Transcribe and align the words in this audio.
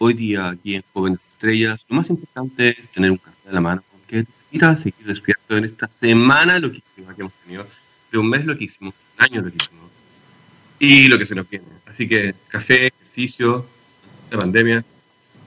Hoy 0.00 0.14
día 0.14 0.50
aquí 0.50 0.76
en 0.76 0.84
Jóvenes 0.92 1.18
Estrellas, 1.28 1.80
lo 1.88 1.96
más 1.96 2.08
importante 2.08 2.70
es 2.80 2.88
tener 2.90 3.10
un 3.10 3.16
café 3.16 3.48
en 3.48 3.54
la 3.54 3.60
mano, 3.60 3.82
porque 3.90 4.24
ir 4.52 4.64
a 4.64 4.76
seguir 4.76 5.04
despierto 5.04 5.56
en 5.56 5.64
esta 5.64 5.88
semana 5.88 6.60
loquísima 6.60 7.16
que 7.16 7.22
hemos 7.22 7.32
tenido, 7.44 7.66
de 8.12 8.18
un 8.18 8.30
mes 8.30 8.44
loquísimo, 8.44 8.94
un 9.18 9.24
año 9.24 9.42
loquísimo, 9.42 9.90
y 10.78 11.08
lo 11.08 11.18
que 11.18 11.26
se 11.26 11.34
nos 11.34 11.50
viene. 11.50 11.66
Así 11.86 12.08
que 12.08 12.32
café, 12.46 12.86
ejercicio, 12.86 13.66
la 14.30 14.38
pandemia. 14.38 14.84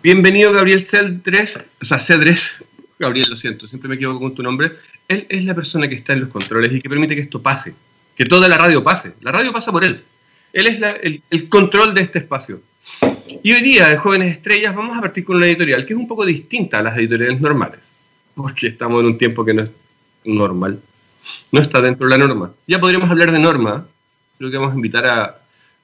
Bienvenido 0.03 0.52
Gabriel 0.52 0.83
Cedres, 0.83 1.57
o 1.81 1.86
sea, 1.86 2.02
Cedres, 2.02 2.52
Gabriel, 2.99 3.27
lo 3.29 3.38
siento, 3.38 3.70
siempre 3.70 3.88
me 3.88 3.95
equivoco 3.95 4.20
con 4.20 4.36
tu 4.36 4.43
nombre. 4.43 4.73
Él 5.07 5.27
es 5.29 5.45
la 5.45 5.55
persona 5.55 5.88
que 5.88 5.95
está 5.95 6.11
en 6.11 6.20
los 6.20 6.29
controles 6.29 6.73
y 6.73 6.81
que 6.81 6.89
permite 6.89 7.15
que 7.15 7.21
esto 7.21 7.41
pase, 7.41 7.73
que 8.18 8.25
toda 8.25 8.49
la 8.49 8.57
radio 8.57 8.83
pase. 8.83 9.13
La 9.21 9.31
radio 9.31 9.54
pasa 9.54 9.71
por 9.71 9.86
él. 9.86 10.04
Él 10.52 10.68
es 10.68 10.99
el, 11.04 11.23
el 11.29 11.47
control 11.47 11.93
de 11.93 12.02
este 12.02 12.20
espacio. 12.20 12.61
Y 13.43 13.54
hoy 13.54 13.61
día, 13.61 13.91
en 13.91 13.98
Jóvenes 13.98 14.38
Estrellas, 14.38 14.75
vamos 14.75 14.98
a 14.98 15.02
partir 15.02 15.23
con 15.23 15.38
una 15.38 15.48
editorial 15.48 15.86
que 15.86 15.93
es 15.93 16.00
un 16.00 16.07
poco 16.07 16.25
distinta 16.25 16.80
a 16.80 16.84
las 16.84 16.98
editoriales 16.98 17.41
normales, 17.41 17.80
porque 18.35 18.67
estamos 18.67 19.02
en 19.02 19.07
un 19.07 19.17
tiempo 19.17 19.44
que 19.44 19.54
no 19.54 19.63
es 19.63 19.70
normal, 20.26 20.80
no 21.52 21.62
está 21.62 21.81
dentro 21.81 22.07
de 22.07 22.17
la 22.17 22.26
norma. 22.26 22.54
Ya 22.67 22.80
podríamos 22.80 23.09
hablar 23.09 23.31
de 23.31 23.40
norma, 23.40 23.88
creo 24.38 24.52
que 24.52 24.57
vamos 24.57 24.73
a 24.73 24.76
invitar 24.76 25.05
a, 25.05 25.41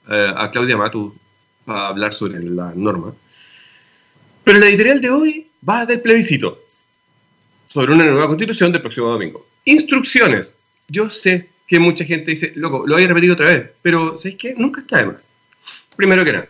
eh, 0.09 0.33
a 0.35 0.51
Claudia 0.51 0.77
Matu 0.77 1.15
a 1.65 1.87
hablar 1.87 2.13
sobre 2.13 2.43
la 2.43 2.73
norma. 2.75 3.13
Pero 4.43 4.59
la 4.59 4.67
editorial 4.67 5.01
de 5.01 5.09
hoy 5.09 5.47
va 5.67 5.85
del 5.85 6.01
plebiscito 6.01 6.59
sobre 7.67 7.93
una 7.93 8.05
nueva 8.05 8.27
constitución 8.27 8.71
del 8.71 8.81
próximo 8.81 9.07
domingo. 9.09 9.45
Instrucciones. 9.65 10.49
Yo 10.87 11.09
sé 11.09 11.49
que 11.67 11.79
mucha 11.79 12.05
gente 12.05 12.31
dice, 12.31 12.53
loco, 12.55 12.85
lo 12.87 12.95
voy 12.95 13.03
a 13.03 13.07
repetir 13.07 13.31
otra 13.31 13.47
vez, 13.47 13.71
pero 13.81 14.17
¿sabéis 14.17 14.37
qué? 14.37 14.55
Nunca 14.57 14.81
está 14.81 14.99
de 14.99 15.05
más. 15.07 15.21
Primero 15.95 16.23
que 16.23 16.31
nada, 16.31 16.47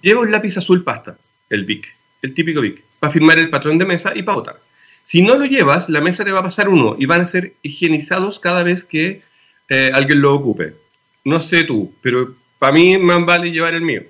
Lleva 0.00 0.20
un 0.20 0.30
lápiz 0.30 0.56
azul 0.56 0.84
pasta, 0.84 1.18
el 1.50 1.64
BIC, 1.64 1.86
el 2.22 2.34
típico 2.34 2.60
BIC, 2.60 2.82
para 3.00 3.12
firmar 3.12 3.38
el 3.38 3.50
patrón 3.50 3.78
de 3.78 3.84
mesa 3.84 4.12
y 4.14 4.22
para 4.22 4.38
votar. 4.38 4.60
Si 5.04 5.22
no 5.22 5.36
lo 5.36 5.46
llevas, 5.46 5.88
la 5.88 6.00
mesa 6.00 6.24
te 6.24 6.32
va 6.32 6.40
a 6.40 6.44
pasar 6.44 6.68
uno 6.68 6.96
y 6.98 7.06
van 7.06 7.22
a 7.22 7.26
ser 7.26 7.54
higienizados 7.62 8.38
cada 8.38 8.62
vez 8.62 8.84
que 8.84 9.22
eh, 9.68 9.90
alguien 9.92 10.20
lo 10.20 10.34
ocupe. 10.34 10.74
No 11.24 11.40
sé 11.40 11.64
tú, 11.64 11.94
pero 12.02 12.34
para 12.58 12.72
mí 12.72 12.98
más 12.98 13.24
vale 13.24 13.50
llevar 13.50 13.74
el 13.74 13.82
mío 13.82 14.02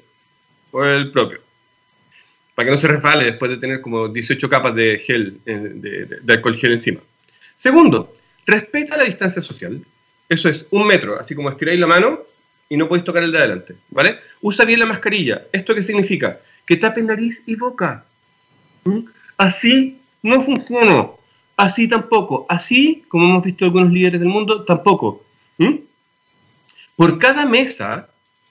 o 0.73 0.85
el 0.85 1.11
propio. 1.12 1.41
Para 2.55 2.69
que 2.69 2.75
no 2.75 2.81
se 2.81 2.89
resbale 2.89 3.27
después 3.27 3.51
de 3.51 3.59
tener 3.59 3.81
como 3.81 4.09
18 4.09 4.49
capas 4.49 4.75
de 4.75 4.99
gel, 5.07 5.39
eh, 5.47 5.71
de, 5.75 6.19
de 6.21 6.33
alcohol 6.33 6.59
gel 6.59 6.73
encima. 6.73 7.01
Segundo, 7.57 8.15
respeta 8.45 8.97
la 8.97 9.05
distancia 9.05 9.41
social. 9.41 9.81
Eso 10.29 10.49
es 10.49 10.67
un 10.71 10.87
metro, 10.87 11.19
así 11.19 11.34
como 11.34 11.51
estiráis 11.51 11.79
la 11.79 11.87
mano, 11.87 12.21
y 12.69 12.77
no 12.77 12.89
podéis 12.89 13.05
tocar 13.05 13.23
el 13.23 13.33
de 13.33 13.39
adelante, 13.39 13.75
¿vale? 13.91 14.19
Usa 14.41 14.65
bien 14.65 14.81
la 14.81 14.87
mascarilla. 14.87 15.43
¿Esto 15.53 15.75
qué 15.75 15.83
significa? 15.83 16.39
Que 16.67 16.77
tapen 16.77 17.07
nariz 17.07 17.43
y 17.47 17.55
boca. 17.55 18.05
¿Mm? 18.85 19.01
Así 19.37 20.01
no 20.23 20.45
funciona. 20.45 21.09
Así 21.57 21.89
tampoco. 21.89 22.47
Así, 22.49 23.05
como 23.09 23.25
hemos 23.25 23.45
visto 23.45 23.65
algunos 23.65 23.93
líderes 23.93 24.21
del 24.21 24.29
mundo, 24.29 24.65
tampoco. 24.65 25.25
¿Mm? 25.57 25.77
Por 26.97 27.19
cada 27.19 27.47
mesa 27.47 28.09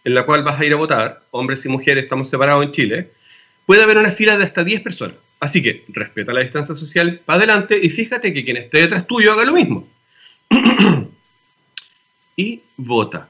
en 0.08 0.14
la 0.14 0.26
cual 0.26 0.42
vas 0.42 0.58
a 0.58 0.66
ir 0.66 0.72
a 0.72 0.78
votar, 0.78 1.22
hombres 1.32 1.66
y 1.66 1.68
mujeres 1.68 2.06
estamos 2.06 2.30
separados 2.30 2.66
en 2.66 2.72
Chile, 2.72 3.12
puede 3.66 3.84
haber 3.84 3.98
una 3.98 4.12
fila 4.12 4.38
de 4.38 4.46
hasta 4.46 4.64
10 4.64 4.82
personas. 4.82 5.18
Así 5.42 5.62
que 5.62 5.84
respeta 5.90 6.32
la 6.32 6.40
distancia 6.40 6.78
social 6.78 7.20
para 7.26 7.40
adelante 7.40 7.78
y 7.82 7.90
fíjate 7.90 8.34
que 8.34 8.46
quien 8.46 8.56
esté 8.56 8.80
detrás 8.80 9.06
tuyo 9.06 9.34
haga 9.34 9.44
lo 9.44 9.52
mismo. 9.52 9.86
y 12.38 12.62
vota. 12.78 13.28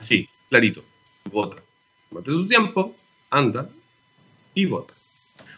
Sí, 0.00 0.28
clarito. 0.48 0.84
Vota. 1.30 1.62
Mate 2.10 2.26
tu 2.26 2.46
tiempo, 2.46 2.94
anda 3.30 3.68
y 4.54 4.64
vota. 4.66 4.94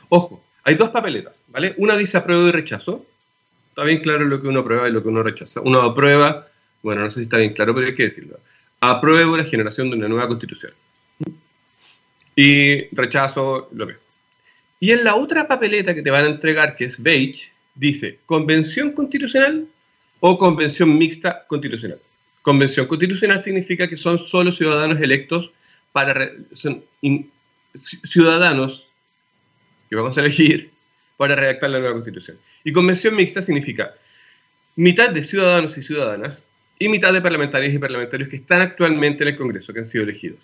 Ojo, 0.08 0.42
hay 0.64 0.74
dos 0.74 0.90
papeletas, 0.90 1.34
¿vale? 1.48 1.74
Una 1.76 1.96
dice 1.96 2.16
apruebo 2.16 2.48
y 2.48 2.52
rechazo. 2.52 3.06
Está 3.70 3.84
bien 3.84 4.00
claro 4.00 4.24
lo 4.24 4.40
que 4.40 4.48
uno 4.48 4.60
aprueba 4.60 4.88
y 4.88 4.92
lo 4.92 5.02
que 5.02 5.08
uno 5.08 5.22
rechaza. 5.22 5.60
Uno 5.60 5.82
aprueba, 5.82 6.48
bueno, 6.82 7.02
no 7.02 7.10
sé 7.10 7.20
si 7.20 7.24
está 7.24 7.36
bien 7.38 7.52
claro, 7.52 7.74
pero 7.74 7.86
hay 7.86 7.94
que 7.94 8.04
decirlo. 8.04 8.38
Apruebo 8.80 9.36
la 9.36 9.44
generación 9.44 9.90
de 9.90 9.96
una 9.96 10.08
nueva 10.08 10.28
constitución. 10.28 10.72
Y 12.34 12.94
rechazo 12.94 13.68
lo 13.72 13.86
mismo. 13.86 14.02
Y 14.80 14.92
en 14.92 15.04
la 15.04 15.16
otra 15.16 15.46
papeleta 15.48 15.94
que 15.94 16.02
te 16.02 16.10
van 16.10 16.24
a 16.24 16.28
entregar, 16.28 16.76
que 16.76 16.84
es 16.86 17.02
beige, 17.02 17.50
dice 17.74 18.18
convención 18.26 18.92
constitucional 18.92 19.66
o 20.20 20.38
convención 20.38 20.96
mixta 20.96 21.44
constitucional. 21.46 21.98
Convención 22.48 22.86
constitucional 22.86 23.44
significa 23.44 23.86
que 23.86 23.98
son 23.98 24.18
solo 24.20 24.52
ciudadanos 24.52 24.98
electos 25.02 25.50
para 25.92 26.30
son 26.54 26.82
ciudadanos 28.10 28.86
que 29.90 29.96
vamos 29.96 30.16
a 30.16 30.20
elegir 30.22 30.70
para 31.18 31.34
redactar 31.34 31.68
la 31.68 31.78
nueva 31.78 31.92
constitución. 31.92 32.38
Y 32.64 32.72
convención 32.72 33.14
mixta 33.14 33.42
significa 33.42 33.92
mitad 34.76 35.10
de 35.10 35.22
ciudadanos 35.24 35.76
y 35.76 35.82
ciudadanas 35.82 36.40
y 36.78 36.88
mitad 36.88 37.12
de 37.12 37.20
parlamentarios 37.20 37.74
y 37.74 37.78
parlamentarios 37.78 38.30
que 38.30 38.36
están 38.36 38.62
actualmente 38.62 39.24
en 39.24 39.28
el 39.28 39.36
Congreso, 39.36 39.74
que 39.74 39.80
han 39.80 39.90
sido 39.90 40.04
elegidos. 40.04 40.40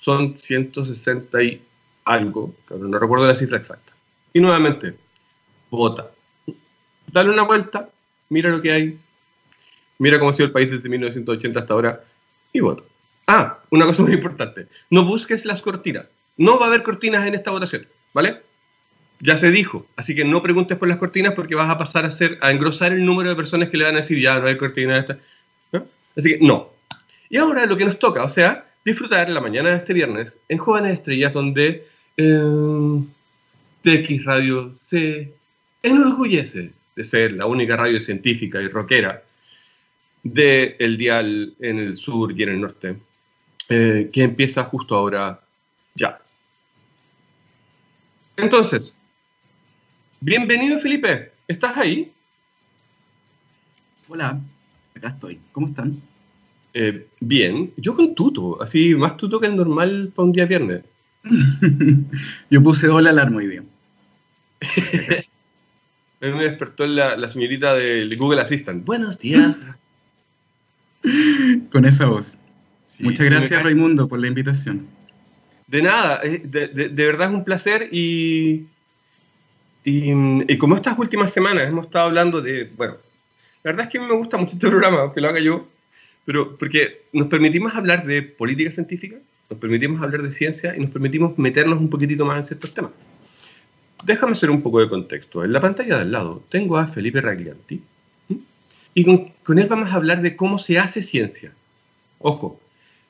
Son 0.00 0.36
160 0.36 1.44
y 1.44 1.62
algo, 2.06 2.56
no 2.76 2.98
recuerdo 2.98 3.28
la 3.28 3.36
cifra 3.36 3.58
exacta. 3.58 3.92
Y 4.32 4.40
nuevamente, 4.40 4.94
vota. 5.70 6.10
Dale 7.06 7.30
una 7.30 7.42
vuelta, 7.42 7.88
mira 8.30 8.50
lo 8.50 8.60
que 8.60 8.72
hay, 8.72 8.98
mira 10.00 10.18
cómo 10.18 10.30
ha 10.30 10.34
sido 10.34 10.46
el 10.46 10.52
país 10.52 10.70
desde 10.70 10.88
1980 10.88 11.60
hasta 11.60 11.74
ahora 11.74 12.00
y 12.52 12.60
voto. 12.60 12.84
Ah, 13.26 13.58
una 13.70 13.86
cosa 13.86 14.02
muy 14.02 14.14
importante, 14.14 14.66
no 14.88 15.04
busques 15.04 15.44
las 15.44 15.60
cortinas. 15.60 16.06
No 16.36 16.58
va 16.58 16.66
a 16.66 16.68
haber 16.68 16.82
cortinas 16.82 17.26
en 17.26 17.34
esta 17.34 17.50
votación, 17.50 17.86
¿vale? 18.14 18.38
Ya 19.20 19.36
se 19.36 19.50
dijo, 19.50 19.86
así 19.96 20.14
que 20.14 20.24
no 20.24 20.42
preguntes 20.42 20.78
por 20.78 20.88
las 20.88 20.98
cortinas 20.98 21.34
porque 21.34 21.54
vas 21.54 21.68
a 21.68 21.76
pasar 21.76 22.06
a, 22.06 22.12
ser, 22.12 22.38
a 22.40 22.50
engrosar 22.50 22.92
el 22.92 23.04
número 23.04 23.28
de 23.28 23.36
personas 23.36 23.68
que 23.68 23.76
le 23.76 23.84
van 23.84 23.96
a 23.96 24.00
decir 24.00 24.18
ya 24.18 24.40
no 24.40 24.46
hay 24.46 24.56
cortinas. 24.56 25.06
Así 26.16 26.30
que 26.30 26.38
no. 26.40 26.70
Y 27.28 27.36
ahora 27.36 27.66
lo 27.66 27.76
que 27.76 27.84
nos 27.84 27.98
toca, 27.98 28.24
o 28.24 28.30
sea, 28.30 28.64
disfrutar 28.84 29.28
la 29.28 29.40
mañana 29.40 29.70
de 29.70 29.76
este 29.76 29.92
viernes 29.92 30.32
en 30.48 30.58
Jóvenes 30.58 30.94
Estrellas, 30.94 31.32
donde 31.34 31.86
eh, 32.16 33.02
TX 33.82 34.24
Radio 34.24 34.72
se 34.80 35.32
enorgullece 35.82 36.72
de 36.96 37.04
ser 37.04 37.32
la 37.32 37.46
única 37.46 37.76
radio 37.76 38.00
científica 38.00 38.60
y 38.60 38.68
rockera 38.68 39.22
del 40.22 40.76
el 40.78 40.96
dial 40.96 41.54
en 41.60 41.78
el 41.78 41.96
sur 41.96 42.32
y 42.36 42.42
en 42.42 42.48
el 42.50 42.60
norte, 42.60 42.96
eh, 43.68 44.10
que 44.12 44.22
empieza 44.24 44.64
justo 44.64 44.96
ahora 44.96 45.40
ya. 45.94 46.20
Entonces, 48.36 48.92
bienvenido 50.20 50.80
Felipe, 50.80 51.32
¿estás 51.46 51.76
ahí? 51.76 52.10
Hola, 54.08 54.40
acá 54.96 55.08
estoy. 55.08 55.38
¿Cómo 55.52 55.68
están? 55.68 56.00
Eh, 56.74 57.06
bien, 57.20 57.72
yo 57.76 57.94
con 57.94 58.14
tuto, 58.14 58.62
así 58.62 58.94
más 58.94 59.16
tuto 59.16 59.40
que 59.40 59.46
el 59.46 59.56
normal 59.56 60.12
para 60.14 60.26
un 60.26 60.32
día 60.32 60.46
viernes. 60.46 60.84
yo 62.50 62.62
puse 62.62 62.88
hola 62.88 63.10
alarma 63.10 63.38
hoy 63.38 63.46
día. 63.48 63.62
me 66.20 66.44
despertó 66.44 66.86
la, 66.86 67.16
la 67.16 67.32
señorita 67.32 67.74
del 67.74 68.16
Google 68.16 68.40
Assistant. 68.42 68.84
Buenos 68.84 69.18
días. 69.18 69.56
Con 71.70 71.84
esa 71.84 72.06
voz. 72.06 72.36
Muchas 72.98 73.26
gracias, 73.26 73.62
Raimundo, 73.62 74.08
por 74.08 74.18
la 74.18 74.26
invitación. 74.26 74.86
De 75.66 75.82
nada, 75.82 76.20
eh, 76.24 76.42
de, 76.44 76.88
verdad 76.88 77.28
es 77.28 77.34
un 77.34 77.44
placer 77.44 77.88
y, 77.92 78.66
y, 79.84 80.58
como 80.58 80.76
estas 80.76 80.98
últimas 80.98 81.32
semanas 81.32 81.68
hemos 81.68 81.86
estado 81.86 82.06
hablando 82.06 82.42
de, 82.42 82.70
bueno, 82.76 82.94
la 83.62 83.70
verdad 83.70 83.86
es 83.86 83.92
que 83.92 84.00
me 84.00 84.12
gusta 84.12 84.36
mucho 84.36 84.54
este 84.54 84.66
programa, 84.68 85.00
aunque 85.00 85.20
lo 85.20 85.28
haga 85.28 85.40
yo, 85.40 85.68
pero 86.24 86.56
porque 86.56 87.02
nos 87.12 87.28
permitimos 87.28 87.74
hablar 87.74 88.04
de 88.04 88.22
política 88.22 88.72
científica, 88.72 89.16
nos 89.48 89.58
permitimos 89.58 90.02
hablar 90.02 90.22
de 90.22 90.32
ciencia 90.32 90.76
y 90.76 90.80
nos 90.80 90.90
permitimos 90.90 91.38
meternos 91.38 91.78
un 91.78 91.88
poquitito 91.88 92.24
más 92.24 92.40
en 92.40 92.46
ciertos 92.46 92.74
temas. 92.74 92.92
Déjame 94.04 94.32
hacer 94.32 94.50
un 94.50 94.62
poco 94.62 94.80
de 94.80 94.88
contexto. 94.88 95.44
En 95.44 95.52
la 95.52 95.60
pantalla 95.60 95.96
de 95.96 96.02
al 96.02 96.12
lado 96.12 96.42
tengo 96.50 96.78
a 96.78 96.86
Felipe 96.86 97.20
Raglianti, 97.20 97.82
y 98.94 99.04
con, 99.04 99.58
él 99.58 99.66
vamos 99.66 99.90
a 99.90 99.94
hablar 99.94 100.22
de 100.22 100.36
cómo 100.36 100.58
se 100.58 100.78
hace 100.78 101.02
ciencia. 101.02 101.52
Ojo, 102.18 102.60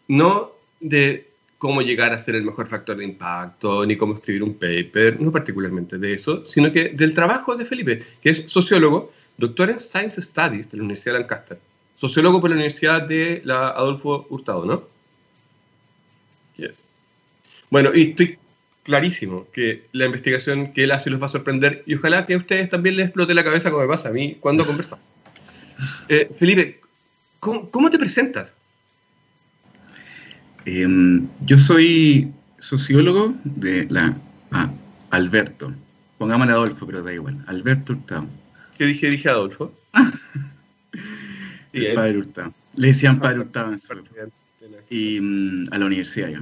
no 0.08 0.52
de 0.80 1.26
cómo 1.58 1.82
llegar 1.82 2.12
a 2.12 2.18
ser 2.18 2.36
el 2.36 2.44
mejor 2.44 2.68
factor 2.68 2.96
de 2.96 3.04
impacto, 3.04 3.84
ni 3.84 3.96
cómo 3.96 4.14
escribir 4.14 4.42
un 4.42 4.54
paper, 4.54 5.20
no 5.20 5.30
particularmente 5.30 5.98
de 5.98 6.14
eso, 6.14 6.46
sino 6.46 6.72
que 6.72 6.90
del 6.90 7.14
trabajo 7.14 7.56
de 7.56 7.66
Felipe, 7.66 8.02
que 8.22 8.30
es 8.30 8.44
sociólogo, 8.48 9.12
doctor 9.36 9.70
en 9.70 9.80
Science 9.80 10.22
Studies 10.22 10.70
de 10.70 10.78
la 10.78 10.84
Universidad 10.84 11.14
de 11.14 11.20
Lancaster, 11.20 11.58
sociólogo 12.00 12.40
por 12.40 12.50
la 12.50 12.56
Universidad 12.56 13.02
de 13.02 13.42
la 13.44 13.68
Adolfo 13.68 14.26
Hurtado, 14.30 14.64
¿no? 14.64 14.82
Yes. 16.56 16.74
Bueno, 17.68 17.90
y 17.94 18.10
estoy 18.10 18.38
clarísimo 18.82 19.46
que 19.52 19.84
la 19.92 20.06
investigación 20.06 20.72
que 20.72 20.84
él 20.84 20.92
hace 20.92 21.10
los 21.10 21.22
va 21.22 21.26
a 21.26 21.30
sorprender 21.30 21.82
y 21.86 21.94
ojalá 21.94 22.26
que 22.26 22.34
a 22.34 22.38
ustedes 22.38 22.70
también 22.70 22.96
les 22.96 23.06
explote 23.06 23.34
la 23.34 23.44
cabeza 23.44 23.70
como 23.70 23.82
me 23.82 23.88
pasa 23.88 24.08
a 24.08 24.12
mí 24.12 24.36
cuando 24.40 24.66
conversamos. 24.66 25.09
Eh, 26.08 26.30
Felipe, 26.38 26.80
¿cómo, 27.38 27.90
te 27.90 27.98
presentas? 27.98 28.52
Em, 30.64 31.28
yo 31.44 31.58
soy 31.58 32.32
sociólogo 32.58 33.34
de 33.44 33.86
la 33.88 34.16
ah, 34.50 34.70
Alberto. 35.10 35.74
Pongámosle 36.18 36.52
Adolfo, 36.52 36.86
pero 36.86 37.02
da 37.02 37.12
igual. 37.12 37.42
Alberto 37.46 37.94
Hurtado. 37.94 38.26
¿Qué 38.76 38.84
dije? 38.84 39.08
Dije 39.08 39.28
Adolfo. 39.28 39.72
el 41.72 41.94
padre 41.94 42.18
Hurtado. 42.18 42.54
Le 42.76 42.88
decían 42.88 43.18
padre 43.18 43.40
Hurtado 43.40 43.72
en 43.72 43.78
su 43.78 43.94
Y 44.90 45.20
mm, 45.20 45.64
a 45.72 45.78
la 45.78 45.86
universidad 45.86 46.28
yo. 46.28 46.40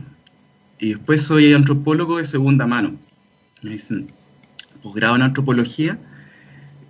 Y 0.80 0.90
después 0.90 1.22
soy 1.22 1.52
antropólogo 1.52 2.18
de 2.18 2.24
segunda 2.24 2.66
mano. 2.66 2.96
Me 3.62 3.70
dicen 3.70 4.08
posgrado 4.82 5.16
en 5.16 5.22
antropología. 5.22 5.98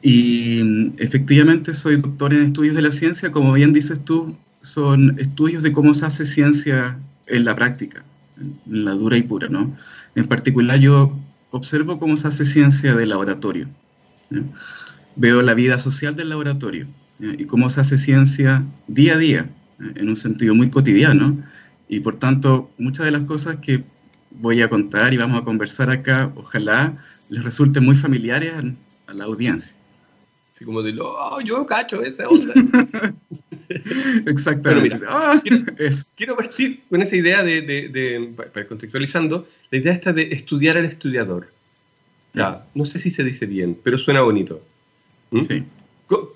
Y 0.02 0.62
mm, 0.62 0.92
efectivamente 0.98 1.74
soy 1.74 1.96
doctor 1.96 2.32
en 2.32 2.42
estudios 2.42 2.74
de 2.74 2.82
la 2.82 2.90
ciencia. 2.90 3.30
Como 3.30 3.52
bien 3.52 3.72
dices 3.72 4.04
tú, 4.04 4.36
son 4.60 5.18
estudios 5.18 5.62
de 5.62 5.72
cómo 5.72 5.94
se 5.94 6.06
hace 6.06 6.26
ciencia 6.26 6.98
en 7.26 7.44
la 7.44 7.54
práctica, 7.54 8.04
en 8.38 8.84
la 8.84 8.92
dura 8.92 9.16
y 9.16 9.22
pura, 9.22 9.48
¿no? 9.48 9.76
En 10.14 10.26
particular 10.26 10.78
yo 10.80 11.16
observo 11.50 11.98
cómo 11.98 12.16
se 12.16 12.28
hace 12.28 12.44
ciencia 12.44 12.94
de 12.94 13.06
laboratorio. 13.06 13.68
Veo 15.16 15.42
la 15.42 15.54
vida 15.54 15.78
social 15.78 16.16
del 16.16 16.28
laboratorio 16.28 16.86
y 17.20 17.44
cómo 17.46 17.70
se 17.70 17.80
hace 17.80 17.98
ciencia 17.98 18.64
día 18.86 19.14
a 19.14 19.18
día, 19.18 19.50
en 19.94 20.08
un 20.08 20.16
sentido 20.16 20.54
muy 20.54 20.70
cotidiano. 20.70 21.42
Y 21.88 22.00
por 22.00 22.16
tanto, 22.16 22.70
muchas 22.78 23.06
de 23.06 23.12
las 23.12 23.22
cosas 23.22 23.56
que 23.56 23.84
voy 24.30 24.62
a 24.62 24.68
contar 24.68 25.14
y 25.14 25.16
vamos 25.16 25.40
a 25.40 25.44
conversar 25.44 25.90
acá, 25.90 26.30
ojalá 26.36 26.94
les 27.28 27.44
resulten 27.44 27.84
muy 27.84 27.96
familiares 27.96 28.52
a, 29.06 29.14
la 29.14 29.24
audiencia. 29.24 29.77
Así 30.58 30.64
como 30.64 30.82
de, 30.82 30.98
oh, 31.00 31.40
yo 31.40 31.64
cacho 31.66 32.02
esa 32.02 32.26
onda. 32.26 32.52
Exactamente. 34.26 35.06
Ah, 35.08 35.40
quiero, 36.16 36.36
partir 36.36 36.80
con 36.90 37.00
esa 37.00 37.14
idea 37.14 37.44
de, 37.44 38.32
para 38.36 38.66
contextualizando, 38.66 39.46
la 39.70 39.78
idea 39.78 39.92
esta 39.92 40.12
de 40.12 40.32
estudiar 40.32 40.76
al 40.76 40.86
estudiador. 40.86 41.52
Ya, 42.34 42.66
no 42.74 42.86
sé 42.86 42.98
si 42.98 43.12
se 43.12 43.22
dice 43.22 43.46
bien, 43.46 43.78
pero 43.84 43.98
suena 43.98 44.22
bonito. 44.22 44.60
¿Mm? 45.30 45.42
Sí. 45.42 45.62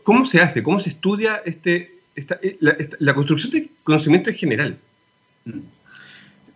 ¿Cómo 0.04 0.24
se 0.24 0.40
hace? 0.40 0.62
¿Cómo 0.62 0.78
se 0.78 0.90
estudia 0.90 1.42
este, 1.44 1.98
eh, 2.14 2.58
la, 2.60 3.14
construcción 3.14 3.50
de 3.50 3.70
conocimiento 3.82 4.30
en 4.30 4.36
general? 4.36 4.78
Mm. 5.46 5.58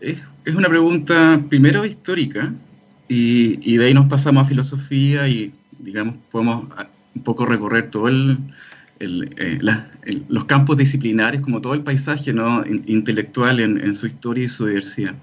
Es, 0.01 0.55
una 0.55 0.69
pregunta 0.69 1.43
primero 1.49 1.85
histórica 1.85 2.55
y, 3.09 3.77
de 3.77 3.87
ahí 3.87 3.95
nos 3.95 4.07
pasamos 4.07 4.45
a 4.45 4.49
filosofía 4.49 5.27
y 5.27 5.53
digamos 5.81 6.15
podemos 6.31 6.67
un 7.17 7.23
poco 7.23 7.47
recorrer 7.47 7.91
todo 7.91 8.09
el, 8.09 8.39
eh, 9.01 9.59
los 10.29 10.45
campos 10.45 10.77
disciplinares 10.77 11.41
como 11.41 11.61
todo 11.61 11.75
el 11.75 11.83
paisaje 11.83 12.33
¿no? 12.33 12.65
intelectual 12.67 13.61
en, 13.61 13.79
en, 13.79 13.95
su 13.95 14.07
historia 14.07 14.45
y 14.45 14.49
su 14.49 14.67
diversidad. 14.67 15.15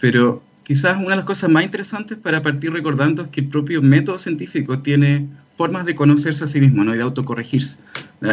Pero 0.00 0.42
quizás 0.64 0.96
una 0.96 1.10
de 1.10 1.16
las 1.16 1.24
cosas 1.24 1.48
más 1.50 1.64
interesantes 1.64 2.18
para 2.18 2.42
partir 2.42 2.72
recordando 2.72 3.22
es 3.22 3.28
que 3.28 3.40
el 3.40 3.48
propio 3.48 3.80
método 3.80 4.18
científico 4.18 4.80
tiene 4.80 5.26
formas 5.56 5.86
de 5.86 5.94
conocerse 5.94 6.44
a 6.44 6.46
sí 6.46 6.60
mismo 6.60 6.84
¿no? 6.84 6.94
y 6.94 6.98
de 6.98 7.02
autocorregirse. 7.02 7.78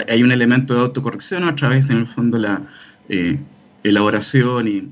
Hay 0.09 0.23
un 0.23 0.31
elemento 0.31 0.73
de 0.73 0.81
autocorrección 0.81 1.43
a 1.43 1.55
través, 1.55 1.89
en 1.89 1.97
el 1.97 2.07
fondo, 2.07 2.37
la 2.37 2.61
eh, 3.09 3.39
elaboración 3.83 4.67
y 4.67 4.91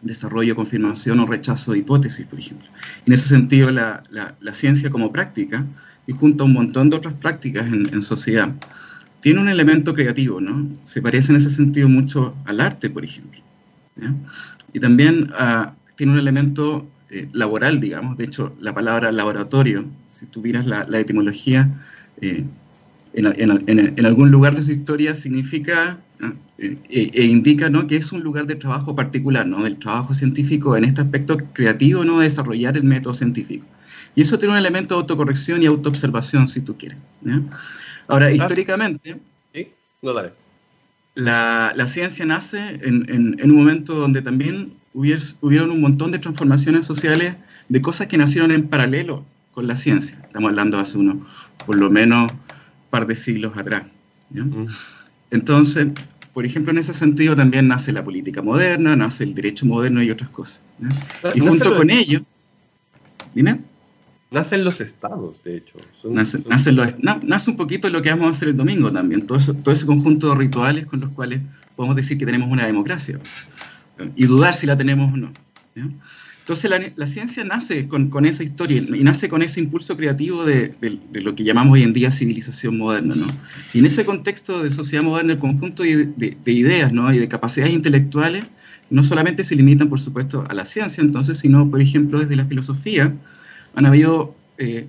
desarrollo, 0.00 0.56
confirmación 0.56 1.20
o 1.20 1.26
rechazo 1.26 1.72
de 1.72 1.78
hipótesis, 1.78 2.26
por 2.26 2.38
ejemplo. 2.38 2.68
En 3.06 3.12
ese 3.12 3.28
sentido, 3.28 3.70
la, 3.70 4.02
la, 4.10 4.54
ciencia 4.54 4.90
como 4.90 5.12
práctica, 5.12 5.64
y 6.06 6.12
junto 6.12 6.44
a 6.44 6.46
un 6.46 6.52
montón 6.52 6.90
de 6.90 6.96
otras 6.96 7.14
prácticas 7.14 7.66
en, 7.66 8.02
sociedad, 8.02 8.54
tiene 9.20 9.40
un 9.40 9.48
elemento 9.48 9.94
creativo, 9.94 10.40
¿no? 10.40 10.68
Se 10.84 11.00
parece 11.00 11.32
en 11.32 11.36
ese 11.36 11.50
sentido 11.50 11.88
mucho 11.88 12.34
al 12.44 12.60
arte, 12.60 12.90
por 12.90 13.04
ejemplo. 13.04 13.40
Y 14.72 14.80
también 14.80 15.30
uh, 15.32 15.70
tiene 15.96 16.12
un 16.12 16.18
elemento 16.18 16.88
eh, 17.10 17.28
laboral, 17.32 17.78
digamos. 17.78 18.16
De 18.16 18.24
hecho, 18.24 18.56
la 18.58 18.74
palabra 18.74 19.12
laboratorio 19.12 19.86
si 20.22 20.26
tú 20.26 20.40
miras 20.40 20.66
la, 20.66 21.00
etimología, 21.00 21.68
eh, 22.20 22.44
en, 23.14 24.06
algún 24.06 24.30
lugar 24.30 24.54
de 24.54 24.62
su 24.62 24.70
historia 24.70 25.16
significa 25.16 25.98
eh, 26.58 26.78
e, 26.88 27.24
indica 27.24 27.68
¿no? 27.68 27.88
que 27.88 27.96
es 27.96 28.12
un 28.12 28.22
lugar 28.22 28.46
de 28.46 28.54
trabajo 28.54 28.94
particular, 28.94 29.46
¿no? 29.48 29.64
del 29.64 29.78
trabajo 29.78 30.14
científico 30.14 30.76
en 30.76 30.84
este 30.84 31.00
aspecto 31.00 31.38
creativo, 31.52 32.04
¿no? 32.04 32.20
de 32.20 32.24
desarrollar 32.24 32.76
el 32.76 32.84
método 32.84 33.14
científico. 33.14 33.66
Y 34.14 34.22
eso 34.22 34.38
tiene 34.38 34.52
un 34.52 34.58
elemento 34.58 34.94
de 34.94 35.00
autocorrección 35.00 35.62
y 35.62 35.66
autoobservación, 35.66 36.48
si 36.48 36.60
tú 36.60 36.76
quieres. 36.76 36.98
Ahora, 38.08 38.30
históricamente, 38.30 39.16
La, 41.14 41.72
la, 41.76 41.86
ciencia 41.86 42.24
nace 42.24 42.58
en, 42.58 43.06
en, 43.38 43.50
un 43.50 43.56
momento 43.56 43.94
donde 43.94 44.22
también 44.22 44.72
hubieron 44.94 45.70
un 45.70 45.80
montón 45.80 46.10
de 46.10 46.18
transformaciones 46.18 46.86
sociales 46.86 47.36
de 47.68 47.82
cosas 47.82 48.06
que 48.06 48.16
nacieron 48.16 48.50
en 48.50 48.68
paralelo 48.68 49.24
con 49.52 49.66
la 49.66 49.76
ciencia. 49.76 50.18
Estamos 50.24 50.48
hablando 50.48 50.78
hace 50.78 50.98
unos, 50.98 51.18
por 51.66 51.76
lo 51.76 51.90
menos, 51.90 52.32
par 52.90 53.06
de 53.06 53.14
siglos 53.14 53.56
atrás. 53.56 53.84
Mm. 54.30 54.66
Entonces, 55.30 55.88
por 56.32 56.46
ejemplo, 56.46 56.72
en 56.72 56.78
ese 56.78 56.94
sentido 56.94 57.36
también 57.36 57.68
nace 57.68 57.92
la 57.92 58.02
política 58.02 58.42
moderna, 58.42 58.96
nace 58.96 59.24
el 59.24 59.34
derecho 59.34 59.66
moderno 59.66 60.02
y 60.02 60.10
otras 60.10 60.30
cosas. 60.30 60.60
Y 61.34 61.40
junto 61.40 61.74
con 61.76 61.90
ello, 61.90 62.20
dime. 63.34 63.60
Nacen 64.32 64.64
los 64.64 64.80
estados, 64.80 65.36
de 65.44 65.58
hecho. 65.58 65.74
nace, 66.08 66.42
nace, 66.48 67.50
un 67.50 67.56
poquito 67.56 67.90
lo 67.90 68.00
que 68.00 68.10
vamos 68.10 68.26
a 68.26 68.30
hacer 68.30 68.48
el 68.48 68.56
domingo 68.56 68.90
también, 68.90 69.26
todo, 69.26 69.38
todo 69.54 69.72
ese 69.72 69.84
conjunto 69.84 70.30
de 70.30 70.36
rituales 70.36 70.86
con 70.86 71.00
los 71.00 71.10
cuales 71.10 71.40
podemos 71.76 71.96
decir 71.96 72.16
que 72.16 72.24
tenemos 72.24 72.48
una 72.48 72.64
democracia 72.64 73.18
y 74.16 74.24
dudar 74.24 74.54
si 74.54 74.66
la 74.66 74.76
tenemos 74.76 75.12
o 75.12 75.16
no. 75.16 75.32
Entonces 76.42 76.70
la, 76.96 77.06
ciencia 77.06 77.44
nace 77.44 77.86
con, 77.86 78.26
esa 78.26 78.42
historia 78.42 78.78
y 78.78 79.04
nace 79.04 79.28
con 79.28 79.42
ese 79.42 79.60
impulso 79.60 79.96
creativo 79.96 80.44
de, 80.44 80.74
lo 81.12 81.36
que 81.36 81.44
llamamos 81.44 81.74
hoy 81.74 81.84
en 81.84 81.92
día 81.92 82.10
civilización 82.10 82.78
moderna. 82.78 83.14
¿no? 83.14 83.26
Y 83.72 83.78
en 83.78 83.86
ese 83.86 84.04
contexto 84.04 84.62
de 84.62 84.70
sociedad 84.70 85.04
moderna, 85.04 85.34
el 85.34 85.38
conjunto 85.38 85.84
de, 85.84 86.36
ideas 86.46 86.92
¿no? 86.92 87.12
y 87.12 87.18
de 87.18 87.28
capacidades 87.28 87.72
intelectuales 87.72 88.44
no 88.90 89.04
solamente 89.04 89.44
se 89.44 89.54
limitan, 89.54 89.88
por 89.88 90.00
supuesto, 90.00 90.44
a 90.48 90.52
la 90.52 90.64
ciencia, 90.64 91.00
entonces, 91.00 91.38
sino, 91.38 91.70
por 91.70 91.80
ejemplo, 91.80 92.18
desde 92.18 92.36
la 92.36 92.44
filosofía, 92.44 93.14
han 93.74 93.86
habido, 93.86 94.34
eh, 94.58 94.86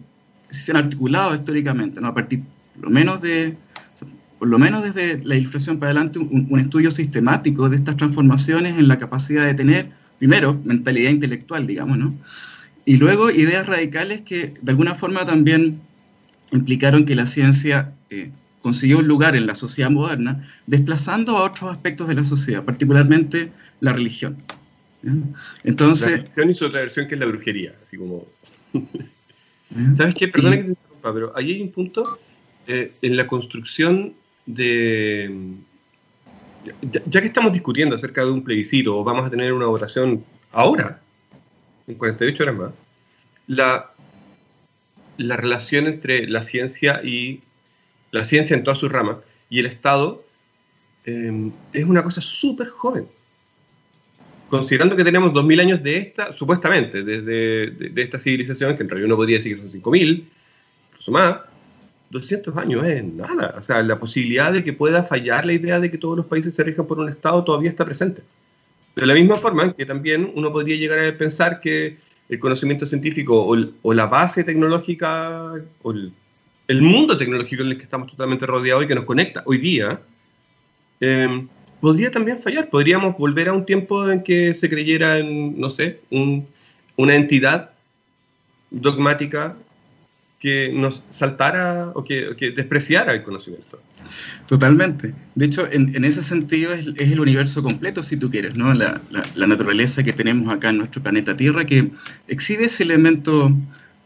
se 0.50 0.71
han 0.71 0.77
articulado 0.77 1.35
históricamente, 1.35 2.01
¿no? 2.01 2.07
a 2.09 2.13
partir, 2.13 2.41
por 2.75 2.85
lo 2.85 2.89
menos 2.89 3.21
de, 3.21 3.56
por 4.39 4.47
lo 4.47 4.59
menos 4.59 4.83
desde 4.83 5.24
la 5.24 5.35
ilustración 5.35 5.80
para 5.80 5.91
adelante, 5.91 6.19
un 6.19 6.59
estudio 6.59 6.91
sistemático 6.91 7.69
de 7.69 7.77
estas 7.77 7.97
transformaciones 7.97 8.77
en 8.77 8.88
la 8.88 8.97
capacidad 8.97 9.45
de 9.45 9.53
tener 9.53 9.89
primero, 10.24 10.57
mentalidad 10.63 11.12
intelectual, 11.12 11.68
digamos, 11.68 11.97
¿no? 11.97 12.13
Y 12.85 12.95
luego 12.95 13.30
ideas 13.30 13.68
radicales 13.68 14.21
que 14.21 14.53
de 14.62 14.72
alguna 14.72 14.96
forma 14.96 15.25
también 15.25 15.81
implicaron 16.51 17.03
que 17.03 17.13
la 17.13 17.27
ciencia 17.27 17.93
eh, 18.10 18.31
consiguió 18.62 19.00
un 19.00 19.07
lugar 19.07 19.36
en 19.36 19.48
la 19.48 19.55
sociedad 19.55 19.89
moderna, 19.89 20.48
desplazando 20.65 21.36
a 21.36 21.43
otros 21.43 21.72
aspectos 21.72 22.07
de 22.07 22.15
la 22.15 22.24
sociedad, 22.24 22.63
particularmente 22.63 23.51
la 23.81 23.91
religión. 23.91 24.38
Entonces... 25.65 26.12
La 26.12 26.17
religión 26.17 26.55
su 26.55 26.65
otra 26.67 26.79
versión 26.79 27.10
que 27.10 27.15
es 27.15 27.19
la 27.19 27.25
brujería, 27.25 27.74
así 27.86 27.98
como... 27.98 28.25
¿Sabes 29.98 30.15
qué? 30.15 30.27
Perdona 30.27 30.58
que 30.58 30.63
te 30.63 30.70
interrumpa, 30.70 31.13
pero 31.13 31.32
ahí 31.36 31.53
hay 31.53 31.62
un 31.62 31.72
punto 31.72 32.20
eh, 32.68 32.94
en 33.01 33.18
la 33.18 33.27
construcción 33.27 34.13
de 34.46 35.56
ya, 36.82 37.22
que 37.22 37.27
estamos 37.27 37.53
discutiendo 37.53 37.96
acerca 37.96 38.24
de 38.24 38.32
un 38.32 38.44
plebiscito 38.44 38.98
o 38.98 39.03
vamos 39.03 39.25
a 39.25 39.30
tener 39.30 39.53
una 39.53 39.65
votación 39.65 40.24
ahora, 40.51 41.01
en 41.88 41.96
48 41.96 42.44
horas 42.44 42.56
más, 42.56 42.72
la, 43.48 43.92
la 45.18 45.36
relación 45.36 45.88
entre 45.88 46.27
la 46.27 46.44
ciencia 46.44 47.01
y 47.03 47.42
la 48.12 48.25
ciencia 48.25 48.56
en 48.56 48.63
todas 48.63 48.80
sus 48.80 48.92
ramas 48.92 49.18
y 49.50 49.60
el 49.60 49.65
Estado 49.65 50.24
em, 51.06 51.51
es 51.74 51.86
una 51.86 52.03
cosa 52.03 52.22
súper 52.22 52.68
joven. 52.70 53.08
Considerando 54.53 54.95
que 54.95 55.03
tenemos 55.03 55.33
2.000 55.33 55.62
años 55.62 55.81
de 55.81 55.98
esta, 55.98 56.31
supuestamente, 56.33 57.01
desde 57.01 57.72
de, 57.72 58.01
esta 58.03 58.19
civilización, 58.19 58.77
que 58.77 58.83
en 58.83 58.89
realidad 58.89 59.07
uno 59.07 59.15
podría 59.15 59.38
decir 59.38 59.55
que 59.55 59.63
son 59.63 59.81
5.000, 59.81 60.25
incluso 60.91 61.12
más, 61.12 61.39
200 62.12 62.55
años 62.57 62.86
es 62.86 63.03
nada. 63.03 63.55
O 63.57 63.63
sea, 63.63 63.81
la 63.81 63.98
posibilidad 63.98 64.53
de 64.53 64.63
que 64.63 64.72
pueda 64.72 65.05
fallar 65.05 65.48
la 65.48 65.53
idea 65.53 65.79
de 65.79 65.89
que 65.89 65.98
todos 65.98 66.17
los 66.17 66.27
países 66.27 66.53
se 66.53 66.63
rijan 66.63 66.86
por 66.86 67.00
un 67.00 67.10
Estado 67.10 67.43
todavía 67.43 67.72
está 67.72 67.83
presente. 67.83 68.22
De 68.95 69.07
la 69.07 69.15
misma 69.15 69.39
forma 69.39 69.74
que 69.74 69.88
también 69.88 70.31
uno 70.36 70.51
podría 70.51 70.77
llegar 70.77 71.00
a 71.00 71.17
pensar 71.17 71.60
que 71.60 71.98
el 72.29 72.38
conocimiento 72.38 72.86
científico 72.86 73.57
o, 73.81 73.93
la 73.95 74.05
base 74.05 74.43
tecnológica 74.43 75.51
o 75.81 75.91
el, 76.67 76.79
mundo 76.79 77.17
tecnológico 77.17 77.63
en 77.63 77.69
el 77.69 77.77
que 77.77 77.86
estamos 77.86 78.07
totalmente 78.12 78.45
rodeados 78.45 78.83
y 78.83 78.88
que 78.88 78.93
nos 78.93 79.05
conecta 79.05 79.41
hoy 79.48 79.57
día, 79.57 80.00
eh, 81.00 81.48
podría 81.83 82.11
también 82.11 82.39
fallar. 82.41 82.69
Podríamos 82.69 83.17
volver 83.17 83.49
a 83.49 83.53
un 83.53 83.65
tiempo 83.65 84.09
en 84.09 84.23
que 84.23 84.53
se 84.53 84.69
creyera 84.69 85.19
en, 85.19 85.59
no 85.59 85.69
sé, 85.69 85.99
una 86.95 87.13
entidad 87.13 87.71
dogmática 88.71 89.57
que 90.39 90.71
nos 90.73 91.03
saltara 91.11 91.91
o 91.93 92.05
que, 92.05 92.53
despreciara 92.55 93.13
el 93.13 93.23
conocimiento. 93.23 93.81
Totalmente. 94.47 95.13
De 95.35 95.43
hecho, 95.43 95.67
en, 95.69 96.05
ese 96.05 96.23
sentido 96.23 96.71
es, 96.71 96.87
el 96.87 97.19
universo 97.19 97.61
completo, 97.61 98.01
si 98.01 98.15
tú 98.15 98.31
quieres, 98.31 98.55
¿no? 98.55 98.73
La, 98.73 99.01
naturaleza 99.35 100.03
que 100.03 100.13
tenemos 100.13 100.53
acá 100.53 100.69
en 100.69 100.77
nuestro 100.77 101.03
planeta 101.03 101.35
Tierra, 101.35 101.65
que 101.65 101.91
exhibe 102.29 102.63
ese 102.63 102.83
elemento 102.83 103.51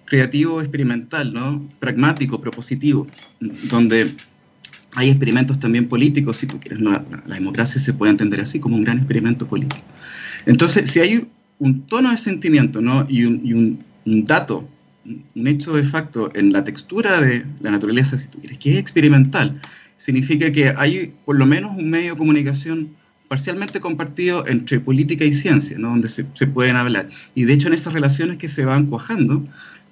creativo, 0.06 0.62
experimental, 0.62 1.32
¿no? 1.32 1.64
Pragmático, 1.80 2.42
propositivo, 2.42 3.06
donde 3.70 4.16
hay 4.98 5.10
experimentos 5.10 5.60
también 5.60 5.88
políticos, 5.88 6.38
si 6.38 6.48
tú 6.48 6.60
quieres. 6.60 6.82
La, 6.82 7.06
democracia 7.28 7.80
se 7.80 7.94
puede 7.94 8.12
entender 8.12 8.42
así, 8.42 8.60
como 8.60 8.76
un 8.76 8.84
gran 8.84 8.98
experimento 8.98 9.48
político. 9.48 9.84
Entonces, 10.48 10.90
si 10.90 11.00
hay 11.00 11.28
un 11.60 11.84
tono 11.84 12.10
de 12.10 12.18
sentimiento, 12.18 12.82
¿no? 12.82 13.06
Y 13.08 13.24
un, 13.24 13.80
un 14.06 14.26
dato 14.26 14.68
un 15.36 15.48
hecho 15.48 15.74
de 15.74 15.84
facto 15.84 16.30
en 16.34 16.52
la 16.52 16.64
textura 16.64 17.22
de 17.22 17.46
la 17.62 17.72
naturaleza, 17.72 18.18
si 18.18 18.28
tú 18.28 18.40
quieres, 18.40 18.58
que 18.58 18.74
es 18.74 18.78
experimental, 18.78 19.62
significa 19.98 20.52
que 20.52 20.74
hay 20.76 21.14
por 21.26 21.38
lo 21.38 21.46
menos 21.46 21.78
un 21.78 21.90
medio 21.90 22.14
de 22.14 22.18
comunicación 22.18 22.90
parcialmente 23.28 23.80
compartido 23.80 24.48
entre 24.48 24.80
política 24.80 25.26
y 25.26 25.34
ciencia, 25.34 25.78
¿no? 25.78 25.90
donde 25.90 26.10
se, 26.10 26.24
pueden 26.48 26.76
hablar. 26.76 27.10
Y 27.36 27.44
de 27.44 27.54
hecho 27.54 27.68
en 27.68 27.74
esas 27.74 27.94
relaciones 27.94 28.38
que 28.38 28.48
se 28.48 28.66
van 28.66 28.88
cuajando, 28.88 29.46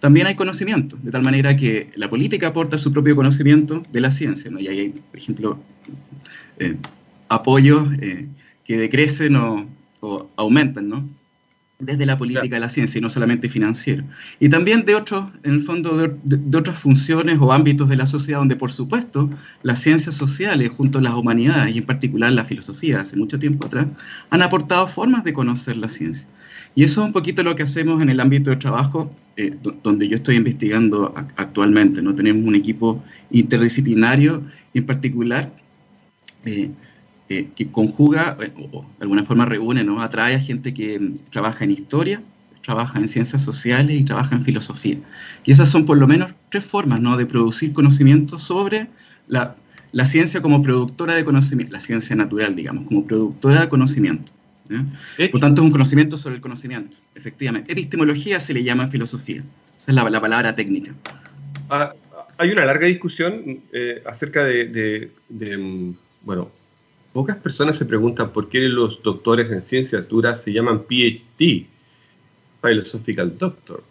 también 0.05 0.27
hay 0.27 0.35
conocimiento, 0.35 1.00
de 1.01 1.09
tal 1.09 1.24
manera 1.24 1.55
que 1.55 1.89
la 1.95 2.07
política 2.12 2.50
aporta 2.50 2.77
su 2.77 2.93
propio 2.93 3.15
conocimiento 3.15 3.81
de 3.91 4.01
la 4.01 4.12
ciencia. 4.12 4.51
¿no? 4.51 4.59
Y 4.59 4.67
ahí 4.67 4.79
hay, 4.81 4.89
por 4.89 5.17
ejemplo, 5.17 5.59
eh, 6.59 6.75
apoyos 7.27 7.88
eh, 8.00 8.27
que 8.63 8.77
decrecen 8.77 9.35
o, 9.35 9.67
aumentan, 10.35 10.89
¿no? 10.89 11.09
desde 11.79 12.05
la 12.05 12.19
política 12.19 12.55
de 12.55 12.59
la 12.59 12.69
ciencia 12.69 13.00
y 13.00 13.01
no 13.01 13.09
solamente 13.09 13.50
financiero. 13.50 14.03
Y 14.39 14.47
también 14.47 14.85
de 14.85 14.93
otros, 14.93 15.25
en 15.41 15.53
el 15.55 15.62
fondo, 15.63 15.97
de, 15.97 16.55
otras 16.55 16.77
funciones 16.77 17.39
o 17.41 17.51
ámbitos 17.51 17.89
de 17.89 17.95
la 17.95 18.05
sociedad 18.05 18.38
donde, 18.38 18.57
por 18.57 18.71
supuesto, 18.71 19.31
las 19.63 19.81
ciencias 19.81 20.13
sociales, 20.13 20.69
junto 20.69 21.00
a 21.00 21.01
las 21.01 21.15
humanidades 21.15 21.74
y 21.74 21.79
en 21.79 21.85
particular 21.88 22.31
la 22.31 22.45
filosofía, 22.45 23.01
hace 23.01 23.17
mucho 23.17 23.39
tiempo 23.39 23.65
atrás, 23.65 23.88
han 24.29 24.43
aportado 24.43 24.85
formas 24.85 25.24
de 25.24 25.33
conocer 25.33 25.77
la 25.77 25.89
ciencia. 25.89 26.27
Y 26.75 26.83
eso 26.83 27.01
es 27.01 27.07
un 27.07 27.13
poquito 27.13 27.41
lo 27.41 27.55
que 27.55 27.63
hacemos 27.63 28.03
en 28.03 28.12
el 28.12 28.19
ámbito 28.19 28.51
de 28.51 28.57
trabajo 28.57 29.12
eh, 29.37 29.53
donde 29.83 30.07
yo 30.07 30.15
estoy 30.15 30.37
investigando 30.37 31.13
actualmente. 31.35 32.01
¿no? 32.01 32.15
Tenemos 32.15 32.45
un 32.45 32.55
equipo 32.55 33.03
interdisciplinario 33.31 34.43
en 34.73 34.85
particular 34.85 35.51
eh, 36.45 36.71
eh, 37.27 37.49
que 37.55 37.69
conjuga, 37.69 38.37
o 38.71 38.81
de 38.81 39.01
alguna 39.01 39.25
forma 39.25 39.45
reúne, 39.45 39.83
¿no? 39.83 40.01
atrae 40.01 40.35
a 40.35 40.39
gente 40.39 40.73
que 40.73 40.99
mm, 40.99 41.15
trabaja 41.31 41.65
en 41.65 41.71
historia, 41.71 42.21
trabaja 42.63 42.97
en 42.97 43.07
ciencias 43.07 43.41
sociales 43.41 43.99
y 43.99 44.03
trabaja 44.03 44.35
en 44.35 44.41
filosofía. 44.41 44.97
Y 45.43 45.51
esas 45.51 45.69
son 45.69 45.85
por 45.85 45.97
lo 45.97 46.07
menos 46.07 46.33
tres 46.49 46.63
formas 46.63 47.01
¿no? 47.01 47.17
de 47.17 47.25
producir 47.25 47.73
conocimiento 47.73 48.39
sobre 48.39 48.87
la, 49.27 49.55
la 49.91 50.05
ciencia 50.05 50.41
como 50.41 50.61
productora 50.61 51.15
de 51.15 51.25
conocimiento, 51.25 51.73
la 51.73 51.79
ciencia 51.81 52.15
natural, 52.15 52.55
digamos, 52.55 52.85
como 52.87 53.05
productora 53.05 53.61
de 53.61 53.69
conocimiento. 53.69 54.31
Por 55.31 55.39
tanto, 55.39 55.62
es 55.62 55.65
un 55.65 55.72
conocimiento 55.72 56.17
sobre 56.17 56.36
el 56.36 56.41
conocimiento, 56.41 56.98
efectivamente. 57.13 57.72
Epistemología 57.72 58.39
se 58.39 58.53
le 58.53 58.63
llama 58.63 58.88
filosofía, 58.88 59.43
esa 59.77 59.91
es 59.91 59.95
la, 59.95 60.10
la 60.10 60.22
palabra 60.22 60.55
técnica. 60.55 60.93
Ah, 61.69 61.93
hay 62.38 62.51
una 62.51 62.65
larga 62.65 62.88
discusión 62.88 63.62
eh, 63.72 64.01
acerca 64.05 64.43
de, 64.43 64.65
de, 64.65 65.12
de, 65.29 65.57
mm, 65.57 65.95
bueno, 66.24 66.50
Pocas 67.15 67.38
personas 67.38 67.77
se 67.77 67.86
preguntan 67.86 68.34
por 68.34 68.50
qué 68.50 68.67
los 68.67 69.01
doctores 69.01 69.50
en 69.50 69.62
ciencias 69.62 70.05
duras 70.10 70.41
se 70.41 70.51
llaman 70.51 70.84
PhD, 70.84 71.65
Philosophical 72.62 73.38
Doctor. 73.38 73.84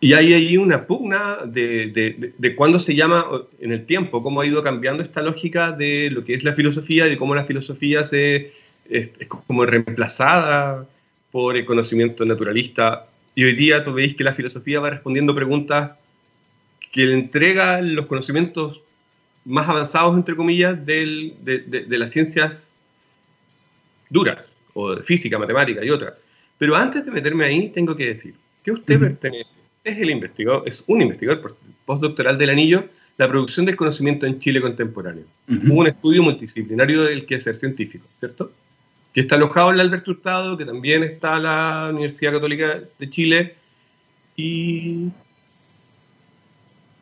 Y 0.00 0.14
hay 0.14 0.32
ahí 0.32 0.56
una 0.56 0.86
pugna 0.86 1.40
de, 1.44 1.88
de, 1.88 2.32
de, 2.38 2.56
cuándo 2.56 2.80
se 2.80 2.94
llama 2.94 3.26
en 3.60 3.72
el 3.72 3.84
tiempo, 3.84 4.22
cómo 4.22 4.40
ha 4.40 4.46
ido 4.46 4.62
cambiando 4.62 5.02
esta 5.02 5.20
lógica 5.20 5.72
de 5.72 6.08
lo 6.10 6.24
que 6.24 6.32
es 6.32 6.42
la 6.42 6.54
filosofía 6.54 7.06
y 7.06 7.10
de 7.10 7.18
cómo 7.18 7.34
la 7.34 7.44
filosofía 7.44 8.06
se, 8.06 8.54
es, 8.90 9.08
como 9.28 9.64
reemplazada 9.64 10.86
por 11.30 11.56
el 11.56 11.64
conocimiento 11.64 12.24
naturalista. 12.24 13.06
Y 13.34 13.44
hoy 13.44 13.54
día 13.54 13.84
tú 13.84 13.92
veis 13.92 14.16
que 14.16 14.24
la 14.24 14.34
filosofía 14.34 14.80
va 14.80 14.90
respondiendo 14.90 15.34
preguntas 15.34 15.92
que 16.92 17.06
le 17.06 17.14
entrega 17.14 17.80
los 17.80 18.06
conocimientos 18.06 18.80
más 19.44 19.68
avanzados, 19.68 20.16
entre 20.16 20.36
comillas, 20.36 20.84
de, 20.84 21.86
las 21.88 22.10
ciencias 22.10 22.68
duras, 24.08 24.38
o 24.74 24.94
de 24.96 25.02
física, 25.02 25.38
matemática 25.38 25.84
y 25.84 25.90
otras. 25.90 26.14
Pero 26.58 26.76
antes 26.76 27.04
de 27.04 27.10
meterme 27.10 27.44
ahí, 27.44 27.70
tengo 27.70 27.96
que 27.96 28.06
decir 28.06 28.34
que 28.64 28.72
usted 28.72 29.00
pertenece, 29.00 29.54
es 29.84 29.98
el 29.98 30.10
investigador, 30.10 30.64
es 30.66 30.84
un 30.86 31.00
investigador 31.00 31.56
postdoctoral 31.86 32.36
del 32.36 32.50
anillo, 32.50 32.84
la 33.16 33.28
producción 33.28 33.66
del 33.66 33.76
conocimiento 33.76 34.26
en 34.26 34.38
Chile 34.40 34.60
contemporáneo. 34.60 35.24
Hubo 35.48 35.80
un 35.80 35.86
estudio 35.86 36.22
multidisciplinario 36.22 37.02
del 37.02 37.26
que 37.26 37.40
ser 37.40 37.56
científico, 37.56 38.06
¿cierto? 38.18 38.52
Que 39.12 39.20
está 39.22 39.36
alojado 39.36 39.70
en 39.70 39.78
la 39.78 39.82
Alberto 39.82 40.12
Hurtado, 40.12 40.56
que 40.56 40.64
también 40.64 41.02
está 41.02 41.38
la 41.38 41.88
Universidad 41.90 42.32
Católica 42.32 42.80
de 42.98 43.10
Chile, 43.10 43.56
y... 44.36 45.08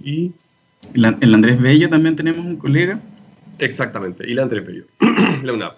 y 0.00 0.32
en 0.94 1.02
la, 1.02 1.08
Andrés 1.08 1.60
Bello 1.60 1.88
también 1.88 2.16
tenemos 2.16 2.44
un 2.44 2.56
colega. 2.56 3.00
Exactamente, 3.58 4.28
y 4.28 4.34
la 4.34 4.42
Andrés 4.42 4.66
Bello, 4.66 4.84
la 5.42 5.52
UNAP. 5.52 5.76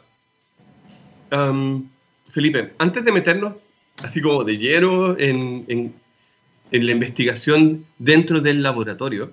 Felipe, 2.33 2.73
antes 2.79 3.05
de 3.05 3.13
meternos 3.13 3.55
así 4.03 4.21
como 4.21 4.45
de 4.45 4.57
lleno 4.57 5.19
en, 5.19 5.65
en, 5.69 6.87
la 6.87 6.93
investigación 6.93 7.85
dentro 7.99 8.41
del 8.41 8.63
laboratorio, 8.63 9.33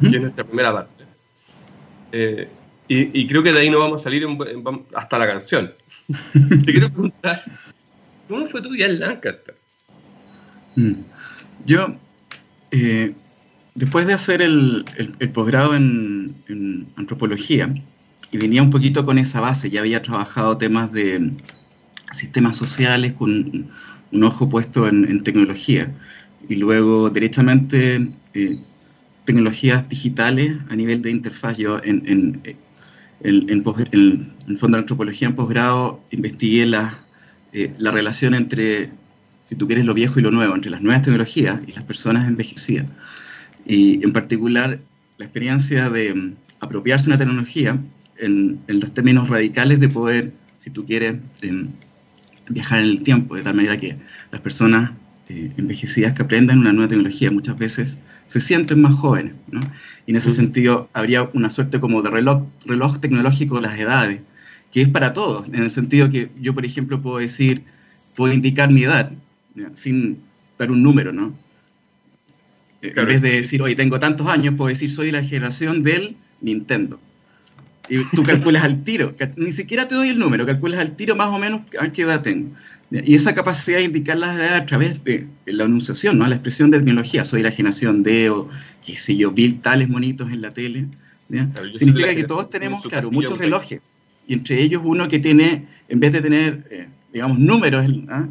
que 0.00 0.16
es 0.16 0.22
nuestra 0.22 0.44
primera 0.44 0.72
parte, 0.72 1.04
eh, 2.12 2.48
y, 2.86 3.26
creo 3.26 3.42
que 3.42 3.52
de 3.52 3.60
ahí 3.60 3.70
no 3.70 3.78
vamos 3.78 4.00
a 4.00 4.04
salir 4.04 4.26
hasta 4.94 5.18
la 5.18 5.26
canción. 5.26 5.72
Te 6.06 6.72
quiero 6.72 6.90
preguntar, 6.92 7.44
¿cómo 8.28 8.46
fue 8.48 8.62
tu 8.62 8.70
día 8.72 8.86
en 8.86 9.00
Lancaster? 9.00 9.56
Mm. 10.76 10.92
Yo, 11.66 11.96
eh, 12.70 13.14
después 13.74 14.06
de 14.06 14.12
hacer 14.12 14.42
el, 14.42 14.84
posgrado 15.32 15.74
en, 15.74 16.86
antropología, 16.96 17.74
y 18.30 18.38
venía 18.38 18.62
un 18.62 18.70
poquito 18.70 19.04
con 19.04 19.18
esa 19.18 19.40
base, 19.40 19.70
ya 19.70 19.80
había 19.80 20.02
trabajado 20.02 20.58
temas 20.58 20.92
de 20.92 21.32
sistemas 22.12 22.56
sociales 22.56 23.12
con 23.12 23.70
un 24.12 24.24
ojo 24.24 24.48
puesto 24.48 24.88
en, 24.88 25.22
tecnología, 25.22 25.92
y 26.48 26.56
luego 26.56 27.10
directamente 27.10 28.08
eh, 28.34 28.58
tecnologías 29.24 29.88
digitales 29.88 30.56
a 30.68 30.76
nivel 30.76 31.00
de 31.00 31.10
interfaz. 31.10 31.56
Yo 31.56 31.80
en, 31.82 32.02
en, 32.06 32.42
el 33.20 33.62
fondo 34.58 34.76
de 34.76 34.82
antropología 34.82 35.28
en 35.28 35.34
posgrado 35.34 36.00
investigué 36.10 36.66
la, 36.66 37.04
eh, 37.54 37.72
la 37.78 37.92
relación 37.92 38.34
entre, 38.34 38.90
si 39.44 39.54
tú 39.54 39.68
quieres, 39.68 39.84
lo 39.84 39.94
viejo 39.94 40.18
y 40.18 40.22
lo 40.24 40.32
nuevo, 40.32 40.56
entre 40.56 40.72
las 40.72 40.82
nuevas 40.82 41.02
tecnologías 41.02 41.60
y 41.68 41.72
las 41.72 41.84
personas 41.84 42.26
envejecidas. 42.26 42.86
Y 43.64 44.04
en 44.04 44.12
particular, 44.12 44.80
la 45.18 45.24
experiencia 45.24 45.88
de 45.88 46.12
mm, 46.12 46.34
apropiarse 46.58 47.06
una 47.06 47.16
tecnología 47.16 47.80
en, 48.18 48.58
los 48.66 48.92
términos 48.92 49.28
radicales 49.28 49.78
de 49.78 49.88
poder, 49.88 50.32
si 50.56 50.70
tú 50.70 50.84
quieres, 50.84 51.14
em, 51.42 51.68
viajar 52.48 52.80
en 52.80 52.86
el 52.86 53.02
tiempo, 53.04 53.36
de 53.36 53.42
tal 53.42 53.54
manera 53.54 53.76
que 53.76 53.96
las 54.32 54.40
personas 54.40 54.90
eh, 55.28 55.52
envejecidas 55.56 56.12
que 56.12 56.22
aprenden 56.22 56.58
una 56.58 56.72
nueva 56.72 56.88
tecnología 56.88 57.30
muchas 57.30 57.56
veces 57.56 57.98
se 58.26 58.40
sienten 58.40 58.80
más 58.80 58.94
jóvenes. 58.94 59.34
¿no? 59.50 59.60
Y 60.06 60.12
en 60.12 60.16
ese 60.16 60.30
sentido 60.30 60.88
habría 60.92 61.28
una 61.34 61.50
suerte 61.50 61.80
como 61.80 62.02
de 62.02 62.10
reloj, 62.10 62.44
reloj 62.66 62.98
tecnológico 62.98 63.56
de 63.56 63.62
las 63.62 63.78
edades, 63.78 64.20
que 64.72 64.82
es 64.82 64.88
para 64.88 65.12
todos, 65.12 65.46
en 65.48 65.62
el 65.62 65.70
sentido 65.70 66.10
que 66.10 66.30
yo, 66.40 66.54
por 66.54 66.64
ejemplo, 66.64 67.00
puedo 67.00 67.18
decir, 67.18 67.62
puedo 68.16 68.32
indicar 68.32 68.70
mi 68.70 68.82
edad, 68.82 69.12
sin 69.74 70.18
dar 70.58 70.70
un 70.70 70.82
número, 70.82 71.12
¿no? 71.12 71.32
En 72.82 73.06
vez 73.06 73.22
de 73.22 73.30
decir, 73.30 73.62
oye, 73.62 73.74
tengo 73.76 73.98
tantos 73.98 74.26
años, 74.26 74.54
puedo 74.56 74.68
decir, 74.68 74.90
soy 74.90 75.06
de 75.06 75.12
la 75.12 75.22
generación 75.22 75.82
del 75.82 76.16
Nintendo. 76.40 77.00
Y 77.88 78.04
tú 78.14 78.22
calculas 78.22 78.64
al 78.64 78.82
tiro, 78.82 79.14
ni 79.36 79.52
siquiera 79.52 79.86
te 79.86 79.94
doy 79.94 80.08
el 80.08 80.18
número, 80.18 80.46
calculas 80.46 80.80
al 80.80 80.96
tiro 80.96 81.14
más 81.14 81.28
o 81.28 81.38
menos 81.38 81.62
a 81.78 81.92
qué 81.92 82.02
edad 82.02 82.22
tengo. 82.22 82.50
Y 82.90 83.14
esa 83.14 83.34
capacidad 83.34 83.78
de 83.78 83.84
indicar 83.84 84.16
las 84.16 84.36
edades 84.36 84.52
a 84.52 84.66
través 84.66 85.02
de 85.04 85.26
la 85.46 85.64
anunciación, 85.64 86.18
¿no? 86.18 86.26
la 86.26 86.36
expresión 86.36 86.70
de 86.70 86.78
tecnología, 86.78 87.24
soy 87.24 87.42
la 87.42 87.50
generación 87.50 88.02
de, 88.02 88.30
o 88.30 88.48
qué 88.84 88.96
sé 88.96 89.16
yo, 89.16 89.32
vi 89.32 89.52
tales 89.52 89.88
monitos 89.88 90.30
en 90.30 90.40
la 90.42 90.50
tele, 90.50 90.86
significa 91.74 92.14
que 92.14 92.24
todos 92.24 92.48
tenemos, 92.50 92.82
claro, 92.82 93.10
muchos 93.10 93.38
relojes. 93.38 93.80
Y 94.26 94.34
entre 94.34 94.62
ellos 94.62 94.80
uno 94.84 95.08
que 95.08 95.18
tiene, 95.18 95.66
en 95.88 96.00
vez 96.00 96.12
de 96.12 96.22
tener, 96.22 96.66
eh, 96.70 96.88
digamos, 97.12 97.38
números, 97.38 97.84
¿ah? 98.08 98.26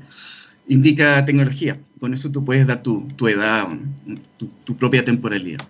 indica 0.67 1.23
tecnología 1.25 1.77
con 2.03 2.13
eso 2.13 2.29
tú 2.29 2.43
puedes 2.43 2.67
dar 2.67 2.83
tu, 2.83 3.07
edad, 3.29 3.65
tu, 4.37 4.75
propia 4.75 5.05
temporalidad. 5.05 5.65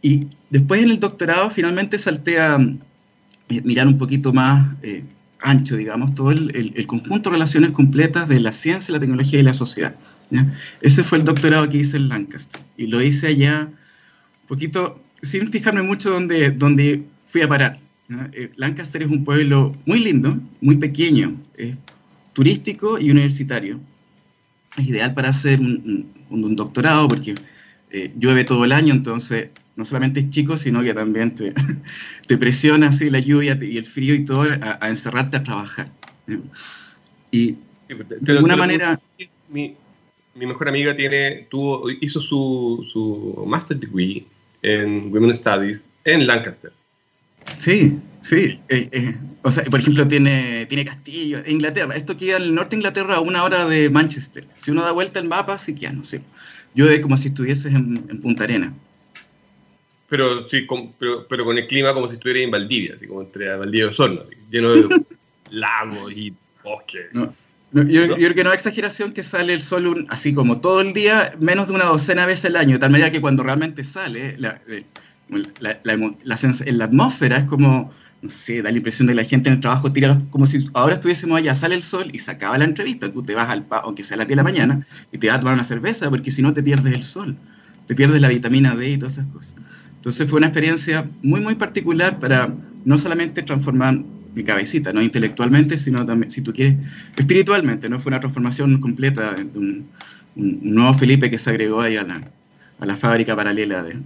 Y 0.00 0.28
después 0.48 0.80
en 0.80 0.90
el 0.90 1.00
doctorado 1.00 1.50
finalmente 1.50 1.98
salté 1.98 2.38
a 2.38 2.56
mirar 3.60 3.86
un 3.86 3.98
poquito 3.98 4.32
más 4.32 4.74
eh, 4.82 5.04
ancho, 5.40 5.76
digamos, 5.76 6.14
todo 6.14 6.30
el, 6.30 6.86
conjunto 6.86 7.30
de 7.30 7.34
relaciones 7.34 7.72
completas 7.72 8.28
de 8.28 8.40
la 8.40 8.52
ciencia, 8.52 8.92
la 8.92 9.00
tecnología 9.00 9.40
y 9.40 9.42
la 9.42 9.54
sociedad. 9.54 9.94
Ese 10.80 11.04
fue 11.04 11.18
el 11.18 11.24
doctorado 11.24 11.68
que 11.68 11.78
hice 11.78 11.98
en 11.98 12.08
Lancaster. 12.08 12.60
Y 12.76 12.86
lo 12.86 13.02
hice 13.02 13.26
allá 13.26 13.68
un 14.42 14.48
poquito, 14.48 15.02
sin 15.20 15.48
fijarme 15.48 15.82
mucho 15.82 16.10
dónde, 16.10 16.50
dónde 16.50 17.02
fui 17.26 17.42
a 17.42 17.48
parar. 17.48 17.78
Lancaster 18.56 19.02
es 19.02 19.10
un 19.10 19.24
pueblo 19.24 19.74
muy 19.84 20.00
lindo, 20.00 20.38
muy 20.60 20.76
pequeño, 20.76 21.36
es 21.56 21.74
turístico 22.32 22.98
y 22.98 23.10
universitario. 23.10 23.80
Es 24.76 24.86
ideal 24.88 25.12
para 25.12 25.30
hacer 25.30 25.60
un, 25.60 26.56
doctorado 26.56 27.08
porque 27.08 27.34
llueve 28.18 28.44
todo 28.44 28.64
el 28.64 28.72
año, 28.72 28.94
entonces 28.94 29.50
no 29.76 29.84
solamente 29.84 30.20
es 30.20 30.30
chico, 30.30 30.56
sino 30.56 30.82
que 30.82 30.94
también 30.94 31.34
te, 31.34 31.52
te 32.26 32.38
presiona 32.38 32.88
así 32.88 33.10
la 33.10 33.18
lluvia 33.18 33.58
y 33.60 33.78
el 33.78 33.84
frío 33.84 34.14
y 34.14 34.24
todo 34.24 34.42
a, 34.42 34.88
encerrarte 34.88 35.38
a 35.38 35.42
trabajar. 35.42 35.88
Y 37.30 37.56
de 37.88 38.32
alguna 38.32 38.56
manera... 38.56 39.00
Mi, 39.48 39.74
mi, 40.34 40.46
mejor 40.46 40.68
amiga 40.68 40.96
tiene, 40.96 41.46
tuvo, 41.50 41.90
hizo 41.90 42.20
su, 42.20 42.86
su 42.90 43.44
master 43.46 43.78
degree 43.78 44.24
en 44.62 45.12
Women 45.12 45.36
Studies 45.36 45.82
en 46.04 46.26
Lancaster. 46.26 46.72
Sí, 47.58 47.98
sí. 48.22 48.58
Eh, 48.68 48.88
eh, 48.92 49.16
o 49.42 49.50
sea, 49.50 49.64
por 49.64 49.80
ejemplo, 49.80 50.06
tiene, 50.08 50.66
tiene 50.66 50.84
castillo. 50.84 51.42
Inglaterra, 51.46 51.94
esto 51.94 52.16
queda 52.16 52.36
al 52.36 52.54
norte 52.54 52.70
de 52.70 52.76
Inglaterra 52.76 53.16
a 53.16 53.20
una 53.20 53.44
hora 53.44 53.66
de 53.66 53.90
Manchester. 53.90 54.46
Si 54.58 54.70
uno 54.70 54.82
da 54.82 54.92
vuelta 54.92 55.20
el 55.20 55.28
mapa, 55.28 55.58
sí 55.58 55.74
que 55.74 55.90
no 55.90 56.04
sé. 56.04 56.22
Yo 56.74 56.86
de 56.86 57.00
como 57.02 57.16
si 57.16 57.28
estuvieses 57.28 57.74
en, 57.74 58.06
en 58.08 58.20
Punta 58.20 58.44
Arena 58.44 58.72
pero 60.12 60.46
sí, 60.50 60.66
con, 60.66 60.92
pero, 60.98 61.26
pero, 61.26 61.42
con 61.42 61.56
el 61.56 61.66
clima 61.66 61.94
como 61.94 62.06
si 62.06 62.16
estuviera 62.16 62.40
en 62.40 62.50
Valdivia, 62.50 62.96
así 62.96 63.06
como 63.06 63.22
entre 63.22 63.56
Valdivia 63.56 63.86
y 63.86 63.88
Osorno, 63.88 64.20
lleno 64.50 64.72
de 64.72 65.06
lagos 65.50 66.12
y 66.14 66.34
bosques. 66.62 67.06
yo, 67.14 68.14
creo 68.16 68.34
que 68.34 68.44
no 68.44 68.50
es 68.50 68.56
exageración 68.56 69.14
que 69.14 69.22
sale 69.22 69.54
el 69.54 69.62
sol 69.62 70.04
así 70.10 70.34
como 70.34 70.60
todo 70.60 70.82
el 70.82 70.92
día, 70.92 71.34
menos 71.40 71.68
de 71.68 71.76
una 71.76 71.86
docena 71.86 72.20
de 72.20 72.26
veces 72.26 72.44
al 72.44 72.56
año, 72.56 72.72
de 72.74 72.78
tal 72.80 72.90
manera 72.90 73.10
que 73.10 73.22
cuando 73.22 73.42
realmente 73.42 73.84
sale, 73.84 74.36
la, 74.36 74.60
eh, 74.68 74.84
la, 75.60 75.80
la, 75.82 76.84
atmósfera 76.84 77.38
es 77.38 77.44
como, 77.44 77.90
no 78.20 78.30
sé, 78.30 78.60
da 78.60 78.70
la 78.70 78.76
impresión 78.76 79.06
de 79.06 79.12
que 79.12 79.22
la 79.22 79.24
gente 79.24 79.48
en 79.48 79.54
el 79.54 79.60
trabajo 79.60 79.94
tira 79.94 80.20
como 80.28 80.44
si 80.44 80.68
ahora 80.74 80.92
estuviésemos 80.92 81.38
allá, 81.38 81.54
sale 81.54 81.74
el 81.74 81.82
sol 81.82 82.10
y 82.12 82.18
se 82.18 82.32
acaba 82.32 82.58
la 82.58 82.64
entrevista, 82.64 83.10
tú 83.10 83.22
te 83.22 83.34
vas 83.34 83.48
al, 83.48 83.64
aunque 83.70 84.02
sea 84.02 84.16
a 84.16 84.18
las 84.18 84.26
10 84.28 84.36
de 84.36 84.36
la 84.36 84.42
mañana, 84.42 84.86
y 85.10 85.16
te 85.16 85.28
vas 85.28 85.36
a 85.36 85.40
tomar 85.40 85.54
una 85.54 85.64
cerveza, 85.64 86.10
porque 86.10 86.30
si 86.30 86.42
no 86.42 86.52
te 86.52 86.62
pierdes 86.62 86.92
el 86.92 87.02
sol, 87.02 87.34
te 87.86 87.94
pierdes 87.94 88.20
la 88.20 88.28
vitamina 88.28 88.76
D 88.76 88.90
y 88.90 88.98
todas 88.98 89.14
esas 89.14 89.26
cosas. 89.28 89.54
Entonces 90.02 90.28
fue 90.28 90.38
una 90.38 90.48
experiencia 90.48 91.08
muy, 91.22 91.40
muy 91.40 91.54
particular 91.54 92.18
para 92.18 92.52
no 92.84 92.98
solamente 92.98 93.40
transformar 93.40 94.00
mi 94.34 94.42
cabecita, 94.42 94.92
no 94.92 95.00
intelectualmente, 95.00 95.78
sino 95.78 96.04
también, 96.04 96.28
si 96.28 96.42
tú 96.42 96.52
quieres, 96.52 96.74
espiritualmente, 97.16 97.88
¿no? 97.88 98.00
Fue 98.00 98.10
una 98.10 98.18
transformación 98.18 98.80
completa, 98.80 99.36
un, 99.54 99.88
un, 100.34 100.58
nuevo 100.74 100.92
Felipe 100.94 101.30
que 101.30 101.38
se 101.38 101.50
agregó 101.50 101.82
ahí 101.82 101.96
a 101.96 102.02
la, 102.02 102.20
a 102.80 102.84
la 102.84 102.96
fábrica 102.96 103.36
paralela 103.36 103.84
de, 103.84 103.96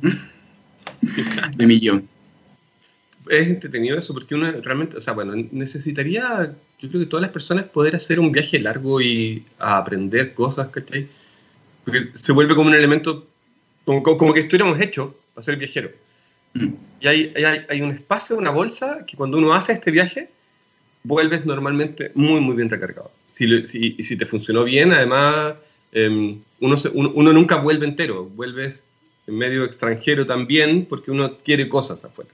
de 1.57 1.67
Millón. 1.67 2.07
Es 3.31 3.47
entretenido 3.49 3.99
eso, 3.99 4.13
porque 4.13 4.35
uno 4.35 4.53
realmente, 4.61 4.99
o 4.99 5.01
sea, 5.01 5.15
bueno, 5.15 5.33
necesitaría, 5.51 6.55
yo 6.79 6.89
creo 6.91 7.01
que 7.01 7.07
todas 7.07 7.23
las 7.23 7.33
personas 7.33 7.65
poder 7.65 7.97
hacer 7.97 8.21
un 8.21 8.33
viaje 8.33 8.59
largo 8.59 9.01
y 9.01 9.47
aprender 9.59 10.35
cosas, 10.35 10.69
¿cachai? 10.69 11.09
Porque 11.87 12.11
se 12.17 12.33
vuelve 12.33 12.55
como 12.55 12.69
un 12.69 12.75
elemento, 12.75 13.27
como, 13.87 14.03
como 14.03 14.35
que 14.35 14.41
estuviéramos 14.41 14.79
hechos 14.79 15.15
para 15.37 15.45
ser 15.45 15.57
viajero. 15.57 15.91
Mm. 16.55 16.69
Y 17.03 17.07
hay, 17.07 17.33
hay, 17.69 17.83
un 17.83 17.91
espacio, 17.91 18.39
una 18.39 18.51
bolsa, 18.51 19.05
que 19.07 19.19
cuando 19.19 19.37
uno 19.37 19.53
hace 19.53 19.75
este 19.75 19.91
viaje, 19.91 20.31
vuelves 21.05 21.45
normalmente 21.45 22.11
muy, 22.15 22.41
muy 22.41 22.57
bien 22.57 22.71
recargado. 22.71 23.11
Si, 23.35 23.67
si, 23.67 24.03
si 24.03 24.17
te 24.17 24.25
funcionó 24.25 24.65
bien, 24.65 24.93
además, 24.93 25.57
em, 25.93 26.41
uno, 26.61 26.81
uno, 26.95 27.33
nunca 27.35 27.57
vuelve 27.57 27.87
entero, 27.87 28.25
vuelves 28.25 28.77
en 29.27 29.37
medio 29.37 29.65
extranjero 29.67 30.27
también, 30.27 30.87
porque 30.87 31.11
uno 31.11 31.37
quiere 31.45 31.69
cosas 31.69 32.03
afuera. 32.03 32.31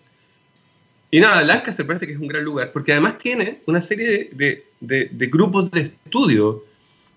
Y 1.11 1.19
nada, 1.19 1.43
Lancaster 1.43 1.85
parece 1.85 2.07
que 2.07 2.13
es 2.13 2.21
un 2.21 2.29
gran 2.29 2.45
lugar, 2.45 2.71
porque 2.73 2.93
además 2.93 3.19
tiene 3.19 3.59
una 3.67 3.83
serie 3.83 4.31
de, 4.33 4.65
de, 4.79 5.09
de 5.11 5.27
grupos 5.27 5.73
de 5.73 5.81
estudio 5.81 6.65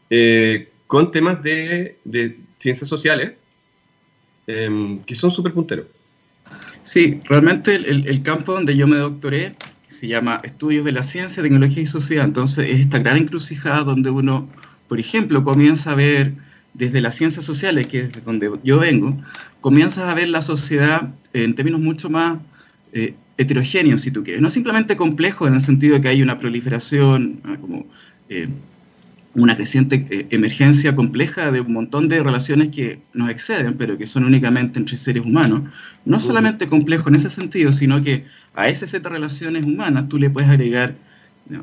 eh, 0.09 0.67
con 0.87 1.11
temas 1.11 1.43
de, 1.43 1.97
de 2.03 2.37
ciencias 2.59 2.89
sociales, 2.89 3.33
Em, 4.47 4.99
que 5.03 5.15
son 5.15 5.31
súper 5.31 5.53
punteros. 5.53 5.87
Sí, 6.83 7.19
realmente 7.27 7.75
el, 7.75 8.21
campo 8.21 8.53
donde 8.53 8.77
yo 8.77 8.85
me 8.85 8.97
doctoré 8.97 9.55
se 9.87 10.07
llama 10.07 10.39
Estudios 10.43 10.85
de 10.85 10.91
la 10.91 11.01
Ciencia, 11.01 11.41
Tecnología 11.41 11.81
y 11.81 11.87
Sociedad. 11.87 12.25
Entonces 12.25 12.69
es 12.69 12.81
esta 12.81 12.99
gran 12.99 13.17
encrucijada 13.17 13.83
donde 13.83 14.11
uno, 14.11 14.47
por 14.87 14.99
ejemplo, 14.99 15.43
comienza 15.43 15.91
a 15.91 15.95
ver 15.95 16.33
desde 16.75 17.01
las 17.01 17.15
ciencias 17.15 17.43
sociales, 17.43 17.87
que 17.87 18.01
es 18.01 18.25
donde 18.25 18.51
yo 18.63 18.79
vengo, 18.79 19.17
comienzas 19.61 20.09
a 20.09 20.13
ver 20.13 20.29
la 20.29 20.41
sociedad 20.41 21.13
en 21.33 21.55
términos 21.55 21.79
mucho 21.79 22.09
más 22.09 22.37
eh, 22.93 23.15
heterogéneos, 23.37 24.01
si 24.01 24.11
tú 24.11 24.23
quieres. 24.23 24.41
No 24.41 24.49
simplemente 24.51 24.95
complejo 24.95 25.47
en 25.47 25.55
el 25.55 25.61
sentido 25.61 25.95
de 25.95 26.01
que 26.01 26.09
hay 26.09 26.21
una 26.21 26.37
proliferación, 26.37 27.41
como 27.61 27.87
eh, 28.29 28.47
una 29.35 29.55
creciente 29.55 30.07
eh, 30.09 30.27
emergencia 30.31 30.95
compleja 30.95 31.51
de 31.51 31.61
un 31.61 31.73
montón 31.73 32.07
de 32.07 32.23
relaciones 32.23 32.69
que 32.69 32.99
nos 33.13 33.29
exceden, 33.29 33.75
pero 33.75 33.97
que 33.97 34.07
son 34.07 34.23
únicamente 34.23 34.79
entre 34.79 34.97
seres 34.97 35.23
humanos. 35.23 35.63
No 36.05 36.19
solamente 36.19 36.67
complejo 36.67 37.09
en 37.09 37.15
ese 37.15 37.29
sentido, 37.29 37.71
sino 37.71 38.01
que 38.01 38.25
a 38.55 38.69
ese 38.69 38.87
set 38.87 39.03
de 39.03 39.09
relaciones 39.09 39.63
humanas 39.63 40.07
tú 40.07 40.17
le 40.17 40.29
puedes 40.29 40.49
agregar 40.49 40.95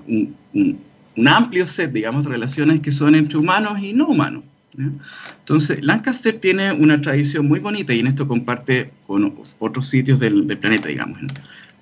un, 0.06 0.36
amplio 1.26 1.66
set, 1.66 1.92
digamos, 1.92 2.24
de 2.24 2.30
relaciones 2.30 2.80
que 2.80 2.92
son 2.92 3.14
entre 3.14 3.38
humanos 3.38 3.78
y 3.82 3.92
no 3.92 4.06
humanos. 4.06 4.44
Entonces, 5.40 5.82
Lancaster 5.82 6.38
tiene 6.38 6.72
una 6.72 7.00
tradición 7.00 7.46
muy 7.46 7.60
bonita 7.60 7.92
y 7.92 8.00
en 8.00 8.06
esto 8.06 8.26
comparte 8.26 8.90
con 9.06 9.34
otros 9.58 9.86
sitios 9.86 10.18
del, 10.20 10.46
planeta, 10.58 10.88
digamos. 10.88 11.18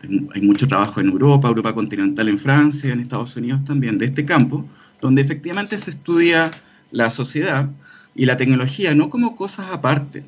Hay, 0.02 0.28
hay 0.34 0.40
mucho 0.40 0.66
trabajo 0.66 1.00
en 1.00 1.08
Europa, 1.08 1.48
Europa 1.48 1.72
continental, 1.72 2.28
en 2.28 2.38
Francia, 2.38 2.92
en 2.92 3.00
Estados 3.00 3.36
Unidos 3.36 3.64
también, 3.64 3.98
de 3.98 4.06
este 4.06 4.24
campo 4.24 4.68
donde 5.00 5.22
efectivamente 5.22 5.78
se 5.78 5.90
estudia 5.90 6.50
la 6.90 7.10
sociedad 7.10 7.70
y 8.14 8.26
la 8.26 8.36
tecnología 8.36 8.94
no 8.94 9.10
como 9.10 9.36
cosas 9.36 9.70
aparte. 9.72 10.24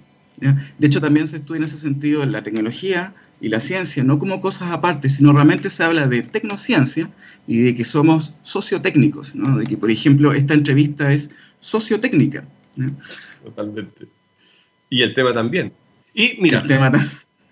De 0.78 0.86
hecho, 0.86 1.00
también 1.00 1.28
se 1.28 1.36
estudia 1.36 1.58
en 1.58 1.64
ese 1.64 1.78
sentido 1.78 2.26
la 2.26 2.42
tecnología 2.42 3.14
y 3.40 3.48
la 3.48 3.60
ciencia 3.60 4.02
no 4.04 4.18
como 4.18 4.40
cosas 4.40 4.70
aparte, 4.70 5.08
sino 5.08 5.32
realmente 5.32 5.68
se 5.68 5.82
habla 5.84 6.06
de 6.06 6.22
tecnociencia 6.22 7.10
y 7.46 7.60
de 7.60 7.74
que 7.74 7.84
somos 7.84 8.36
sociotécnicos, 8.42 9.34
¿no? 9.34 9.58
de 9.58 9.66
que, 9.66 9.76
por 9.76 9.90
ejemplo, 9.90 10.32
esta 10.32 10.54
entrevista 10.54 11.12
es 11.12 11.30
sociotécnica. 11.60 12.44
Totalmente. 13.44 14.06
Y 14.90 15.02
el 15.02 15.14
tema 15.14 15.32
también. 15.32 15.72
Y 16.14 16.36
mira, 16.40 16.60
el 16.60 16.66
tema 16.68 16.90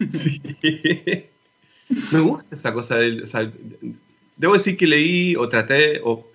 me 2.12 2.20
gusta 2.20 2.54
esa 2.54 2.72
cosa. 2.72 2.96
De, 2.96 3.24
debo 4.36 4.54
decir 4.54 4.76
que 4.76 4.86
leí 4.86 5.34
o 5.36 5.48
traté, 5.48 6.00
o 6.04 6.29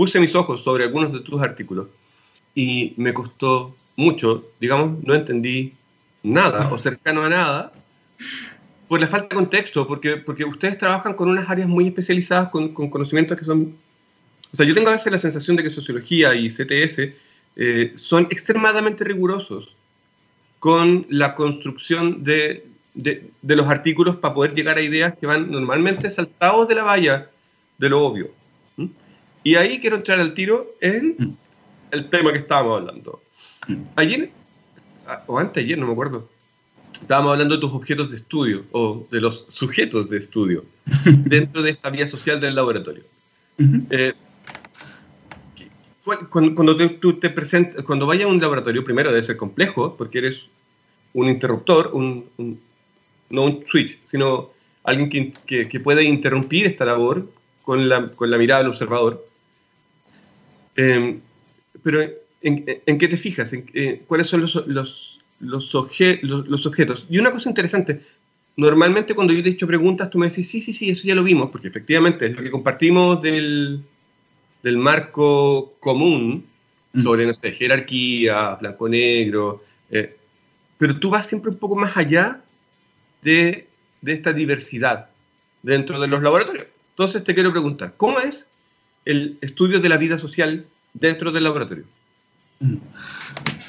puse 0.00 0.18
mis 0.18 0.34
ojos 0.34 0.62
sobre 0.62 0.84
algunos 0.84 1.12
de 1.12 1.20
tus 1.20 1.42
artículos 1.42 1.88
y 2.54 2.94
me 2.96 3.12
costó 3.12 3.76
mucho, 3.96 4.46
digamos, 4.58 5.04
no 5.04 5.14
entendí 5.14 5.74
nada 6.22 6.70
o 6.72 6.78
cercano 6.78 7.22
a 7.22 7.28
nada 7.28 7.72
por 8.88 8.98
la 8.98 9.08
falta 9.08 9.28
de 9.28 9.34
contexto, 9.34 9.86
porque, 9.86 10.16
porque 10.16 10.46
ustedes 10.46 10.78
trabajan 10.78 11.12
con 11.12 11.28
unas 11.28 11.50
áreas 11.50 11.68
muy 11.68 11.88
especializadas, 11.88 12.48
con, 12.48 12.72
con 12.72 12.88
conocimientos 12.88 13.38
que 13.38 13.44
son... 13.44 13.76
O 14.50 14.56
sea, 14.56 14.64
yo 14.64 14.72
tengo 14.72 14.88
a 14.88 14.94
veces 14.94 15.12
la 15.12 15.18
sensación 15.18 15.54
de 15.56 15.64
que 15.64 15.70
sociología 15.70 16.34
y 16.34 16.48
CTS 16.48 17.12
eh, 17.56 17.92
son 17.96 18.26
extremadamente 18.30 19.04
rigurosos 19.04 19.76
con 20.60 21.04
la 21.10 21.34
construcción 21.34 22.24
de, 22.24 22.66
de, 22.94 23.28
de, 23.42 23.54
los 23.54 23.68
artículos 23.68 24.16
para 24.16 24.32
poder 24.32 24.54
llegar 24.54 24.78
a 24.78 24.80
ideas 24.80 25.12
que 25.18 25.26
van 25.26 25.50
normalmente 25.50 26.10
saltados 26.10 26.66
de 26.68 26.76
la 26.76 26.84
valla 26.84 27.28
de 27.76 27.88
lo 27.90 28.02
obvio. 28.02 28.39
Y 29.42 29.54
ahí 29.54 29.80
quiero 29.80 29.96
entrar 29.96 30.20
al 30.20 30.34
tiro 30.34 30.66
en 30.80 31.16
mm. 31.18 31.36
el 31.92 32.10
tema 32.10 32.32
que 32.32 32.40
estábamos 32.40 32.80
hablando. 32.80 33.22
Mm. 33.66 33.74
Ayer, 33.96 34.30
ah, 35.06 35.22
o 35.26 35.38
antes 35.38 35.64
ayer, 35.64 35.78
no 35.78 35.86
me 35.86 35.92
acuerdo, 35.92 36.28
estábamos 37.00 37.32
hablando 37.32 37.54
de 37.54 37.60
tus 37.60 37.72
objetos 37.72 38.10
de 38.10 38.18
estudio 38.18 38.64
o 38.72 39.06
de 39.10 39.20
los 39.20 39.46
sujetos 39.50 40.10
de 40.10 40.18
estudio 40.18 40.64
dentro 41.04 41.62
de 41.62 41.70
esta 41.70 41.90
vía 41.90 42.08
social 42.08 42.40
del 42.40 42.54
laboratorio. 42.54 43.02
Eh, 43.90 44.14
cuando, 46.30 46.76
tú 46.98 47.14
te 47.14 47.30
presentas, 47.30 47.84
cuando 47.84 48.06
vayas 48.06 48.24
a 48.24 48.28
un 48.28 48.40
laboratorio, 48.40 48.84
primero 48.84 49.10
debe 49.10 49.24
ser 49.24 49.36
complejo, 49.36 49.96
porque 49.96 50.18
eres 50.18 50.40
un 51.12 51.28
interruptor, 51.28 51.90
un, 51.92 52.26
no 53.28 53.42
un 53.42 53.64
switch, 53.70 53.98
sino 54.10 54.50
alguien 54.84 55.10
que, 55.10 55.32
que, 55.46 55.68
que, 55.68 55.80
puede 55.80 56.04
interrumpir 56.04 56.66
esta 56.66 56.84
labor 56.84 57.30
con 57.62 57.88
la, 57.88 58.08
con 58.08 58.30
la 58.30 58.38
mirada 58.38 58.62
del 58.62 58.72
observador. 58.72 59.24
Em, 60.80 61.20
pero, 61.82 62.00
¿en, 62.40 62.98
qué 62.98 63.08
te 63.08 63.18
fijas? 63.18 63.52
¿En, 63.52 63.66
eh, 63.74 64.02
¿Cuáles 64.06 64.28
son 64.28 64.40
los, 64.40 64.54
los, 64.66 65.20
los, 65.40 65.74
los, 65.74 66.66
objetos? 66.66 67.06
Y 67.10 67.18
una 67.18 67.32
cosa 67.32 67.50
interesante, 67.50 68.00
normalmente 68.56 69.14
cuando 69.14 69.34
yo 69.34 69.42
te 69.42 69.50
he 69.50 69.52
hecho 69.52 69.66
preguntas, 69.66 70.08
tú 70.08 70.18
me 70.18 70.28
decís, 70.28 70.48
sí, 70.48 70.62
sí, 70.62 70.72
sí, 70.72 70.88
eso 70.88 71.06
ya 71.06 71.14
lo 71.14 71.22
vimos, 71.22 71.50
porque 71.50 71.68
efectivamente 71.68 72.26
es 72.26 72.34
lo 72.34 72.42
que 72.42 72.50
compartimos 72.50 73.20
del, 73.20 73.82
del 74.62 74.78
marco 74.78 75.74
común 75.80 76.46
mm. 76.94 77.02
sobre, 77.02 77.26
no 77.26 77.34
sé, 77.34 77.52
jerarquía, 77.52 78.54
blanco-negro, 78.54 79.62
eh, 79.90 80.16
pero 80.78 80.98
tú 80.98 81.10
vas 81.10 81.26
siempre 81.26 81.50
un 81.50 81.58
poco 81.58 81.76
más 81.76 81.94
allá 81.94 82.40
de, 83.20 83.66
de 84.00 84.12
esta 84.14 84.32
diversidad. 84.32 85.10
dentro 85.62 86.00
de 86.00 86.08
los 86.08 86.22
laboratorios. 86.22 86.68
Entonces 86.92 87.22
te 87.22 87.34
quiero 87.34 87.52
preguntar, 87.52 87.92
¿cómo 87.98 88.18
es 88.18 88.46
el 89.04 89.36
estudio 89.40 89.80
de 89.80 89.88
la 89.88 89.96
vida 89.96 90.18
social 90.18 90.66
dentro 90.94 91.32
del 91.32 91.44
laboratorio? 91.44 91.84
Mm. 92.60 92.76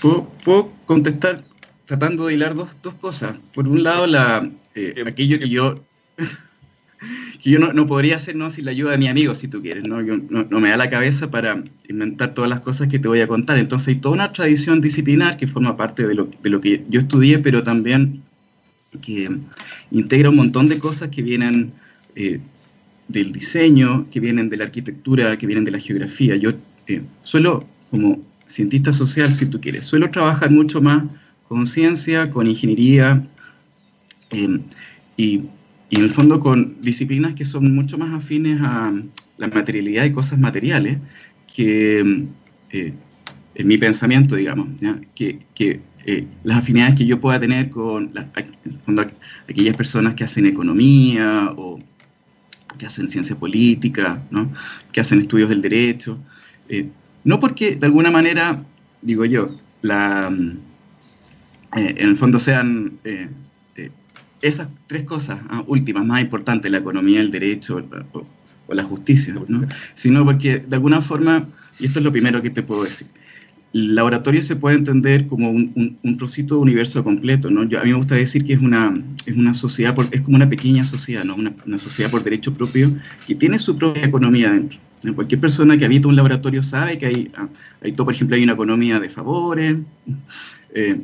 Puedo, 0.01 0.71
contestar 0.85 1.43
tratando 1.85 2.27
de 2.27 2.33
hilar 2.33 2.55
dos, 2.55 2.69
dos, 2.81 2.95
cosas. 2.95 3.37
Por 3.53 3.67
un 3.67 3.83
lado, 3.83 4.07
la, 4.07 4.49
eh, 4.75 5.03
aquello 5.05 5.39
que 5.39 5.49
yo, 5.49 5.83
que 7.41 7.51
yo 7.51 7.59
no, 7.59 7.73
no, 7.73 7.85
podría 7.85 8.15
hacer 8.15 8.35
¿no? 8.35 8.49
sin 8.49 8.65
la 8.65 8.71
ayuda 8.71 8.91
de 8.91 8.97
mi 8.97 9.07
amigo, 9.07 9.35
si 9.35 9.47
tú 9.47 9.61
quieres. 9.61 9.87
¿no? 9.87 10.01
Yo, 10.01 10.17
no, 10.17 10.59
me 10.59 10.69
da 10.69 10.77
la 10.77 10.89
cabeza 10.89 11.29
para 11.29 11.63
inventar 11.87 12.33
todas 12.33 12.49
las 12.49 12.61
cosas 12.61 12.87
que 12.87 12.99
te 12.99 13.07
voy 13.07 13.21
a 13.21 13.27
contar. 13.27 13.57
Entonces 13.57 13.89
hay 13.89 13.95
toda 13.95 14.15
una 14.15 14.33
tradición 14.33 14.81
disciplinar 14.81 15.37
que 15.37 15.47
forma 15.47 15.77
parte 15.77 16.07
de 16.07 16.15
lo, 16.15 16.29
de 16.41 16.49
lo 16.49 16.59
que 16.59 16.83
yo 16.89 16.99
estudié, 16.99 17.39
pero 17.39 17.63
también 17.63 18.23
que 19.01 19.29
integra 19.91 20.29
un 20.29 20.35
montón 20.35 20.67
de 20.67 20.79
cosas 20.79 21.09
que 21.09 21.21
vienen 21.21 21.71
eh, 22.15 22.39
del 23.11 23.31
diseño, 23.31 24.09
que 24.09 24.19
vienen 24.19 24.49
de 24.49 24.57
la 24.57 24.65
arquitectura, 24.65 25.37
que 25.37 25.47
vienen 25.47 25.65
de 25.65 25.71
la 25.71 25.79
geografía. 25.79 26.35
Yo 26.35 26.51
eh, 26.87 27.01
suelo, 27.23 27.65
como 27.89 28.19
cientista 28.47 28.91
social, 28.93 29.33
si 29.33 29.45
tú 29.45 29.59
quieres, 29.59 29.85
suelo 29.85 30.09
trabajar 30.09 30.51
mucho 30.51 30.81
más 30.81 31.03
con 31.47 31.67
ciencia, 31.67 32.29
con 32.29 32.47
ingeniería 32.47 33.23
eh, 34.31 34.59
y, 35.17 35.43
en 35.91 36.03
el 36.03 36.09
fondo 36.09 36.39
con 36.39 36.77
disciplinas 36.81 37.33
que 37.33 37.43
son 37.43 37.75
mucho 37.75 37.97
más 37.97 38.13
afines 38.13 38.61
a 38.61 38.93
la 39.37 39.47
materialidad 39.49 40.05
y 40.05 40.13
cosas 40.13 40.39
materiales 40.39 40.99
que 41.53 41.99
en 43.55 43.67
mi 43.67 43.77
pensamiento, 43.77 44.37
digamos, 44.37 44.69
que, 45.13 45.39
que 45.53 45.81
eh, 46.05 46.25
las 46.43 46.59
afinidades 46.59 46.95
que 46.95 47.05
yo 47.05 47.21
pueda 47.21 47.39
tener 47.39 47.69
con 47.69 48.11
aquellas 49.47 49.75
personas 49.75 50.15
que 50.15 50.23
hacen 50.23 50.45
economía 50.47 51.53
o 51.55 51.79
que 52.81 52.87
hacen 52.87 53.07
ciencia 53.07 53.35
política, 53.35 54.23
¿no? 54.31 54.51
que 54.91 55.01
hacen 55.01 55.19
estudios 55.19 55.49
del 55.49 55.61
derecho. 55.61 56.17
Eh, 56.67 56.89
no 57.23 57.39
porque 57.39 57.75
de 57.75 57.85
alguna 57.85 58.09
manera, 58.09 58.63
digo 59.03 59.23
yo, 59.25 59.55
la, 59.83 60.33
eh, 61.75 61.95
en 61.95 62.09
el 62.09 62.15
fondo 62.15 62.39
sean 62.39 62.97
esas 64.41 64.67
tres 64.87 65.03
cosas 65.03 65.39
ah, 65.51 65.63
últimas 65.67 66.03
más 66.03 66.21
importantes, 66.21 66.71
la 66.71 66.79
economía, 66.79 67.21
el 67.21 67.29
derecho 67.29 67.87
o, 68.13 68.73
la 68.73 68.83
justicia, 68.83 69.35
¿no? 69.47 69.67
sino 69.93 70.25
porque 70.25 70.57
de 70.57 70.75
alguna 70.75 71.01
forma, 71.01 71.47
y 71.77 71.85
esto 71.85 71.99
es 71.99 72.05
lo 72.05 72.11
primero 72.11 72.41
que 72.41 72.49
te 72.49 72.63
puedo 72.63 72.83
decir, 72.83 73.07
el 73.73 73.95
laboratorio 73.95 74.43
se 74.43 74.55
puede 74.55 74.75
entender 74.75 75.27
como 75.27 75.49
un, 75.49 75.97
un, 76.03 76.17
trocito 76.17 76.55
de 76.55 76.61
universo 76.61 77.03
completo, 77.03 77.49
¿no? 77.49 77.61
A 77.61 77.83
mí 77.83 77.89
me 77.89 77.93
gusta 77.93 78.15
decir 78.15 78.43
que 78.43 78.53
es 78.53 78.59
una, 78.59 79.01
es 79.25 79.35
una 79.37 79.53
sociedad, 79.53 79.95
por, 79.95 80.09
es 80.11 80.21
como 80.21 80.35
una 80.35 80.49
pequeña 80.49 80.83
sociedad, 80.83 81.23
¿no? 81.23 81.35
Una, 81.35 81.53
una, 81.65 81.77
sociedad 81.77 82.11
por 82.11 82.23
derecho 82.23 82.53
propio 82.53 82.93
que 83.25 83.35
tiene 83.35 83.59
su 83.59 83.77
propia 83.77 84.03
economía 84.03 84.51
dentro. 84.51 84.79
Cualquier 85.15 85.39
persona 85.39 85.77
que 85.77 85.85
habita 85.85 86.09
un 86.09 86.15
laboratorio 86.15 86.61
sabe 86.61 86.97
que 86.97 87.05
hay, 87.05 87.31
ah, 87.35 87.47
hay 87.81 87.93
todo, 87.93 88.05
por 88.05 88.13
ejemplo, 88.13 88.35
hay 88.35 88.43
una 88.43 88.53
economía 88.53 88.99
de 88.99 89.09
favores, 89.09 89.77
eh, 90.75 91.01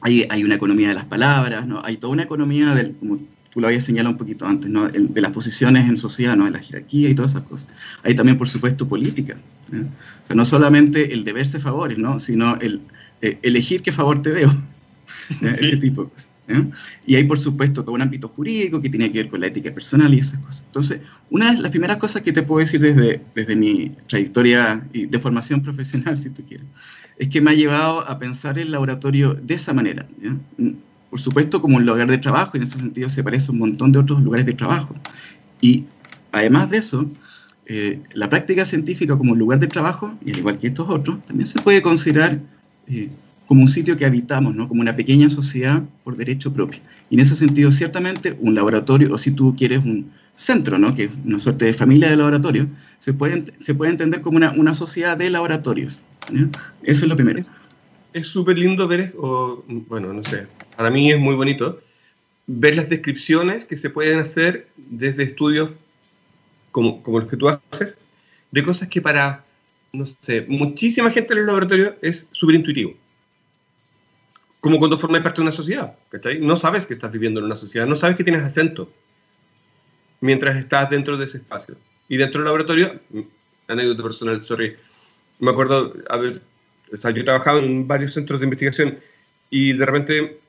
hay, 0.00 0.26
hay, 0.30 0.42
una 0.42 0.54
economía 0.54 0.88
de 0.88 0.94
las 0.94 1.04
palabras, 1.04 1.66
¿no? 1.66 1.80
Hay 1.84 1.98
toda 1.98 2.14
una 2.14 2.24
economía 2.24 2.74
del, 2.74 2.92
como 2.96 3.20
tú 3.52 3.60
lo 3.60 3.66
habías 3.66 3.84
señalado 3.84 4.12
un 4.12 4.18
poquito 4.18 4.46
antes, 4.46 4.70
¿no? 4.70 4.88
de 4.88 5.20
las 5.20 5.30
posiciones 5.30 5.86
en 5.86 5.98
sociedad, 5.98 6.36
¿no? 6.36 6.46
de 6.46 6.52
la 6.52 6.58
jerarquía 6.58 7.10
y 7.10 7.14
todas 7.14 7.32
esas 7.32 7.42
cosas. 7.42 7.68
Hay 8.02 8.14
también, 8.14 8.38
por 8.38 8.48
supuesto, 8.48 8.88
política. 8.88 9.36
O 9.72 10.26
sea, 10.26 10.36
no 10.36 10.44
solamente 10.44 11.14
el 11.14 11.24
deberse 11.24 11.58
favores, 11.58 11.98
¿no? 11.98 12.18
sino 12.18 12.56
el 12.60 12.80
eh, 13.20 13.38
elegir 13.42 13.82
qué 13.82 13.92
favor 13.92 14.22
te 14.22 14.30
debo. 14.32 14.52
Ese 15.40 15.76
tipo 15.76 16.04
de 16.04 16.10
cosas. 16.10 16.28
Y 17.06 17.14
hay, 17.14 17.24
por 17.24 17.38
supuesto, 17.38 17.82
todo 17.82 17.94
un 17.94 18.02
ámbito 18.02 18.28
jurídico 18.28 18.82
que 18.82 18.90
tiene 18.90 19.10
que 19.10 19.22
ver 19.22 19.28
con 19.30 19.40
la 19.40 19.46
ética 19.46 19.72
personal 19.72 20.12
y 20.12 20.18
esas 20.18 20.40
cosas. 20.40 20.64
Entonces, 20.66 21.00
una 21.30 21.52
de 21.52 21.62
las 21.62 21.70
primeras 21.70 21.96
cosas 21.96 22.22
que 22.22 22.32
te 22.32 22.42
puedo 22.42 22.60
decir 22.60 22.80
desde, 22.80 23.22
desde 23.34 23.56
mi 23.56 23.90
trayectoria 24.08 24.86
de 24.92 25.18
formación 25.18 25.62
profesional, 25.64 26.16
si 26.16 26.30
tú 26.30 26.42
quieres, 26.46 26.66
es 27.18 27.28
que 27.28 27.40
me 27.40 27.52
ha 27.52 27.54
llevado 27.54 28.06
a 28.06 28.18
pensar 28.18 28.58
el 28.58 28.70
laboratorio 28.70 29.34
de 29.34 29.54
esa 29.54 29.72
manera 29.72 30.06
por 31.12 31.20
supuesto, 31.20 31.60
como 31.60 31.76
un 31.76 31.84
lugar 31.84 32.08
de 32.08 32.16
trabajo, 32.16 32.52
y 32.54 32.56
en 32.56 32.62
ese 32.62 32.78
sentido 32.78 33.10
se 33.10 33.22
parece 33.22 33.50
a 33.50 33.52
un 33.52 33.58
montón 33.58 33.92
de 33.92 33.98
otros 33.98 34.22
lugares 34.22 34.46
de 34.46 34.54
trabajo. 34.54 34.94
Y 35.60 35.84
además 36.32 36.70
de 36.70 36.78
eso, 36.78 37.06
eh, 37.66 38.00
la 38.12 38.28
práctica 38.28 38.64
científica 38.64 39.16
como 39.16 39.34
lugar 39.34 39.58
de 39.58 39.66
trabajo, 39.66 40.14
y 40.24 40.32
al 40.32 40.38
igual 40.38 40.58
que 40.58 40.68
estos 40.68 40.88
otros, 40.88 41.24
también 41.26 41.46
se 41.46 41.60
puede 41.60 41.82
considerar 41.82 42.40
eh, 42.88 43.08
como 43.46 43.62
un 43.62 43.68
sitio 43.68 43.96
que 43.96 44.04
habitamos, 44.04 44.54
¿no? 44.54 44.68
como 44.68 44.80
una 44.80 44.96
pequeña 44.96 45.30
sociedad 45.30 45.82
por 46.04 46.16
derecho 46.16 46.52
propio. 46.52 46.80
Y 47.10 47.14
en 47.14 47.20
ese 47.20 47.34
sentido, 47.34 47.70
ciertamente, 47.70 48.36
un 48.40 48.54
laboratorio, 48.54 49.12
o 49.12 49.18
si 49.18 49.30
tú 49.30 49.54
quieres 49.56 49.84
un 49.84 50.10
centro, 50.34 50.78
¿no? 50.78 50.94
que 50.94 51.04
es 51.04 51.10
una 51.24 51.38
suerte 51.38 51.66
de 51.66 51.74
familia 51.74 52.10
de 52.10 52.16
laboratorio, 52.16 52.68
se 52.98 53.12
puede, 53.12 53.44
se 53.60 53.74
puede 53.74 53.90
entender 53.90 54.20
como 54.20 54.36
una, 54.36 54.52
una 54.52 54.74
sociedad 54.74 55.16
de 55.16 55.30
laboratorios. 55.30 56.00
Eso 56.82 57.04
es 57.04 57.08
lo 57.08 57.16
primero 57.16 57.42
es 58.12 58.26
súper 58.26 58.58
lindo 58.58 58.86
ver, 58.86 59.14
o, 59.16 59.64
bueno, 59.66 60.12
no 60.12 60.24
sé, 60.24 60.46
para 60.76 60.90
mí 60.90 61.10
es 61.10 61.18
muy 61.18 61.34
bonito, 61.34 61.80
ver 62.46 62.76
las 62.76 62.88
descripciones 62.88 63.64
que 63.64 63.76
se 63.76 63.90
pueden 63.90 64.18
hacer 64.18 64.68
desde 64.76 65.22
estudios 65.24 65.70
como, 66.72 67.02
como 67.02 67.20
los 67.20 67.30
que 67.30 67.36
tú 67.36 67.48
haces, 67.48 67.96
de 68.50 68.64
cosas 68.64 68.88
que 68.88 69.00
para, 69.00 69.44
no 69.92 70.04
sé, 70.06 70.44
muchísima 70.48 71.12
gente 71.12 71.32
en 71.34 71.40
el 71.40 71.46
laboratorio 71.46 71.94
es 72.02 72.28
súper 72.32 72.56
intuitivo. 72.56 72.94
Como 74.60 74.78
cuando 74.78 74.98
formas 74.98 75.22
parte 75.22 75.36
de 75.36 75.42
una 75.42 75.52
sociedad, 75.52 75.96
¿cachai? 76.08 76.40
No 76.40 76.56
sabes 76.56 76.86
que 76.86 76.94
estás 76.94 77.12
viviendo 77.12 77.38
en 77.38 77.46
una 77.46 77.56
sociedad, 77.56 77.86
no 77.86 77.96
sabes 77.96 78.16
que 78.16 78.24
tienes 78.24 78.42
acento 78.42 78.90
mientras 80.20 80.56
estás 80.56 80.90
dentro 80.90 81.16
de 81.16 81.26
ese 81.26 81.38
espacio. 81.38 81.76
Y 82.08 82.16
dentro 82.16 82.40
del 82.40 82.46
laboratorio, 82.46 83.00
anécdota 83.68 84.02
personal, 84.02 84.44
sorry, 84.46 84.76
me 85.38 85.50
acuerdo 85.50 85.94
haber 86.08 86.42
o 86.92 86.96
sea, 86.98 87.10
yo 87.10 87.24
trabajaba 87.24 87.58
en 87.60 87.86
varios 87.86 88.14
centros 88.14 88.40
de 88.40 88.44
investigación 88.44 88.98
y 89.50 89.72
de 89.72 89.86
repente 89.86 90.40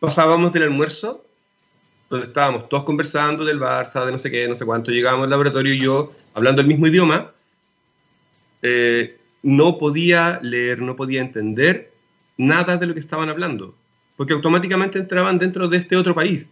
pasábamos 0.00 0.52
del 0.52 0.64
almuerzo, 0.64 1.24
donde 2.10 2.26
estábamos 2.26 2.68
todos 2.68 2.82
conversando 2.84 3.44
del 3.44 3.60
Barça, 3.60 4.04
de 4.04 4.10
no 4.12 4.18
sé 4.18 4.30
qué, 4.30 4.48
no 4.48 4.56
sé 4.56 4.64
cuánto, 4.64 4.90
llegábamos 4.90 5.24
al 5.24 5.30
laboratorio 5.30 5.72
y 5.72 5.78
yo, 5.78 6.12
hablando 6.34 6.60
el 6.60 6.66
mismo 6.66 6.88
idioma, 6.88 7.30
eh, 8.62 9.16
no 9.44 9.78
podía 9.78 10.40
leer, 10.42 10.82
no 10.82 10.96
podía 10.96 11.20
entender 11.20 11.92
nada 12.36 12.76
de 12.76 12.86
lo 12.86 12.94
que 12.94 13.00
estaban 13.00 13.28
hablando, 13.28 13.76
porque 14.16 14.32
automáticamente 14.32 14.98
entraban 14.98 15.38
dentro 15.38 15.68
de 15.68 15.78
este 15.78 15.96
otro 15.96 16.14
país. 16.14 16.46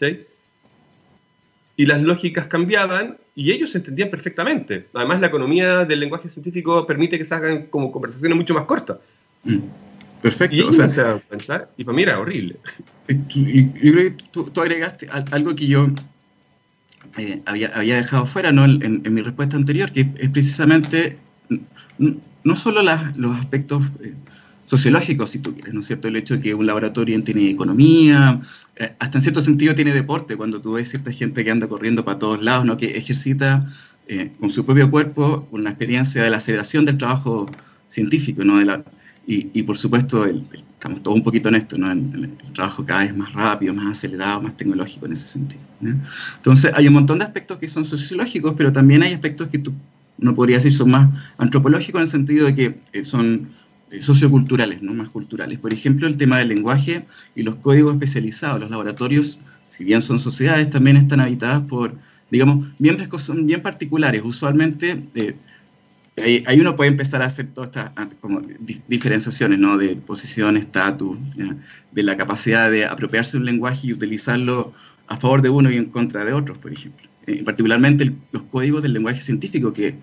¿sí? 0.00 0.20
Y 1.76 1.84
las 1.84 2.00
lógicas 2.00 2.46
cambiaban 2.46 3.18
y 3.36 3.52
ellos 3.52 3.74
entendían 3.74 4.08
perfectamente. 4.08 4.86
Además, 4.94 5.20
la 5.20 5.26
economía 5.26 5.84
del 5.84 6.00
lenguaje 6.00 6.30
científico 6.30 6.86
permite 6.86 7.18
que 7.18 7.24
se 7.26 7.34
hagan 7.34 7.66
como 7.66 7.92
conversaciones 7.92 8.36
mucho 8.36 8.54
más 8.54 8.64
cortas. 8.64 8.98
Mm. 9.42 9.58
Perfecto. 10.24 10.56
Y, 10.56 10.60
o 10.62 10.72
sea, 10.72 11.18
pensar, 11.28 11.70
y 11.76 11.84
para 11.84 11.94
mí 11.94 12.02
era 12.02 12.18
horrible. 12.18 12.56
Y, 13.28 13.66
yo 13.66 13.92
creo 13.92 14.16
que 14.16 14.24
tú, 14.32 14.50
agregaste 14.58 15.06
algo 15.10 15.54
que 15.54 15.66
yo 15.66 15.88
eh, 17.18 17.42
había, 17.44 17.68
había, 17.74 17.96
dejado 17.96 18.24
fuera 18.24 18.50
¿no? 18.50 18.64
en, 18.64 19.02
mi 19.02 19.20
respuesta 19.20 19.58
anterior, 19.58 19.92
que 19.92 20.08
es 20.16 20.30
precisamente 20.30 21.18
no 21.98 22.56
solo 22.56 22.80
las, 22.80 23.14
los 23.18 23.38
aspectos 23.38 23.84
eh, 24.02 24.14
sociológicos, 24.64 25.28
si 25.28 25.40
tú 25.40 25.52
quieres, 25.52 25.74
¿no 25.74 25.80
es 25.80 25.86
cierto? 25.88 26.08
El 26.08 26.16
hecho 26.16 26.36
de 26.36 26.40
que 26.40 26.54
un 26.54 26.64
laboratorio 26.64 27.22
tiene 27.22 27.50
economía, 27.50 28.40
eh, 28.76 28.96
hasta 29.00 29.18
en 29.18 29.22
cierto 29.24 29.42
sentido 29.42 29.74
tiene 29.74 29.92
deporte, 29.92 30.38
cuando 30.38 30.58
tú 30.58 30.72
ves 30.72 30.88
cierta 30.88 31.12
gente 31.12 31.44
que 31.44 31.50
anda 31.50 31.68
corriendo 31.68 32.02
para 32.02 32.18
todos 32.18 32.42
lados, 32.42 32.64
¿no? 32.64 32.78
que 32.78 32.96
ejercita 32.96 33.70
con 34.40 34.48
su 34.48 34.64
propio 34.64 34.90
cuerpo 34.90 35.46
una 35.50 35.68
experiencia 35.68 36.22
de 36.22 36.30
la 36.30 36.38
aceleración 36.38 36.86
del 36.86 36.96
trabajo 36.96 37.50
científico, 37.88 38.42
¿no? 38.42 38.58
de 38.58 38.64
la, 38.64 38.84
y, 39.26 39.50
y, 39.58 39.62
por 39.62 39.76
supuesto, 39.76 40.26
estamos 40.26 41.02
todos 41.02 41.16
un 41.16 41.24
poquito 41.24 41.48
en 41.48 41.54
esto, 41.54 41.78
¿no? 41.78 41.90
El, 41.90 42.30
trabajo 42.52 42.84
cada 42.84 43.04
vez 43.04 43.16
más 43.16 43.32
rápido, 43.32 43.72
más 43.72 43.86
acelerado, 43.86 44.42
más 44.42 44.56
tecnológico 44.56 45.06
en 45.06 45.12
ese 45.12 45.26
sentido. 45.26 45.62
Entonces, 46.36 46.72
hay 46.74 46.86
un 46.86 46.94
montón 46.94 47.18
de 47.18 47.24
aspectos 47.24 47.58
que 47.58 47.68
son 47.68 47.84
sociológicos, 47.84 48.54
pero 48.56 48.72
también 48.72 49.02
hay 49.02 49.12
aspectos 49.12 49.48
que 49.48 49.58
tú, 49.58 49.72
uno 50.18 50.34
podría 50.34 50.56
decir 50.56 50.72
son 50.74 50.90
más 50.90 51.08
antropológicos 51.38 52.00
en 52.00 52.02
el 52.02 52.10
sentido 52.10 52.46
de 52.46 52.54
que 52.54 52.78
eh, 52.92 53.04
son 53.04 53.48
eh, 53.90 54.02
socioculturales, 54.02 54.82
no 54.82 54.92
más 54.92 55.08
culturales. 55.08 55.58
Por 55.58 55.72
ejemplo, 55.72 56.06
el 56.06 56.16
tema 56.16 56.38
del 56.38 56.48
lenguaje 56.48 57.06
y 57.34 57.42
los 57.42 57.56
códigos 57.56 57.94
especializados. 57.94 58.60
Los 58.60 58.70
laboratorios, 58.70 59.40
si 59.66 59.84
bien 59.84 60.02
son 60.02 60.18
sociedades, 60.18 60.68
también 60.70 60.96
están 60.96 61.20
habitadas 61.20 61.62
por, 61.62 61.96
digamos, 62.30 62.68
miembros 62.78 63.08
que 63.08 63.18
son 63.18 63.46
bien 63.46 63.62
particulares. 63.62 64.22
Usualmente, 64.24 65.02
eh, 65.14 65.34
ahí, 66.16 66.60
uno 66.60 66.76
puede 66.76 66.90
empezar 66.90 67.22
a 67.22 67.26
hacer 67.26 67.48
todas 67.52 67.68
estas 67.68 67.92
ah, 67.96 68.08
como, 68.20 68.40
diferenciaciones, 68.88 69.58
¿no? 69.58 69.76
De 69.76 69.96
posición, 69.96 70.56
estatus, 70.56 71.18
de 71.92 72.02
la 72.02 72.16
capacidad 72.16 72.70
de 72.70 72.84
apropiarse 72.84 73.32
de 73.32 73.38
un 73.38 73.46
lenguaje 73.46 73.88
y 73.88 73.92
utilizarlo 73.92 74.72
a 75.06 75.16
favor 75.16 75.42
de 75.42 75.50
uno 75.50 75.70
y 75.70 75.76
en 75.76 75.86
contra 75.86 76.24
de 76.24 76.32
otros, 76.32 76.58
por 76.58 76.72
ejemplo. 76.72 77.08
Eh, 77.26 77.42
particularmente 77.42 78.12
los 78.32 78.42
códigos 78.44 78.82
del 78.82 78.92
lenguaje 78.92 79.20
científico 79.20 79.72
que 79.72 79.96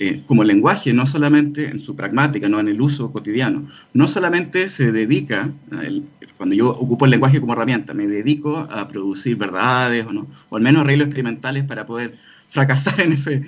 eh, 0.00 0.22
como 0.26 0.44
lenguaje, 0.44 0.92
no 0.92 1.06
solamente 1.06 1.68
en 1.68 1.78
su 1.78 1.96
pragmática, 1.96 2.48
no 2.48 2.60
en 2.60 2.68
el 2.68 2.80
uso 2.80 3.10
cotidiano, 3.10 3.66
no 3.94 4.06
solamente 4.06 4.68
se 4.68 4.92
dedica, 4.92 5.50
el, 5.82 6.04
cuando 6.36 6.54
yo 6.54 6.70
ocupo 6.70 7.04
el 7.04 7.10
lenguaje 7.10 7.40
como 7.40 7.54
herramienta, 7.54 7.94
me 7.94 8.06
dedico 8.06 8.58
a 8.58 8.86
producir 8.86 9.36
verdades 9.36 10.06
o, 10.06 10.12
no, 10.12 10.28
o 10.50 10.56
al 10.56 10.62
menos 10.62 10.82
arreglos 10.82 11.06
experimentales 11.06 11.64
para 11.64 11.84
poder 11.84 12.16
fracasar 12.48 13.00
en 13.00 13.12
ese, 13.12 13.42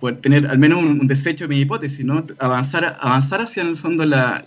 poder 0.00 0.18
tener 0.18 0.46
al 0.46 0.58
menos 0.58 0.82
un, 0.82 1.06
desecho 1.06 1.44
de 1.44 1.48
mi 1.48 1.60
hipótesis, 1.60 2.04
¿no? 2.04 2.24
avanzar, 2.38 2.98
avanzar 3.00 3.40
hacia 3.40 3.62
el 3.62 3.76
fondo 3.76 4.04
la, 4.04 4.42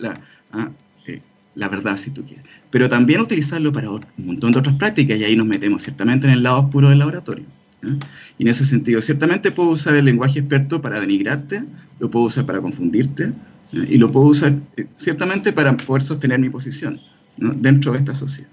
ah, 0.52 0.70
eh, 1.06 1.20
la 1.54 1.68
verdad, 1.68 1.96
si 1.96 2.10
tú 2.10 2.24
quieres. 2.24 2.44
Pero 2.70 2.88
también 2.88 3.20
utilizarlo 3.20 3.72
para 3.72 3.90
un 3.90 4.04
montón 4.18 4.52
de 4.52 4.58
otras 4.58 4.76
prácticas 4.76 5.18
y 5.18 5.24
ahí 5.24 5.36
nos 5.36 5.46
metemos 5.46 5.82
ciertamente 5.82 6.26
en 6.26 6.32
el 6.32 6.42
lado 6.42 6.60
oscuro 6.60 6.88
del 6.88 6.98
laboratorio. 6.98 7.44
Y 8.38 8.42
en 8.42 8.48
ese 8.48 8.64
sentido, 8.64 9.00
ciertamente 9.00 9.50
puedo 9.50 9.70
usar 9.70 9.96
el 9.96 10.04
lenguaje 10.04 10.38
experto 10.38 10.80
para 10.80 11.00
denigrarte, 11.00 11.64
lo 11.98 12.10
puedo 12.10 12.26
usar 12.26 12.46
para 12.46 12.60
confundirte 12.60 13.32
y 13.72 13.98
lo 13.98 14.12
puedo 14.12 14.26
usar 14.26 14.54
eh, 14.76 14.86
ciertamente 14.94 15.52
para 15.52 15.76
poder 15.76 16.02
sostener 16.02 16.38
mi 16.38 16.50
posición 16.50 17.00
dentro 17.36 17.92
de 17.92 17.98
esta 17.98 18.14
sociedad. 18.14 18.50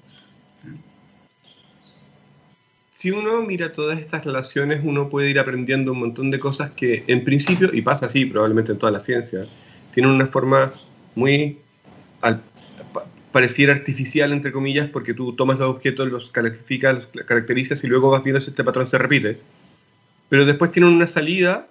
Si 2.99 3.11
uno 3.11 3.41
mira 3.43 3.71
todas 3.71 3.97
estas 3.97 4.25
relaciones, 4.25 4.81
uno 4.83 5.07
puede 5.07 5.29
ir 5.29 5.39
aprendiendo 5.39 5.93
un 5.93 5.99
montón 5.99 6.31
de 6.31 6.37
cosas 6.37 6.71
que 6.71 7.05
en 7.07 7.23
principio, 7.23 7.69
y 7.73 7.81
pasa 7.81 8.07
así 8.07 8.25
probablemente 8.25 8.73
en 8.73 8.77
toda 8.77 8.91
la 8.91 8.99
ciencia, 8.99 9.45
tienen 9.93 10.11
una 10.11 10.27
forma 10.27 10.73
muy 11.15 11.59
al, 12.19 12.41
pareciera 13.31 13.71
artificial, 13.71 14.33
entre 14.33 14.51
comillas, 14.51 14.89
porque 14.89 15.13
tú 15.13 15.31
tomas 15.31 15.57
los 15.59 15.73
objetos, 15.73 16.11
los 16.11 16.29
calificas, 16.31 17.07
los 17.13 17.25
caracterizas 17.25 17.81
y 17.85 17.87
luego 17.87 18.09
vas 18.09 18.21
viendo 18.21 18.41
si 18.41 18.49
este 18.49 18.65
patrón 18.65 18.89
se 18.89 18.97
repite. 18.97 19.39
Pero 20.27 20.43
después 20.43 20.73
tienen 20.73 20.91
una 20.91 21.07
salida, 21.07 21.69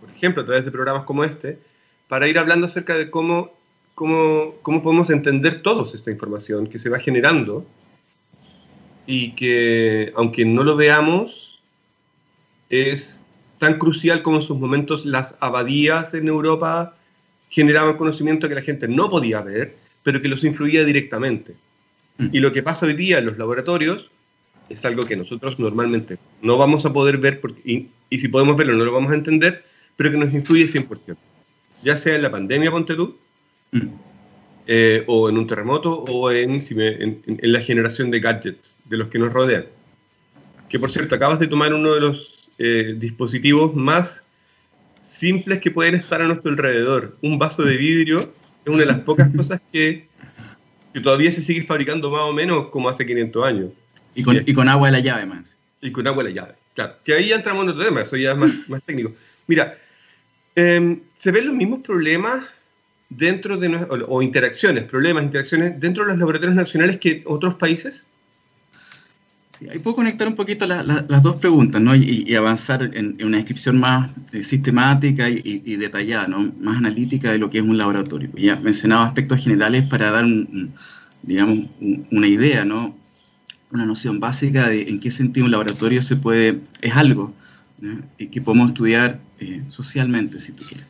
por 0.00 0.10
ejemplo, 0.10 0.42
a 0.42 0.46
través 0.46 0.64
de 0.64 0.72
programas 0.72 1.04
como 1.04 1.22
este, 1.22 1.60
para 2.08 2.26
ir 2.26 2.36
hablando 2.36 2.66
acerca 2.66 2.96
de 2.96 3.10
cómo, 3.10 3.52
cómo, 3.94 4.56
cómo 4.62 4.82
podemos 4.82 5.08
entender 5.08 5.62
todos 5.62 5.94
esta 5.94 6.10
información 6.10 6.66
que 6.66 6.80
se 6.80 6.88
va 6.88 6.98
generando 6.98 7.64
y 9.10 9.32
que, 9.32 10.12
aunque 10.14 10.44
no 10.44 10.62
lo 10.62 10.76
veamos, 10.76 11.58
es 12.68 13.18
tan 13.58 13.78
crucial 13.78 14.22
como 14.22 14.36
en 14.36 14.42
sus 14.44 14.58
momentos 14.58 15.04
las 15.04 15.34
abadías 15.40 16.14
en 16.14 16.28
Europa 16.28 16.94
generaban 17.48 17.96
conocimiento 17.96 18.48
que 18.48 18.54
la 18.54 18.62
gente 18.62 18.86
no 18.86 19.10
podía 19.10 19.40
ver 19.40 19.72
pero 20.02 20.22
que 20.22 20.28
los 20.28 20.44
influía 20.44 20.84
directamente. 20.84 21.54
Mm. 22.18 22.28
Y 22.32 22.40
lo 22.40 22.52
que 22.52 22.62
pasa 22.62 22.86
hoy 22.86 22.94
día 22.94 23.18
en 23.18 23.26
los 23.26 23.36
laboratorios 23.36 24.10
es 24.68 24.84
algo 24.84 25.04
que 25.04 25.16
nosotros 25.16 25.58
normalmente 25.58 26.18
no 26.40 26.56
vamos 26.56 26.84
a 26.86 26.92
poder 26.92 27.18
ver, 27.18 27.40
porque, 27.40 27.60
y, 28.08 28.18
si 28.18 28.28
podemos 28.28 28.56
verlo 28.56 28.76
no 28.76 28.84
lo 28.84 28.92
vamos 28.92 29.10
a 29.10 29.16
entender, 29.16 29.64
pero 29.96 30.10
que 30.10 30.16
nos 30.16 30.32
influye 30.32 30.68
100%. 30.68 31.16
Ya 31.82 31.98
sea 31.98 32.14
en 32.14 32.22
la 32.22 32.30
pandemia, 32.30 32.70
ponte 32.70 32.94
tú, 32.94 33.18
mm. 33.72 33.88
eh, 34.68 35.04
o 35.06 35.28
en 35.28 35.36
un 35.36 35.46
terremoto, 35.46 36.04
o 36.04 36.30
en, 36.30 36.64
en, 36.70 37.52
la 37.52 37.60
generación 37.60 38.10
de 38.10 38.20
gadgets 38.20 38.79
de 38.90 38.96
los 38.96 39.08
que 39.08 39.18
nos 39.18 39.32
rodean. 39.32 39.64
Que 40.68 40.78
por 40.78 40.92
cierto, 40.92 41.14
acabas 41.14 41.38
de 41.38 41.46
tomar 41.46 41.72
uno 41.72 41.94
de 41.94 42.00
los 42.00 42.48
eh, 42.58 42.94
dispositivos 42.98 43.74
más 43.74 44.20
simples 45.08 45.60
que 45.60 45.70
pueden 45.70 45.94
estar 45.94 46.20
a 46.20 46.26
nuestro 46.26 46.50
alrededor. 46.50 47.16
Un 47.22 47.38
vaso 47.38 47.62
de 47.62 47.76
vidrio 47.76 48.32
es 48.64 48.66
una 48.66 48.78
de 48.78 48.86
las 48.86 49.00
pocas 49.00 49.30
cosas 49.36 49.60
que, 49.72 50.06
que, 50.92 51.00
todavía 51.00 51.32
se 51.32 51.42
sigue 51.42 51.62
fabricando 51.62 52.10
más 52.10 52.22
o 52.22 52.32
menos 52.32 52.68
como 52.68 52.88
hace 52.88 53.06
500 53.06 53.46
años. 53.46 53.70
Y 54.14 54.22
con, 54.22 54.42
y 54.44 54.52
con 54.52 54.68
agua 54.68 54.88
de 54.88 54.92
la 54.92 55.00
llave 55.00 55.24
más. 55.24 55.56
Y 55.80 55.92
con 55.92 56.06
agua 56.06 56.24
de 56.24 56.30
la 56.30 56.34
llave, 56.34 56.54
claro. 56.74 56.94
Que 57.04 57.14
ahí 57.14 57.28
ya 57.28 57.36
entramos 57.36 57.62
en 57.62 57.70
otro 57.70 57.84
tema, 57.84 58.02
eso 58.02 58.16
ya 58.16 58.32
es 58.32 58.36
más, 58.36 58.68
más 58.68 58.82
técnico. 58.82 59.12
Mira, 59.46 59.78
em, 60.56 61.00
se 61.16 61.30
ven 61.30 61.46
los 61.46 61.54
mismos 61.54 61.80
problemas 61.80 62.44
dentro 63.08 63.56
de, 63.56 63.68
o, 63.68 64.16
o 64.16 64.22
interacciones, 64.22 64.84
problemas, 64.84 65.22
interacciones 65.22 65.78
dentro 65.78 66.04
de 66.04 66.10
los 66.10 66.18
laboratorios 66.18 66.56
nacionales 66.56 66.98
que 66.98 67.22
otros 67.24 67.54
países 67.54 68.04
ahí 69.68 69.78
puedo 69.78 69.96
conectar 69.96 70.26
un 70.26 70.36
poquito 70.36 70.66
las 70.66 71.22
dos 71.22 71.36
preguntas 71.36 71.80
¿no? 71.80 71.94
y, 71.94 72.34
avanzar 72.34 72.90
en, 72.94 73.16
una 73.22 73.36
descripción 73.36 73.78
más 73.78 74.10
eh, 74.32 74.42
sistemática 74.42 75.28
y, 75.28 75.76
detallada, 75.76 76.28
¿no? 76.28 76.52
más 76.60 76.78
analítica 76.78 77.32
de 77.32 77.38
lo 77.38 77.50
que 77.50 77.58
es 77.58 77.64
un 77.64 77.76
laboratorio. 77.76 78.30
Ya 78.36 78.56
mencionaba 78.56 79.04
aspectos 79.04 79.42
generales 79.42 79.86
para 79.88 80.10
dar, 80.10 80.24
digamos, 81.22 81.68
una 82.10 82.26
idea, 82.26 82.64
¿no? 82.64 82.96
una 83.72 83.86
noción 83.86 84.18
básica 84.18 84.68
de 84.68 84.82
en 84.82 84.98
qué 84.98 85.10
sentido 85.10 85.46
un 85.46 85.52
laboratorio 85.52 86.02
se 86.02 86.16
puede, 86.16 86.60
es 86.80 86.96
algo 86.96 87.32
y 88.18 88.26
que 88.26 88.42
podemos 88.42 88.70
estudiar 88.70 89.20
eh, 89.38 89.62
socialmente, 89.66 90.38
si 90.40 90.52
tú 90.52 90.64
quieres. 90.64 90.86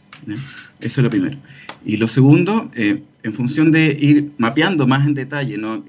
Eso 0.80 1.00
es 1.00 1.04
lo 1.04 1.10
primero. 1.10 1.38
Y 1.84 1.96
lo 1.96 2.08
segundo, 2.08 2.70
eh, 2.74 3.02
en 3.22 3.32
función 3.32 3.70
de 3.70 3.96
ir 4.00 4.32
mapeando 4.38 4.86
más 4.86 5.06
en 5.06 5.14
detalle, 5.14 5.56
¿no? 5.56 5.84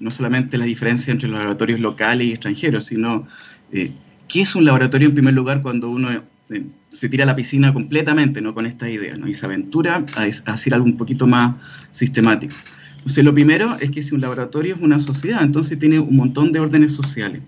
No 0.00 0.10
solamente 0.10 0.58
la 0.58 0.64
diferencia 0.64 1.12
entre 1.12 1.28
los 1.28 1.38
laboratorios 1.38 1.78
locales 1.78 2.26
y 2.26 2.30
extranjeros, 2.32 2.86
sino 2.86 3.28
eh, 3.70 3.92
qué 4.26 4.40
es 4.40 4.54
un 4.54 4.64
laboratorio 4.64 5.08
en 5.08 5.14
primer 5.14 5.34
lugar 5.34 5.62
cuando 5.62 5.90
uno 5.90 6.10
eh, 6.10 6.64
se 6.88 7.08
tira 7.08 7.24
a 7.24 7.26
la 7.26 7.36
piscina 7.36 7.72
completamente 7.72 8.40
¿no? 8.40 8.54
con 8.54 8.66
estas 8.66 8.88
ideas 8.88 9.18
¿no? 9.18 9.28
y 9.28 9.34
se 9.34 9.46
aventura 9.46 10.04
a, 10.16 10.52
hacer 10.52 10.74
algo 10.74 10.86
un 10.86 10.96
poquito 10.96 11.26
más 11.26 11.54
sistemático. 11.92 12.54
Entonces, 12.96 13.24
lo 13.24 13.32
primero 13.32 13.76
es 13.80 13.90
que 13.90 14.02
si 14.02 14.14
un 14.14 14.20
laboratorio 14.20 14.74
es 14.74 14.80
una 14.80 14.98
sociedad, 14.98 15.42
entonces 15.42 15.78
tiene 15.78 15.98
un 15.98 16.16
montón 16.16 16.52
de 16.52 16.60
órdenes 16.60 16.92
sociales. 16.92 17.40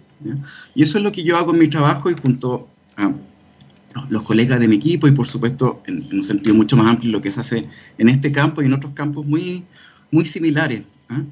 Y 0.74 0.82
eso 0.82 0.98
es 0.98 1.04
lo 1.04 1.12
que 1.12 1.24
yo 1.24 1.36
hago 1.36 1.52
en 1.52 1.58
mi 1.58 1.68
trabajo 1.68 2.10
y 2.10 2.14
junto 2.14 2.68
a 2.96 3.12
los 4.08 4.22
colegas 4.22 4.60
de 4.60 4.68
mi 4.68 4.76
equipo 4.76 5.08
y 5.08 5.12
por 5.12 5.26
supuesto 5.26 5.82
en, 5.86 6.08
un 6.10 6.22
sentido 6.22 6.54
mucho 6.54 6.76
más 6.76 6.86
amplio 6.86 7.12
lo 7.12 7.20
que 7.20 7.30
se 7.30 7.40
hace 7.40 7.66
en 7.98 8.08
este 8.08 8.32
campo 8.32 8.62
y 8.62 8.66
en 8.66 8.72
otros 8.72 8.94
campos 8.94 9.26
muy, 9.26 9.64
muy 10.10 10.24
similares. 10.24 10.84
¿ah? 11.10 11.22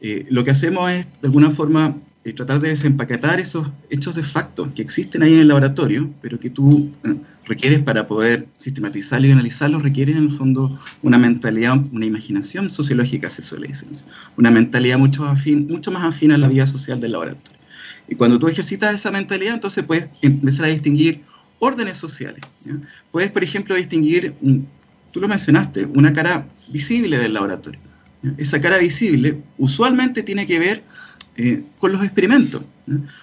Eh, 0.00 0.26
lo 0.30 0.44
que 0.44 0.50
hacemos 0.50 0.90
es, 0.90 1.06
de 1.20 1.28
alguna 1.28 1.50
forma, 1.50 1.96
eh, 2.24 2.32
tratar 2.32 2.60
de 2.60 2.68
desempaquetar 2.68 3.40
esos 3.40 3.68
hechos 3.90 4.14
de 4.14 4.22
facto 4.22 4.72
que 4.74 4.82
existen 4.82 5.22
ahí 5.22 5.34
en 5.34 5.40
el 5.40 5.48
laboratorio, 5.48 6.10
pero 6.22 6.38
que 6.38 6.50
tú 6.50 6.90
eh, 7.04 7.16
requieres 7.46 7.82
para 7.82 8.06
poder 8.06 8.46
sistematizarlos 8.58 9.28
y 9.28 9.32
analizarlos, 9.32 9.82
requieren 9.82 10.16
en 10.16 10.24
el 10.24 10.30
fondo 10.30 10.78
una 11.02 11.18
mentalidad, 11.18 11.78
una 11.92 12.06
imaginación 12.06 12.70
sociológica, 12.70 13.30
se 13.30 13.42
suele 13.42 13.68
decir, 13.68 13.88
una 14.36 14.50
mentalidad 14.50 14.98
mucho, 14.98 15.24
afín, 15.24 15.66
mucho 15.68 15.90
más 15.90 16.04
afín 16.04 16.32
a 16.32 16.38
la 16.38 16.48
vida 16.48 16.66
social 16.66 17.00
del 17.00 17.12
laboratorio. 17.12 17.58
Y 18.08 18.14
cuando 18.14 18.38
tú 18.38 18.46
ejercitas 18.48 18.94
esa 18.94 19.10
mentalidad, 19.10 19.54
entonces 19.54 19.84
puedes 19.84 20.08
empezar 20.22 20.66
a 20.66 20.68
distinguir 20.68 21.22
órdenes 21.58 21.98
sociales. 21.98 22.40
Puedes, 23.10 23.30
por 23.30 23.42
ejemplo, 23.44 23.74
distinguir, 23.74 24.34
tú 25.12 25.20
lo 25.20 25.28
mencionaste, 25.28 25.86
una 25.86 26.12
cara 26.12 26.48
visible 26.68 27.18
del 27.18 27.34
laboratorio 27.34 27.87
esa 28.36 28.60
cara 28.60 28.78
visible 28.78 29.42
usualmente 29.58 30.22
tiene 30.22 30.46
que 30.46 30.58
ver 30.58 30.82
eh, 31.36 31.62
con 31.78 31.92
los 31.92 32.02
experimentos. 32.04 32.62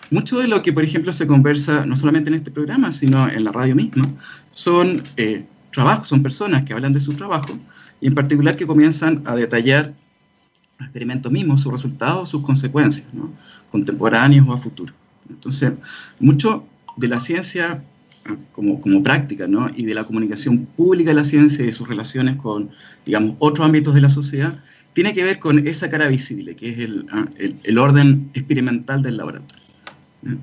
Mucho 0.09 0.39
de 0.39 0.47
lo 0.47 0.61
que, 0.61 0.71
por 0.71 0.83
ejemplo, 0.83 1.11
se 1.11 1.27
conversa 1.27 1.85
no 1.85 1.97
solamente 1.97 2.29
en 2.29 2.35
este 2.35 2.51
programa, 2.51 2.91
sino 2.91 3.27
en 3.27 3.43
la 3.43 3.51
radio 3.51 3.75
misma, 3.75 4.09
son 4.51 5.03
eh, 5.17 5.45
trabajos, 5.73 6.07
son 6.07 6.23
personas 6.23 6.63
que 6.63 6.73
hablan 6.73 6.93
de 6.93 6.99
su 6.99 7.13
trabajo 7.13 7.59
y 7.99 8.07
en 8.07 8.15
particular 8.15 8.55
que 8.55 8.65
comienzan 8.65 9.21
a 9.25 9.35
detallar 9.35 9.93
los 10.77 10.87
experimentos 10.87 11.31
mismos, 11.31 11.61
sus 11.61 11.71
resultados, 11.71 12.29
sus 12.29 12.41
consecuencias, 12.41 13.07
contemporáneos 13.71 14.47
o 14.47 14.53
a 14.53 14.57
futuro. 14.57 14.93
Entonces, 15.29 15.73
mucho 16.19 16.65
de 16.95 17.07
la 17.07 17.19
ciencia 17.19 17.83
ah, 18.25 18.35
como, 18.53 18.79
como, 18.79 19.03
práctica, 19.03 19.47
¿no? 19.47 19.69
Y 19.75 19.85
de 19.85 19.93
la 19.93 20.05
comunicación 20.05 20.65
pública 20.77 21.09
de 21.09 21.15
la 21.15 21.23
ciencia 21.23 21.63
y 21.63 21.67
de 21.67 21.73
sus 21.73 21.87
relaciones 21.87 22.37
con, 22.37 22.69
digamos, 23.05 23.35
otros 23.39 23.65
ámbitos 23.65 23.93
de 23.93 24.01
la 24.01 24.09
sociedad, 24.09 24.61
tiene 24.95 25.13
que 25.13 25.25
ver 25.25 25.39
con 25.39 25.67
esa 25.67 25.89
cara 25.89 26.07
visible, 26.07 26.55
que 26.55 26.69
es 26.69 26.89
ah, 27.11 27.25
el, 27.37 27.59
el, 27.63 27.77
orden 27.77 28.31
experimental 28.33 29.03
del 29.03 29.17
laboratorio. 29.17 29.63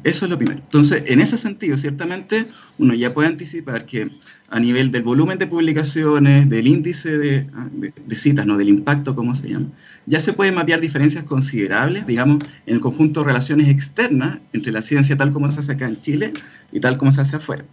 Eso 0.05 0.27
es 0.27 0.31
lo 0.31 0.37
primero. 0.37 0.61
Entonces, 0.61 1.05
en 1.07 1.21
ese 1.21 1.39
sentido, 1.39 1.77
ciertamente 1.79 2.47
uno 2.79 2.93
ya 2.93 3.15
puede 3.15 3.29
anticipar 3.29 3.87
que 3.87 4.11
a 4.51 4.61
nivel 4.61 4.93
del 4.93 5.03
volumen 5.03 5.39
de 5.39 5.47
publicaciones, 5.47 6.51
del 6.51 6.67
índice 6.67 7.17
de, 7.17 7.47
ah, 7.55 7.67
de, 7.73 8.15
citas, 8.15 8.45
¿no? 8.45 8.59
del 8.59 8.69
impacto, 8.69 9.17
como 9.17 9.35
se 9.35 9.49
llama, 9.49 9.69
ya 10.05 10.21
se 10.21 10.35
pueden 10.35 10.55
mapear 10.55 10.81
diferencias 10.83 11.25
considerables, 11.25 12.07
digamos, 12.07 12.45
en 12.67 12.75
el 12.75 12.81
conjunto 12.81 13.21
de 13.21 13.29
relaciones 13.29 13.71
externas 13.71 14.39
entre 14.53 14.71
la 14.71 14.83
ciencia 14.83 15.17
tal 15.17 15.33
como 15.33 15.49
se 15.49 15.61
hace 15.61 15.73
acá 15.73 15.87
en 15.87 15.99
Chile 16.03 16.35
y 16.73 16.79
tal 16.81 16.99
como 16.99 17.11
se 17.11 17.23
hace 17.23 17.37
afuera 17.37 17.65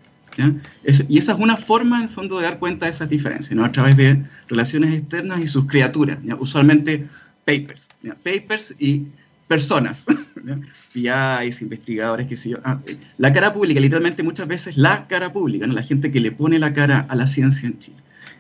y 1.08 1.18
esa 1.18 1.34
es 1.34 1.40
una 1.40 1.58
forma, 1.58 1.98
en 1.98 2.04
el 2.04 2.10
fondo, 2.10 2.38
de 2.38 2.44
dar 2.44 2.60
cuenta 2.60 2.86
de 2.86 2.92
esas 2.92 3.10
diferencias, 3.10 3.56
¿no? 3.56 3.66
a 3.66 3.72
través 3.72 3.98
de 3.98 4.24
relaciones 4.48 4.94
externas 4.96 5.42
y 5.42 5.48
sus 5.48 5.66
criaturas, 5.66 6.18
usualmente 6.40 7.08
papers, 7.46 7.90
papers 8.24 8.76
y 8.80 9.04
personas, 9.48 10.06
hay 11.12 11.54
investigadores, 11.62 12.28
que 12.28 12.36
yo. 12.36 12.58
Ah, 12.64 12.80
eh, 12.86 12.98
la 13.18 13.34
cara 13.34 13.54
pública, 13.54 13.80
literalmente 13.80 14.24
muchas 14.24 14.48
veces 14.48 14.78
la 14.78 15.08
cara 15.08 15.32
pública, 15.32 15.66
¿no? 15.68 15.74
la 15.74 15.84
gente 15.84 16.12
que 16.12 16.20
le 16.20 16.32
pone 16.32 16.60
la 16.60 16.74
cara 16.74 17.06
a 17.10 17.16
la 17.16 17.28
ciencia 17.28 17.68
en 17.68 17.80
Chile. 17.80 17.98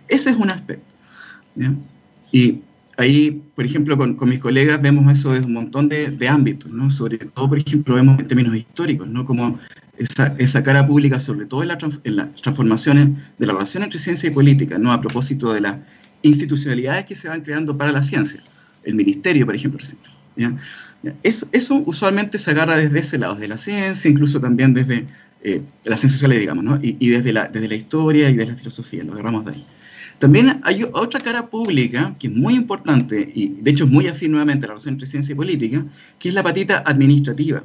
Ese 0.07 0.31
es 0.31 0.35
un 0.35 0.49
aspecto. 0.49 0.93
Y 2.31 2.61
ahí, 2.97 3.41
por 3.55 3.65
ejemplo, 3.65 3.97
con, 3.97 4.15
con, 4.15 4.29
mis 4.29 4.39
colegas 4.39 4.81
vemos 4.81 5.11
eso 5.11 5.33
desde 5.33 5.45
un 5.45 5.53
montón 5.53 5.89
de, 5.89 6.11
de, 6.11 6.27
ámbitos, 6.27 6.71
¿no? 6.71 6.89
Sobre 6.89 7.17
todo, 7.17 7.49
por 7.49 7.57
ejemplo, 7.57 7.95
vemos 7.95 8.19
en 8.19 8.27
términos 8.27 8.55
históricos, 8.55 9.07
¿no? 9.07 9.25
Como 9.25 9.59
esa, 9.99 10.33
esa, 10.37 10.63
cara 10.63 10.87
pública, 10.87 11.19
sobre 11.19 11.45
todo 11.45 11.61
en, 11.61 11.67
la, 11.67 11.77
en, 12.03 12.15
las 12.15 12.33
transformaciones 12.41 13.09
de 13.37 13.45
la 13.45 13.53
relación 13.53 13.83
entre 13.83 13.99
ciencia 13.99 14.27
y 14.27 14.31
política, 14.31 14.77
¿no? 14.77 14.91
a 14.91 14.99
propósito 14.99 15.53
de 15.53 15.61
las 15.61 15.75
institucionalidades 16.21 17.05
que 17.05 17.15
se 17.15 17.27
van 17.27 17.41
creando 17.41 17.77
para 17.77 17.91
la 17.91 18.01
ciencia. 18.01 18.41
el 18.83 18.95
ministerio, 18.95 19.45
por 19.45 19.55
ejemplo, 19.55 19.79
¿ya? 20.35 20.55
Eso, 21.23 21.47
eso, 21.53 21.81
usualmente 21.85 22.37
se 22.37 22.51
agarra 22.51 22.75
desde 22.75 22.99
ese 22.99 23.17
lado, 23.17 23.35
desde 23.35 23.47
la 23.47 23.57
ciencia, 23.57 24.11
incluso 24.11 24.41
también 24.41 24.73
desde 24.73 25.07
eh, 25.43 25.61
las 25.85 26.01
ciencias 26.01 26.19
sociales, 26.19 26.39
digamos, 26.39 26.63
¿no? 26.63 26.77
y, 26.81 26.97
y, 26.99 27.09
desde, 27.09 27.31
la, 27.31 27.47
desde 27.47 27.69
la 27.69 27.75
historia 27.75 28.29
y 28.29 28.33
desde 28.33 28.51
la 28.51 28.57
filosofía, 28.57 29.03
lo 29.05 29.13
agarramos 29.13 29.45
de 29.45 29.51
ahí. 29.53 29.65
También 30.19 30.59
hay 30.63 30.83
otra 30.91 31.21
cara 31.21 31.47
pública 31.47 32.15
que 32.19 32.27
es 32.27 32.33
muy 32.33 32.55
importante 32.55 33.31
y 33.33 33.47
de 33.61 33.71
hecho 33.71 33.87
muy 33.87 34.07
afín 34.07 34.31
nuevamente 34.31 34.65
a 34.65 34.67
la 34.67 34.73
relación 34.73 34.95
entre 34.95 35.07
ciencia 35.07 35.31
y 35.31 35.35
política, 35.35 35.85
que 36.19 36.27
es 36.27 36.35
la 36.35 36.43
patita 36.43 36.83
administrativa. 36.85 37.63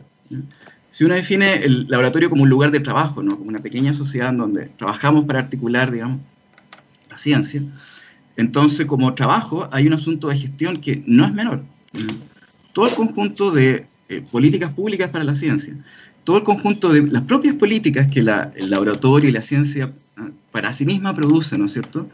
Si 0.94 1.02
uno 1.02 1.16
define 1.16 1.54
el 1.54 1.86
laboratorio 1.88 2.30
como 2.30 2.44
un 2.44 2.48
lugar 2.48 2.70
de 2.70 2.78
trabajo, 2.78 3.20
¿no? 3.20 3.36
como 3.36 3.48
una 3.48 3.58
pequeña 3.58 3.92
sociedad 3.92 4.28
en 4.28 4.38
donde 4.38 4.66
trabajamos 4.78 5.24
para 5.24 5.40
articular, 5.40 5.90
digamos, 5.90 6.20
la 7.10 7.18
ciencia, 7.18 7.64
entonces 8.36 8.86
como 8.86 9.12
trabajo 9.12 9.68
hay 9.72 9.88
un 9.88 9.94
asunto 9.94 10.28
de 10.28 10.36
gestión 10.36 10.80
que 10.80 11.02
no 11.04 11.24
es 11.24 11.34
menor. 11.34 11.64
Todo 12.72 12.86
el 12.86 12.94
conjunto 12.94 13.50
de 13.50 13.86
eh, 14.08 14.22
políticas 14.30 14.70
públicas 14.70 15.10
para 15.10 15.24
la 15.24 15.34
ciencia, 15.34 15.74
todo 16.22 16.36
el 16.36 16.44
conjunto 16.44 16.92
de 16.92 17.02
las 17.08 17.22
propias 17.22 17.56
políticas 17.56 18.06
que 18.06 18.20
el 18.20 18.70
laboratorio 18.70 19.28
y 19.28 19.32
la 19.32 19.42
ciencia 19.42 19.90
para 20.52 20.72
sí 20.72 20.86
misma 20.86 21.12
produce, 21.12 21.58
¿no 21.58 21.64
es 21.64 21.72
cierto? 21.72 22.08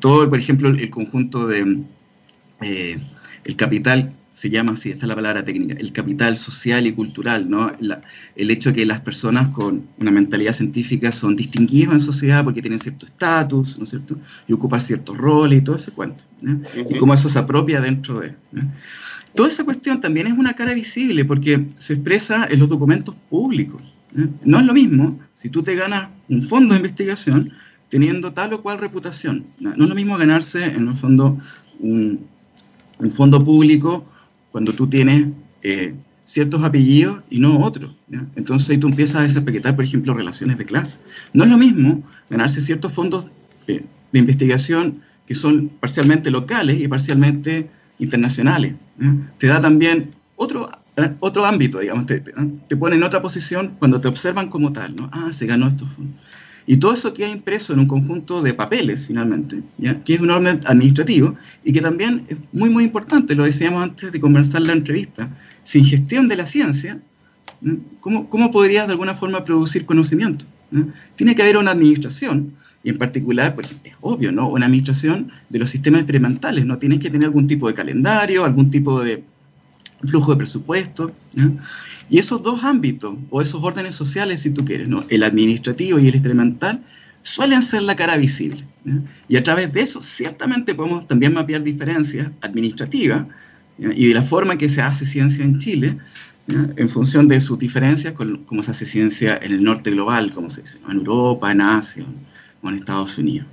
Todo, 0.00 0.28
por 0.28 0.40
ejemplo, 0.40 0.68
el 0.68 0.90
conjunto 0.90 1.46
de 1.46 1.84
eh, 2.60 2.98
el 3.44 3.54
capital 3.54 4.12
se 4.34 4.50
llama 4.50 4.72
así, 4.72 4.90
esta 4.90 5.06
es 5.06 5.08
la 5.08 5.14
palabra 5.14 5.44
técnica, 5.44 5.74
el 5.78 5.92
capital 5.92 6.36
social 6.36 6.86
y 6.86 6.92
cultural, 6.92 7.48
¿no? 7.48 7.72
el 8.36 8.50
hecho 8.50 8.70
de 8.70 8.74
que 8.74 8.84
las 8.84 9.00
personas 9.00 9.48
con 9.48 9.86
una 9.98 10.10
mentalidad 10.10 10.52
científica 10.52 11.12
son 11.12 11.36
distinguidas 11.36 11.94
en 11.94 12.00
sociedad 12.00 12.44
porque 12.44 12.60
tienen 12.60 12.80
cierto 12.80 13.06
estatus, 13.06 13.78
¿no 13.78 13.84
es 13.84 13.90
cierto? 13.90 14.18
Y 14.48 14.52
ocupan 14.52 14.80
ciertos 14.80 15.16
roles 15.16 15.60
y 15.60 15.62
todo 15.62 15.76
ese 15.76 15.92
cuento, 15.92 16.24
Y 16.90 16.98
cómo 16.98 17.14
eso 17.14 17.28
se 17.28 17.38
apropia 17.38 17.80
dentro 17.80 18.20
de... 18.20 18.34
Toda 19.34 19.48
esa 19.48 19.64
cuestión 19.64 20.00
también 20.00 20.26
es 20.26 20.32
una 20.34 20.52
cara 20.52 20.74
visible 20.74 21.24
porque 21.24 21.66
se 21.78 21.94
expresa 21.94 22.46
en 22.50 22.58
los 22.58 22.68
documentos 22.68 23.14
públicos. 23.30 23.82
No 24.44 24.58
es 24.58 24.66
lo 24.66 24.74
mismo 24.74 25.18
si 25.38 25.48
tú 25.48 25.62
te 25.62 25.74
ganas 25.74 26.10
un 26.28 26.42
fondo 26.42 26.74
de 26.74 26.78
investigación 26.78 27.52
teniendo 27.88 28.32
tal 28.32 28.52
o 28.52 28.62
cual 28.62 28.78
reputación. 28.78 29.44
No, 29.60 29.70
es 29.70 29.78
lo 29.78 29.94
mismo 29.94 30.16
ganarse, 30.16 30.64
en 30.64 30.88
el 30.88 30.94
fondo, 30.94 31.38
un, 31.78 32.26
fondo 33.10 33.44
público 33.44 34.04
cuando 34.54 34.72
tú 34.72 34.86
tienes 34.86 35.26
eh, 35.64 35.96
ciertos 36.22 36.62
apellidos 36.62 37.24
y 37.28 37.40
no 37.40 37.58
otros. 37.58 37.90
Entonces 38.36 38.70
ahí 38.70 38.78
tú 38.78 38.86
empiezas 38.86 39.16
a 39.16 39.22
desapaquetar, 39.24 39.74
por 39.74 39.84
ejemplo, 39.84 40.14
relaciones 40.14 40.58
de 40.58 40.64
clase. 40.64 41.00
No 41.32 41.42
es 41.42 41.50
lo 41.50 41.58
mismo 41.58 42.04
ganarse 42.30 42.60
ciertos 42.60 42.92
fondos 42.92 43.26
eh, 43.66 43.84
de 44.12 44.18
investigación 44.20 45.02
que 45.26 45.34
son 45.34 45.70
parcialmente 45.80 46.30
locales 46.30 46.80
y 46.80 46.86
parcialmente 46.86 47.68
internacionales. 47.98 48.74
Te 49.38 49.48
da 49.48 49.60
también 49.60 50.14
otro 50.36 50.70
otro 51.18 51.44
ámbito, 51.44 51.80
digamos, 51.80 52.06
te, 52.06 52.20
te, 52.20 52.76
pone 52.76 52.94
en 52.94 53.02
otra 53.02 53.20
posición 53.20 53.74
cuando 53.80 54.00
te 54.00 54.06
observan 54.06 54.50
como 54.50 54.72
tal, 54.72 54.94
¿no? 54.94 55.10
Ah, 55.12 55.32
se 55.32 55.46
ganó 55.46 55.66
estos 55.66 55.88
fondos. 55.90 56.14
Y 56.66 56.78
todo 56.78 56.94
eso 56.94 57.12
queda 57.12 57.28
impreso 57.28 57.72
en 57.72 57.80
un 57.80 57.86
conjunto 57.86 58.40
de 58.40 58.54
papeles, 58.54 59.06
finalmente, 59.06 59.62
que 60.04 60.14
es 60.14 60.20
un 60.20 60.30
orden 60.30 60.60
administrativo 60.64 61.36
y 61.62 61.72
que 61.72 61.80
también 61.80 62.24
es 62.28 62.38
muy, 62.52 62.70
muy 62.70 62.84
importante, 62.84 63.34
lo 63.34 63.44
decíamos 63.44 63.82
antes 63.82 64.12
de 64.12 64.20
conversar 64.20 64.62
la 64.62 64.72
entrevista, 64.72 65.28
sin 65.62 65.84
gestión 65.84 66.26
de 66.26 66.36
la 66.36 66.46
ciencia, 66.46 67.00
¿cómo, 68.00 68.30
¿cómo, 68.30 68.50
podrías 68.50 68.86
de 68.86 68.92
alguna 68.92 69.14
forma 69.14 69.44
producir 69.44 69.84
conocimiento? 69.84 70.46
Tiene 71.16 71.34
que 71.34 71.42
haber 71.42 71.58
una 71.58 71.72
administración, 71.72 72.54
y 72.82 72.90
en 72.90 72.98
particular, 72.98 73.54
pues, 73.54 73.68
es 73.84 73.94
obvio, 74.00 74.30
¿no? 74.30 74.48
Una 74.48 74.66
administración 74.66 75.32
de 75.48 75.58
los 75.58 75.70
sistemas 75.70 76.00
experimentales, 76.00 76.66
¿no? 76.66 76.78
Tienes 76.78 76.98
que 76.98 77.10
tener 77.10 77.26
algún 77.26 77.46
tipo 77.46 77.66
de 77.66 77.74
calendario, 77.74 78.44
algún 78.44 78.70
tipo 78.70 79.02
de 79.02 79.24
flujo 80.02 80.32
de 80.32 80.38
presupuesto. 80.38 81.12
Y 82.10 82.18
esos 82.18 82.42
dos 82.42 82.62
ámbitos, 82.64 83.16
o 83.30 83.40
esos 83.40 83.62
órdenes 83.62 83.94
sociales, 83.94 84.40
si 84.40 84.50
tú 84.50 84.64
quieres, 84.64 84.88
¿no? 84.88 85.04
el 85.08 85.22
administrativo 85.22 85.98
y 85.98 86.08
el 86.08 86.14
experimental, 86.14 86.82
suelen 87.22 87.62
ser 87.62 87.82
la 87.82 87.96
cara 87.96 88.16
visible. 88.16 88.64
Y 89.28 89.36
a 89.36 89.42
través 89.42 89.72
de 89.72 89.80
eso, 89.80 90.02
ciertamente 90.02 90.74
podemos 90.74 91.08
también 91.08 91.32
mapear 91.32 91.62
diferencias 91.62 92.30
administrativas 92.42 93.26
y 93.78 94.08
de 94.08 94.14
la 94.14 94.22
forma 94.22 94.52
en 94.52 94.58
que 94.58 94.68
se 94.68 94.82
hace 94.82 95.04
ciencia 95.04 95.44
en 95.44 95.58
Chile, 95.58 95.98
en 96.46 96.88
función 96.88 97.26
de 97.26 97.40
sus 97.40 97.58
diferencias 97.58 98.12
con 98.12 98.44
cómo 98.44 98.62
se 98.62 98.70
hace 98.70 98.84
ciencia 98.84 99.38
en 99.42 99.52
el 99.52 99.64
norte 99.64 99.90
global, 99.90 100.30
como 100.32 100.50
se 100.50 100.60
dice, 100.60 100.78
en 100.88 100.98
Europa, 100.98 101.50
en 101.50 101.62
Asia 101.62 102.04
o 102.62 102.68
en 102.68 102.76
Estados 102.76 103.16
Unidos. 103.16 103.48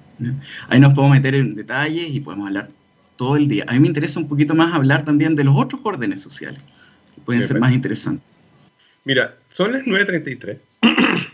Ahí 0.67 0.79
nos 0.79 0.93
podemos 0.93 1.15
meter 1.15 1.35
en 1.35 1.55
detalles 1.55 2.13
y 2.13 2.19
podemos 2.19 2.47
hablar 2.47 2.69
todo 3.21 3.35
el 3.35 3.47
día. 3.47 3.63
A 3.67 3.73
mí 3.73 3.79
me 3.81 3.85
interesa 3.85 4.19
un 4.19 4.27
poquito 4.27 4.55
más 4.55 4.73
hablar 4.73 5.05
también 5.05 5.35
de 5.35 5.43
los 5.43 5.55
otros 5.55 5.79
órdenes 5.83 6.23
sociales, 6.23 6.59
que 7.13 7.21
pueden 7.21 7.43
ser 7.43 7.59
más 7.59 7.71
interesantes. 7.71 8.25
Mira, 9.05 9.35
son 9.53 9.73
las 9.73 9.83
9.33. 9.83 10.57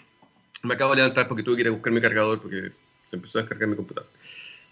me 0.63 0.73
acabo 0.73 0.91
de 0.91 0.97
levantar 0.97 1.30
porque 1.30 1.43
tuve 1.43 1.56
que 1.56 1.62
ir 1.62 1.67
a 1.69 1.71
buscar 1.71 1.93
mi 1.93 2.02
cargador 2.02 2.41
porque 2.41 2.71
se 3.10 3.15
empezó 3.15 3.38
a 3.38 3.43
descargar 3.43 3.69
mi 3.69 3.78
computador. 3.78 4.10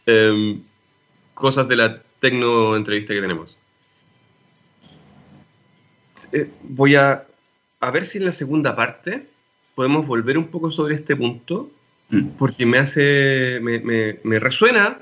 Em, 0.05 0.61
cosas 1.33 1.69
de 1.69 1.77
la 1.77 2.01
tecno 2.19 2.75
entrevista 2.75 3.13
que 3.13 3.21
tenemos. 3.21 3.55
Eh, 6.33 6.49
voy 6.63 6.95
a, 6.95 7.25
a 7.79 7.91
ver 7.91 8.07
si 8.07 8.17
en 8.17 8.25
la 8.25 8.33
segunda 8.33 8.75
parte 8.75 9.25
podemos 9.73 10.05
volver 10.05 10.37
un 10.37 10.47
poco 10.47 10.69
sobre 10.69 10.95
este 10.95 11.15
punto, 11.15 11.71
mm. 12.09 12.27
porque 12.37 12.65
me 12.65 12.77
hace, 12.77 13.59
me, 13.61 13.79
me, 13.79 14.19
me 14.25 14.37
resuena 14.37 14.99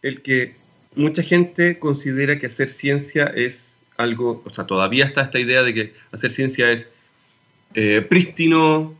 el 0.00 0.22
que 0.22 0.56
mucha 0.98 1.22
gente 1.22 1.78
considera 1.78 2.38
que 2.38 2.46
hacer 2.46 2.68
ciencia 2.68 3.26
es 3.26 3.64
algo, 3.96 4.42
o 4.44 4.50
sea, 4.50 4.66
todavía 4.66 5.06
está 5.06 5.22
esta 5.22 5.38
idea 5.38 5.62
de 5.62 5.72
que 5.72 5.94
hacer 6.12 6.32
ciencia 6.32 6.70
es 6.70 6.86
eh, 7.74 8.04
prístino, 8.06 8.94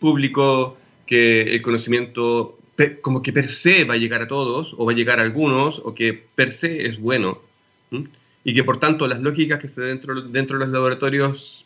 público, 0.00 0.76
que 1.06 1.42
el 1.42 1.62
conocimiento 1.62 2.58
como 3.00 3.22
que 3.22 3.32
per 3.32 3.48
se 3.48 3.84
va 3.84 3.94
a 3.94 3.98
llegar 3.98 4.22
a 4.22 4.28
todos, 4.28 4.74
o 4.76 4.84
va 4.84 4.92
a 4.92 4.94
llegar 4.94 5.20
a 5.20 5.22
algunos, 5.22 5.80
o 5.84 5.94
que 5.94 6.24
per 6.34 6.52
se 6.52 6.86
es 6.86 6.98
bueno, 6.98 7.38
y 8.42 8.54
que 8.54 8.64
por 8.64 8.80
tanto 8.80 9.06
las 9.06 9.20
lógicas 9.20 9.60
que 9.60 9.68
se 9.68 9.82
dentro, 9.82 10.20
dentro 10.22 10.58
de 10.58 10.64
los 10.64 10.72
laboratorios 10.72 11.64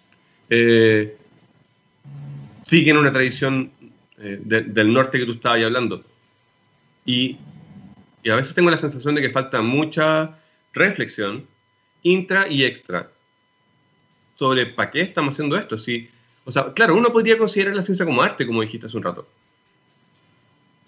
eh, 0.51 1.17
siguen 2.63 2.99
una 2.99 3.13
tradición 3.13 3.71
eh, 4.19 4.41
del 4.43 4.93
norte 4.93 5.19
que 5.19 5.27
tú 5.27 5.33
estabas 5.33 5.63
hablando. 5.63 6.03
Y 7.07 7.37
y 8.27 8.31
a 8.31 8.35
veces 8.35 8.57
tengo 8.57 8.71
la 8.71 8.77
sensación 8.77 9.15
de 9.15 9.23
que 9.23 9.31
falta 9.31 9.63
mucha 9.63 10.37
reflexión 10.73 11.47
intra 12.03 12.49
y 12.49 12.65
extra 12.65 13.09
sobre 14.35 14.67
para 14.67 14.91
qué 14.91 15.03
estamos 15.03 15.35
haciendo 15.35 15.57
esto. 15.57 15.79
Si, 15.79 16.11
o 16.45 16.51
sea, 16.51 16.73
claro, 16.73 16.97
uno 16.97 17.13
podría 17.13 17.39
considerar 17.39 17.77
la 17.77 17.85
ciencia 17.85 18.05
como 18.05 18.21
arte, 18.25 18.45
como 18.45 18.63
dijiste 18.63 18.89
hace 18.89 18.97
un 18.97 19.05
rato. 19.05 19.29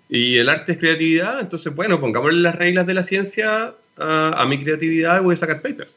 Y 0.09 0.37
el 0.37 0.49
arte 0.49 0.73
es 0.73 0.79
creatividad, 0.79 1.39
entonces, 1.39 1.73
bueno, 1.73 2.01
pongámosle 2.01 2.41
las 2.41 2.57
reglas 2.57 2.89
de 2.89 2.95
la 2.95 3.05
ciencia 3.05 3.73
a, 3.97 4.43
a 4.43 4.45
mi 4.47 4.61
creatividad 4.61 5.23
voy 5.23 5.37
a 5.37 5.39
sacar 5.39 5.63
papers. 5.63 5.93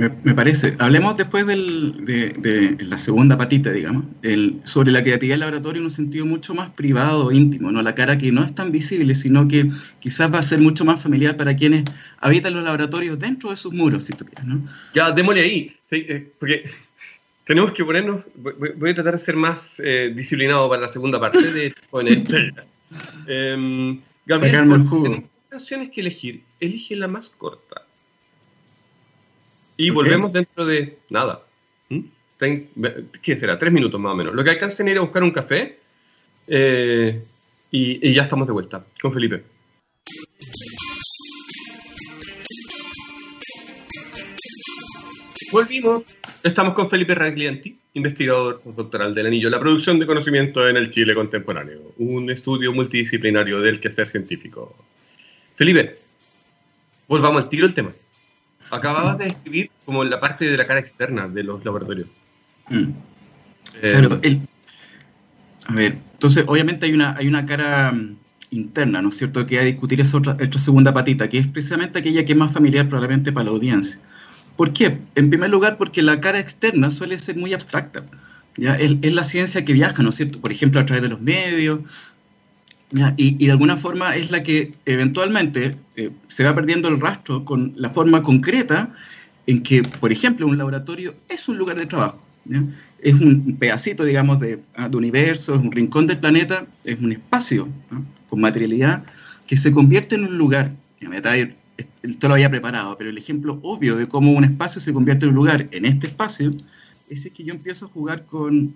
Me, 0.00 0.34
parece. 0.34 0.74
Hablemos 0.78 1.14
después 1.18 1.46
de, 1.46 2.76
la 2.80 2.96
segunda 2.96 3.36
patita, 3.36 3.70
digamos, 3.70 4.04
el, 4.22 4.58
sobre 4.64 4.92
la 4.92 5.02
creatividad 5.02 5.34
del 5.34 5.40
laboratorio 5.40 5.80
en 5.80 5.84
un 5.84 5.90
sentido 5.90 6.24
mucho 6.24 6.54
más 6.54 6.70
privado, 6.70 7.30
íntimo, 7.30 7.70
¿no? 7.70 7.82
La 7.82 7.94
cara 7.94 8.16
que 8.16 8.32
no 8.32 8.42
es 8.42 8.54
tan 8.54 8.72
visible, 8.72 9.14
sino 9.14 9.46
que 9.46 9.70
quizás 9.98 10.32
va 10.32 10.38
a 10.38 10.42
ser 10.42 10.58
mucho 10.58 10.86
más 10.86 11.02
familiar 11.02 11.36
para 11.36 11.54
quienes 11.54 11.84
habitan 12.18 12.54
los 12.54 12.64
laboratorios 12.64 13.18
dentro 13.18 13.50
de 13.50 13.56
sus 13.56 13.74
muros, 13.74 14.04
si 14.04 14.14
tú 14.14 14.24
quieres, 14.24 14.46
¿no? 14.46 14.66
Ya, 14.94 15.10
démosle 15.10 15.42
ahí, 15.42 15.76
eh, 15.90 16.32
porque 16.38 16.70
tenemos 17.46 17.72
que 17.72 17.84
ponernos, 17.84 18.24
voy, 18.36 18.90
a 18.90 18.94
tratar 18.94 19.12
de 19.12 19.18
ser 19.18 19.36
más 19.36 19.74
eh, 19.80 20.14
disciplinado 20.16 20.66
para 20.70 20.80
la 20.80 20.88
segunda 20.88 21.20
parte 21.20 21.52
de 21.52 21.74
eh, 23.26 23.98
Gabriel, 24.24 25.26
opciones 25.52 25.90
que 25.90 26.00
elegir, 26.00 26.42
elige 26.58 26.96
la 26.96 27.06
más 27.06 27.28
corta. 27.28 27.82
Y 29.80 29.88
volvemos 29.88 30.30
dentro 30.30 30.66
de 30.66 30.98
nada. 31.08 31.42
¿Mm? 31.88 32.00
¿Qué 33.22 33.38
será? 33.38 33.58
Tres 33.58 33.72
minutos 33.72 33.98
más 33.98 34.12
o 34.12 34.16
menos. 34.16 34.34
Lo 34.34 34.44
que 34.44 34.50
alcancen 34.50 34.86
a 34.86 34.90
ir 34.90 34.98
a 34.98 35.00
buscar 35.00 35.22
un 35.22 35.30
café 35.30 35.78
eh, 36.46 37.18
y, 37.70 38.12
ya 38.12 38.24
estamos 38.24 38.46
de 38.46 38.52
vuelta 38.52 38.84
con 39.00 39.12
Felipe. 39.12 39.42
Volvimos. 45.50 46.04
Estamos 46.42 46.74
con 46.74 46.88
Felipe 46.90 47.14
Raglianti, 47.14 47.76
investigador 47.94 48.62
doctoral 48.64 49.14
del 49.14 49.26
Anillo, 49.26 49.50
la 49.50 49.60
producción 49.60 49.98
de 49.98 50.06
conocimiento 50.06 50.66
en 50.66 50.76
el 50.76 50.90
Chile 50.90 51.14
contemporáneo, 51.14 51.92
un 51.98 52.30
estudio 52.30 52.72
multidisciplinario 52.72 53.60
del 53.60 53.78
quehacer 53.78 54.06
científico. 54.06 54.74
Felipe, 55.56 55.96
volvamos 57.08 57.42
al 57.42 57.48
tiro 57.50 57.66
el 57.66 57.74
tema 57.74 57.92
acababas 58.70 59.18
de 59.18 59.24
describir 59.26 59.70
como 59.84 60.04
la 60.04 60.20
parte 60.20 60.50
de 60.50 60.56
la 60.56 60.66
cara 60.66 60.80
externa 60.80 61.28
de 61.28 61.42
los 61.42 61.64
laboratorios. 61.64 62.08
Mm. 62.68 62.90
Eh, 63.82 64.40
a 65.66 65.74
ver, 65.74 65.96
entonces 66.12 66.44
obviamente 66.48 66.86
hay 66.86 66.92
una, 66.92 67.14
hay 67.16 67.28
una 67.28 67.46
cara 67.46 67.92
mm, 67.92 68.16
interna, 68.50 69.02
¿no 69.02 69.10
es 69.10 69.18
cierto? 69.18 69.46
Que 69.46 69.58
a 69.58 69.62
discutir 69.62 70.00
esa 70.00 70.16
otra, 70.16 70.36
segunda 70.58 70.92
patita, 70.92 71.28
que 71.28 71.38
es 71.38 71.46
precisamente 71.46 71.98
aquella 71.98 72.24
que 72.24 72.32
es 72.32 72.38
más 72.38 72.52
familiar 72.52 72.88
probablemente 72.88 73.32
para 73.32 73.44
la 73.44 73.50
audiencia. 73.52 74.00
¿Por 74.56 74.72
qué? 74.72 74.98
En 75.14 75.30
primer 75.30 75.50
lugar, 75.50 75.76
porque 75.78 76.02
la 76.02 76.20
cara 76.20 76.38
externa 76.38 76.90
suele 76.90 77.18
ser 77.18 77.36
muy 77.36 77.54
abstracta. 77.54 78.04
¿ya? 78.56 78.74
Es, 78.74 79.14
la 79.14 79.24
ciencia 79.24 79.64
que 79.64 79.72
viaja, 79.72 80.02
¿no 80.02 80.10
es 80.10 80.16
cierto? 80.16 80.40
Por 80.40 80.52
ejemplo, 80.52 80.80
a 80.80 80.86
través 80.86 81.02
de 81.02 81.08
los 81.08 81.20
medios. 81.20 81.80
Y, 83.16 83.46
de 83.46 83.52
alguna 83.52 83.76
forma 83.76 84.16
es 84.16 84.30
la 84.30 84.42
que 84.42 84.72
eventualmente 84.84 85.76
eh, 85.94 86.10
se 86.26 86.42
va 86.42 86.54
perdiendo 86.54 86.88
el 86.88 87.00
rastro 87.00 87.44
con 87.44 87.72
la 87.76 87.90
forma 87.90 88.22
concreta 88.22 88.92
en 89.46 89.62
que, 89.62 89.82
por 89.82 90.10
ejemplo, 90.10 90.46
un 90.46 90.58
laboratorio 90.58 91.14
es 91.28 91.48
un 91.48 91.56
lugar 91.56 91.76
de 91.76 91.86
trabajo. 91.86 92.20
Es 93.00 93.14
un 93.14 93.56
pedacito, 93.58 94.04
digamos, 94.04 94.38
ah, 94.74 94.88
de, 94.88 94.96
universo, 94.96 95.54
es 95.54 95.60
un 95.60 95.70
rincón 95.70 96.06
del 96.06 96.18
planeta, 96.18 96.66
es 96.84 96.98
un 96.98 97.12
espacio 97.12 97.68
con 98.28 98.40
materialidad 98.40 99.04
que 99.46 99.56
se 99.56 99.70
convierte 99.70 100.16
en 100.16 100.24
un 100.24 100.38
lugar. 100.38 100.72
Esto 102.02 102.28
lo 102.28 102.34
había 102.34 102.50
preparado, 102.50 102.96
pero 102.98 103.10
el 103.10 103.18
ejemplo 103.18 103.60
obvio 103.62 103.96
de 103.96 104.06
cómo 104.06 104.32
un 104.32 104.44
espacio 104.44 104.80
se 104.80 104.92
convierte 104.92 105.26
en 105.26 105.30
un 105.30 105.36
lugar 105.36 105.68
en 105.70 105.84
este 105.84 106.08
espacio 106.08 106.50
es 107.08 107.28
que 107.34 107.44
yo 107.44 107.52
empiezo 107.52 107.86
a 107.86 107.88
jugar 107.88 108.24
con. 108.24 108.74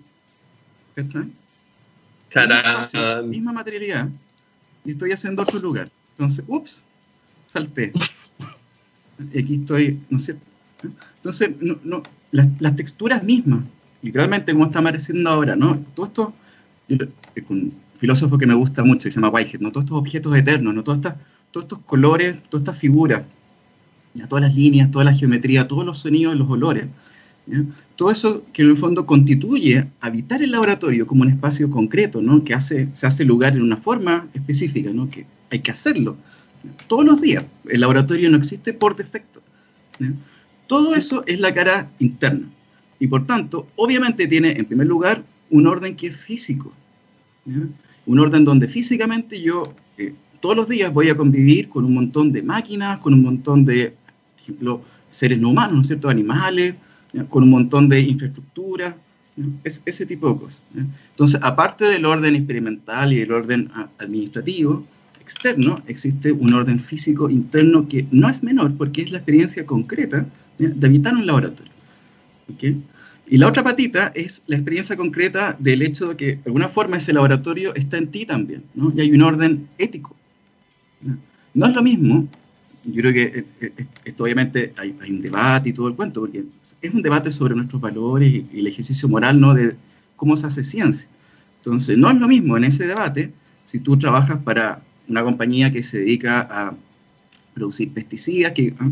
¿Cachai? 2.35 3.25
misma 3.27 3.53
materialidad 3.53 4.09
y 4.83 4.91
estoy 4.91 5.11
haciendo 5.11 5.41
otro 5.41 5.57
lugar. 5.59 5.89
Entonces, 6.11 6.43
ups, 6.47 6.85
salté. 7.47 7.93
Y 9.33 9.39
aquí 9.39 9.55
estoy, 9.55 9.99
no 10.09 10.19
sé. 10.19 10.35
Entonces, 11.17 11.51
no, 11.61 12.03
las, 12.31 12.75
texturas 12.75 13.23
mismas, 13.23 13.63
literalmente 14.01 14.51
como 14.51 14.65
está 14.65 14.79
apareciendo 14.79 15.29
ahora, 15.29 15.55
¿no? 15.55 15.79
Todo 15.95 16.05
esto, 16.05 16.33
con 17.47 17.57
un 17.57 17.73
filósofo 17.97 18.37
que 18.37 18.45
me 18.45 18.53
gusta 18.53 18.83
mucho, 18.83 19.03
se 19.03 19.11
llama 19.11 19.29
Whitehead, 19.29 19.61
¿no? 19.61 19.71
Todos 19.71 19.85
estos 19.85 19.97
objetos 19.97 20.35
eternos, 20.35 20.75
¿no? 20.75 20.83
Todas 20.83 20.99
estas, 20.99 21.15
todos 21.51 21.63
estos 21.63 21.79
colores, 21.79 22.43
todas 22.49 22.63
estas 22.63 22.77
figuras, 22.77 23.23
todas 24.27 24.43
las 24.43 24.55
líneas, 24.55 24.91
toda 24.91 25.05
la 25.05 25.13
geometría, 25.13 25.67
todos 25.67 25.85
los 25.85 25.99
sonidos, 25.99 26.35
los 26.35 26.49
olores. 26.49 26.87
Todo 27.95 28.11
eso 28.11 28.43
que 28.51 28.63
en 28.63 28.71
el 28.71 28.77
fondo 28.77 29.05
constituye 29.05 29.85
habitar 30.01 30.41
el 30.41 30.51
laboratorio 30.51 31.05
como 31.05 31.21
un 31.21 31.29
espacio 31.29 31.69
concreto, 31.69 32.21
¿no? 32.21 32.43
que 32.43 32.53
hace, 32.53 32.89
se 32.93 33.07
hace 33.07 33.23
lugar 33.23 33.55
en 33.55 33.61
una 33.61 33.77
forma 33.77 34.27
específica, 34.33 34.91
¿no? 34.91 35.09
que 35.09 35.25
hay 35.51 35.59
que 35.59 35.71
hacerlo 35.71 36.17
todos 36.87 37.05
los 37.05 37.21
días. 37.21 37.45
El 37.69 37.81
laboratorio 37.81 38.29
no 38.29 38.37
existe 38.37 38.73
por 38.73 38.95
defecto. 38.95 39.41
Todo 40.67 40.95
eso 40.95 41.23
es 41.27 41.39
la 41.39 41.53
cara 41.53 41.89
interna. 41.99 42.47
Y 42.99 43.07
por 43.07 43.25
tanto, 43.25 43.67
obviamente 43.75 44.27
tiene 44.27 44.51
en 44.51 44.65
primer 44.65 44.87
lugar 44.87 45.23
un 45.49 45.67
orden 45.67 45.95
que 45.95 46.07
es 46.07 46.17
físico. 46.17 46.73
Un 48.05 48.19
orden 48.19 48.45
donde 48.45 48.67
físicamente 48.67 49.41
yo 49.41 49.73
eh, 49.97 50.13
todos 50.39 50.55
los 50.55 50.67
días 50.67 50.91
voy 50.91 51.09
a 51.09 51.15
convivir 51.15 51.69
con 51.69 51.85
un 51.85 51.93
montón 51.93 52.31
de 52.31 52.41
máquinas, 52.41 52.99
con 52.99 53.13
un 53.13 53.21
montón 53.21 53.65
de, 53.65 53.89
por 53.89 54.41
ejemplo, 54.41 54.81
seres 55.09 55.39
no 55.39 55.49
humanos, 55.49 55.91
¿no? 56.01 56.09
Animales, 56.09 56.75
con 57.29 57.43
un 57.43 57.49
montón 57.49 57.89
de 57.89 58.01
infraestructura, 58.01 58.95
es, 59.63 59.81
ese 59.85 60.05
tipo 60.05 60.31
de 60.31 60.39
cosas. 60.39 60.63
Entonces, 61.11 61.39
aparte 61.43 61.85
del 61.85 62.05
orden 62.05 62.35
experimental 62.35 63.13
y 63.13 63.19
el 63.19 63.31
orden 63.31 63.69
administrativo, 63.97 64.85
externo, 65.19 65.81
existe 65.87 66.31
un 66.31 66.53
orden 66.53 66.79
físico 66.79 67.29
interno 67.29 67.87
que 67.87 68.05
no 68.11 68.29
es 68.29 68.43
menor 68.43 68.75
porque 68.77 69.01
es 69.01 69.11
la 69.11 69.17
experiencia 69.17 69.65
concreta 69.65 70.25
de 70.57 70.87
habitar 70.87 71.15
un 71.15 71.25
laboratorio. 71.25 71.71
Y 73.27 73.37
la 73.39 73.47
otra 73.47 73.63
patita 73.63 74.11
es 74.13 74.43
la 74.45 74.55
experiencia 74.55 74.95
concreta 74.95 75.55
del 75.59 75.81
hecho 75.81 76.09
de 76.09 76.15
que 76.15 76.25
de 76.35 76.41
alguna 76.45 76.69
forma 76.69 76.97
ese 76.97 77.11
laboratorio 77.11 77.73
está 77.73 77.97
en 77.97 78.09
ti 78.09 78.25
también, 78.25 78.63
¿no? 78.75 78.93
y 78.95 79.01
hay 79.01 79.11
un 79.11 79.23
orden 79.23 79.67
ético. 79.79 80.15
No 81.53 81.65
es 81.65 81.73
lo 81.73 81.81
mismo, 81.81 82.27
yo 82.85 83.01
creo 83.01 83.13
que 83.13 83.23
eh, 83.23 83.45
eh, 83.61 83.85
esto 84.05 84.23
obviamente 84.23 84.73
hay, 84.77 84.95
un 85.09 85.21
debate 85.21 85.69
y 85.69 85.73
todo 85.73 85.87
el 85.87 85.95
cuento, 85.95 86.21
porque 86.21 86.43
es 86.81 86.93
un 86.93 87.01
debate 87.01 87.31
sobre 87.31 87.55
nuestros 87.55 87.81
valores 87.81 88.31
y, 88.31 88.47
y 88.53 88.59
el 88.59 88.67
ejercicio 88.67 89.09
moral 89.09 89.39
¿no? 89.39 89.53
de 89.53 89.75
cómo 90.15 90.37
se 90.37 90.47
hace 90.47 90.63
ciencia. 90.63 91.09
Entonces, 91.57 91.97
no 91.97 92.09
es 92.11 92.17
lo 92.17 92.27
mismo 92.27 92.57
en 92.57 92.63
ese 92.65 92.85
debate 92.85 93.31
si 93.63 93.79
tú 93.79 93.97
trabajas 93.97 94.37
para 94.43 94.81
una 95.07 95.23
compañía 95.23 95.71
que 95.71 95.83
se 95.83 95.99
dedica 95.99 96.41
a 96.41 96.75
producir 97.53 97.91
pesticidas 97.91 98.51
que, 98.53 98.73
ah, 98.79 98.89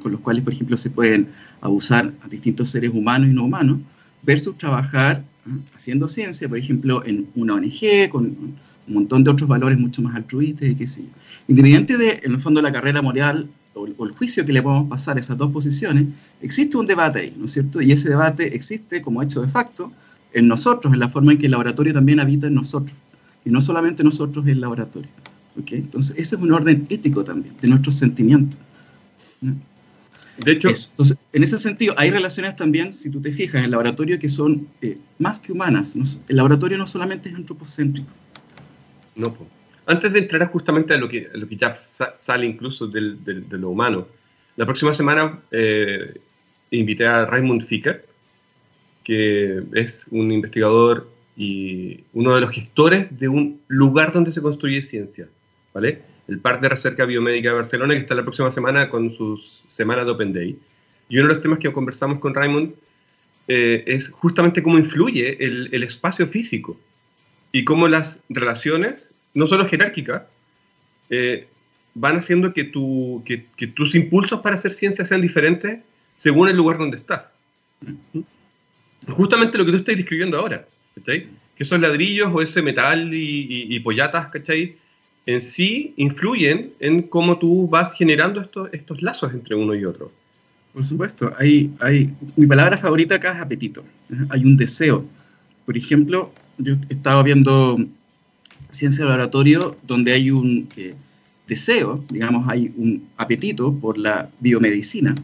con, 0.00 0.12
los 0.12 0.20
cuales, 0.20 0.44
por 0.44 0.52
ejemplo, 0.52 0.76
se 0.76 0.90
pueden 0.90 1.28
abusar 1.60 2.12
a 2.22 2.28
distintos 2.28 2.70
seres 2.70 2.90
humanos 2.92 3.28
y 3.30 3.32
no 3.32 3.44
humanos, 3.44 3.78
versus 4.22 4.56
trabajar 4.56 5.24
ah, 5.46 5.56
haciendo 5.76 6.06
ciencia, 6.08 6.48
por 6.48 6.58
ejemplo, 6.58 7.04
en 7.04 7.26
una 7.34 7.54
ONG, 7.54 8.08
con 8.10 8.54
un 8.88 8.94
montón 8.94 9.24
de 9.24 9.30
otros 9.30 9.48
valores 9.48 9.78
mucho 9.78 10.02
más 10.02 10.16
altruistas 10.16 10.68
y 10.68 10.74
qué 10.74 10.88
sé 10.88 11.02
yo. 11.02 11.08
Independiente 11.48 11.96
de, 11.96 12.20
en 12.22 12.32
el 12.32 12.40
fondo, 12.40 12.60
la 12.62 12.72
carrera 12.72 13.02
moral 13.02 13.48
o, 13.74 13.86
o, 13.96 14.04
el 14.06 14.12
juicio 14.12 14.44
que 14.44 14.52
le 14.52 14.62
podemos 14.62 14.88
pasar 14.88 15.16
a 15.16 15.20
esas 15.20 15.36
dos 15.36 15.50
posiciones, 15.52 16.06
existe 16.42 16.76
un 16.76 16.86
debate 16.86 17.20
ahí, 17.20 17.34
¿no 17.36 17.44
es 17.44 17.52
cierto? 17.52 17.80
Y 17.80 17.92
ese 17.92 18.08
debate 18.08 18.54
existe 18.54 19.00
como 19.02 19.22
hecho 19.22 19.40
de 19.42 19.48
facto 19.48 19.92
en 20.32 20.48
nosotros, 20.48 20.92
en 20.92 21.00
la 21.00 21.08
forma 21.08 21.32
en 21.32 21.38
que 21.38 21.46
el 21.46 21.52
laboratorio 21.52 21.92
también 21.92 22.20
habita 22.20 22.46
en 22.46 22.54
nosotros, 22.54 22.96
y 23.44 23.50
no 23.50 23.60
solamente 23.60 24.02
nosotros 24.02 24.44
en 24.46 24.52
el 24.52 24.60
laboratorio. 24.60 25.08
Entonces, 25.70 26.16
ese 26.16 26.36
es 26.36 26.42
un 26.42 26.52
orden 26.52 26.86
ético 26.88 27.24
también, 27.24 27.54
de 27.60 27.68
nuestros 27.68 27.96
sentimientos. 27.96 28.60
De 29.40 30.52
hecho, 30.52 30.68
Entonces, 30.68 31.18
en 31.32 31.42
ese 31.42 31.58
sentido, 31.58 31.94
hay 31.96 32.10
relaciones 32.10 32.54
también, 32.54 32.92
si 32.92 33.10
tú 33.10 33.20
te 33.20 33.32
fijas, 33.32 33.56
en 33.56 33.64
el 33.64 33.70
laboratorio 33.72 34.18
que 34.18 34.28
son 34.28 34.68
eh, 34.82 34.98
más 35.18 35.40
que 35.40 35.52
humanas. 35.52 35.96
el 36.28 36.36
laboratorio 36.36 36.78
no 36.78 36.86
solamente 36.86 37.28
es 37.28 37.34
antropocéntrico. 37.34 38.08
No, 39.18 39.34
pues. 39.34 39.50
Antes 39.84 40.12
de 40.12 40.20
entrar 40.20 40.46
justamente 40.48 40.94
a 40.94 40.96
lo 40.96 41.08
que, 41.08 41.28
lo 41.34 41.46
que 41.46 41.56
ya 41.56 41.76
sale 41.78 42.46
incluso 42.46 42.86
de 42.86 43.58
lo 43.58 43.70
humano, 43.70 44.06
la 44.56 44.66
próxima 44.66 44.94
semana 44.94 45.38
eh, 45.50 46.14
invité 46.70 47.06
a 47.06 47.24
Raymond 47.26 47.66
Ficker, 47.66 48.04
que 49.04 49.62
es 49.74 50.04
un 50.10 50.32
investigador 50.32 51.08
y 51.36 52.00
uno 52.12 52.34
de 52.34 52.40
los 52.40 52.50
gestores 52.50 53.06
de 53.18 53.28
un 53.28 53.60
lugar 53.68 54.12
donde 54.12 54.32
se 54.32 54.42
construye 54.42 54.82
ciencia. 54.82 55.28
El 56.26 56.40
Parque 56.40 56.62
de 56.62 56.68
Recerca 56.70 57.04
Biomédica 57.04 57.50
de 57.50 57.54
Barcelona, 57.54 57.94
que 57.94 58.00
está 58.00 58.16
la 58.16 58.24
próxima 58.24 58.50
semana 58.50 58.90
con 58.90 59.16
sus 59.16 59.62
semanas 59.70 60.06
de 60.06 60.10
Open 60.10 60.32
Day. 60.32 60.58
Y 61.08 61.18
uno 61.18 61.28
de 61.28 61.34
los 61.34 61.42
temas 61.42 61.60
que 61.60 61.72
conversamos 61.72 62.18
con 62.18 62.34
Raymond 62.34 62.74
eh, 63.46 63.84
es 63.86 64.08
justamente 64.08 64.62
cómo 64.62 64.76
influye 64.76 65.38
el, 65.40 65.82
espacio 65.84 66.26
físico 66.26 66.76
y 67.52 67.64
cómo 67.64 67.88
las 67.88 68.18
relaciones, 68.28 69.07
no 69.34 69.46
solo 69.46 69.66
jerárquicas, 69.66 70.22
eh, 71.10 71.46
van 71.94 72.18
haciendo 72.18 72.52
que, 72.52 72.64
tu, 72.64 73.22
que, 73.24 73.66
tus 73.66 73.94
impulsos 73.94 74.40
para 74.40 74.56
hacer 74.56 74.72
ciencia 74.72 75.04
sean 75.04 75.22
diferentes 75.22 75.80
según 76.16 76.48
el 76.48 76.56
lugar 76.56 76.78
donde 76.78 76.96
estás. 76.96 77.32
Justamente 79.08 79.58
lo 79.58 79.64
que 79.64 79.72
tú 79.72 79.78
estás 79.78 79.96
describiendo 79.96 80.38
ahora, 80.38 80.66
Que 81.04 81.28
esos 81.58 81.80
ladrillos 81.80 82.30
o 82.32 82.42
ese 82.42 82.62
metal 82.62 83.12
y, 83.14 83.18
y, 83.18 83.76
y 83.76 83.80
pollatas, 83.80 84.30
¿cachai? 84.30 84.76
en 85.28 85.42
sí 85.42 85.92
influyen 85.98 86.72
en 86.80 87.02
cómo 87.02 87.38
tú 87.38 87.68
vas 87.68 87.92
generando 87.92 88.40
estos, 88.40 88.70
estos 88.72 89.02
lazos 89.02 89.30
entre 89.34 89.54
uno 89.54 89.74
y 89.74 89.84
otro. 89.84 90.10
Por 90.72 90.82
supuesto, 90.86 91.30
hay, 91.38 91.70
hay, 91.80 92.10
mi 92.34 92.46
palabra 92.46 92.78
favorita 92.78 93.16
acá 93.16 93.32
es 93.32 93.40
apetito. 93.42 93.84
Hay 94.30 94.42
un 94.42 94.56
deseo. 94.56 95.04
Por 95.66 95.76
ejemplo, 95.76 96.32
yo 96.56 96.76
estaba 96.88 97.22
viendo 97.22 97.78
ciencia 98.70 99.04
de 99.04 99.10
laboratorio 99.10 99.76
donde 99.86 100.12
hay 100.12 100.30
un 100.30 100.68
eh, 100.76 100.94
deseo, 101.46 102.04
digamos, 102.10 102.48
hay 102.48 102.72
un 102.76 103.08
apetito 103.16 103.74
por 103.74 103.98
la 103.98 104.30
biomedicina. 104.40 105.14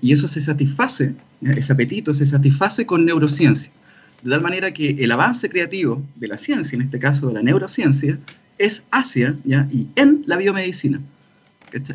Y 0.00 0.12
eso 0.12 0.28
se 0.28 0.40
satisface, 0.40 1.14
ese 1.42 1.72
apetito 1.72 2.14
se 2.14 2.24
satisface 2.24 2.86
con 2.86 3.04
neurociencia. 3.04 3.72
De 4.22 4.30
tal 4.30 4.40
manera 4.40 4.72
que 4.72 4.90
el 4.90 5.10
avance 5.10 5.48
creativo 5.48 6.00
de 6.14 6.28
la 6.28 6.38
ciencia, 6.38 6.76
en 6.76 6.82
este 6.82 7.00
caso 7.00 7.26
de 7.26 7.34
la 7.34 7.42
neurociencia, 7.42 8.18
es 8.56 8.84
hacia 8.92 9.36
y 9.44 9.88
en 9.96 10.22
la 10.26 10.36
biomedicina. 10.36 11.00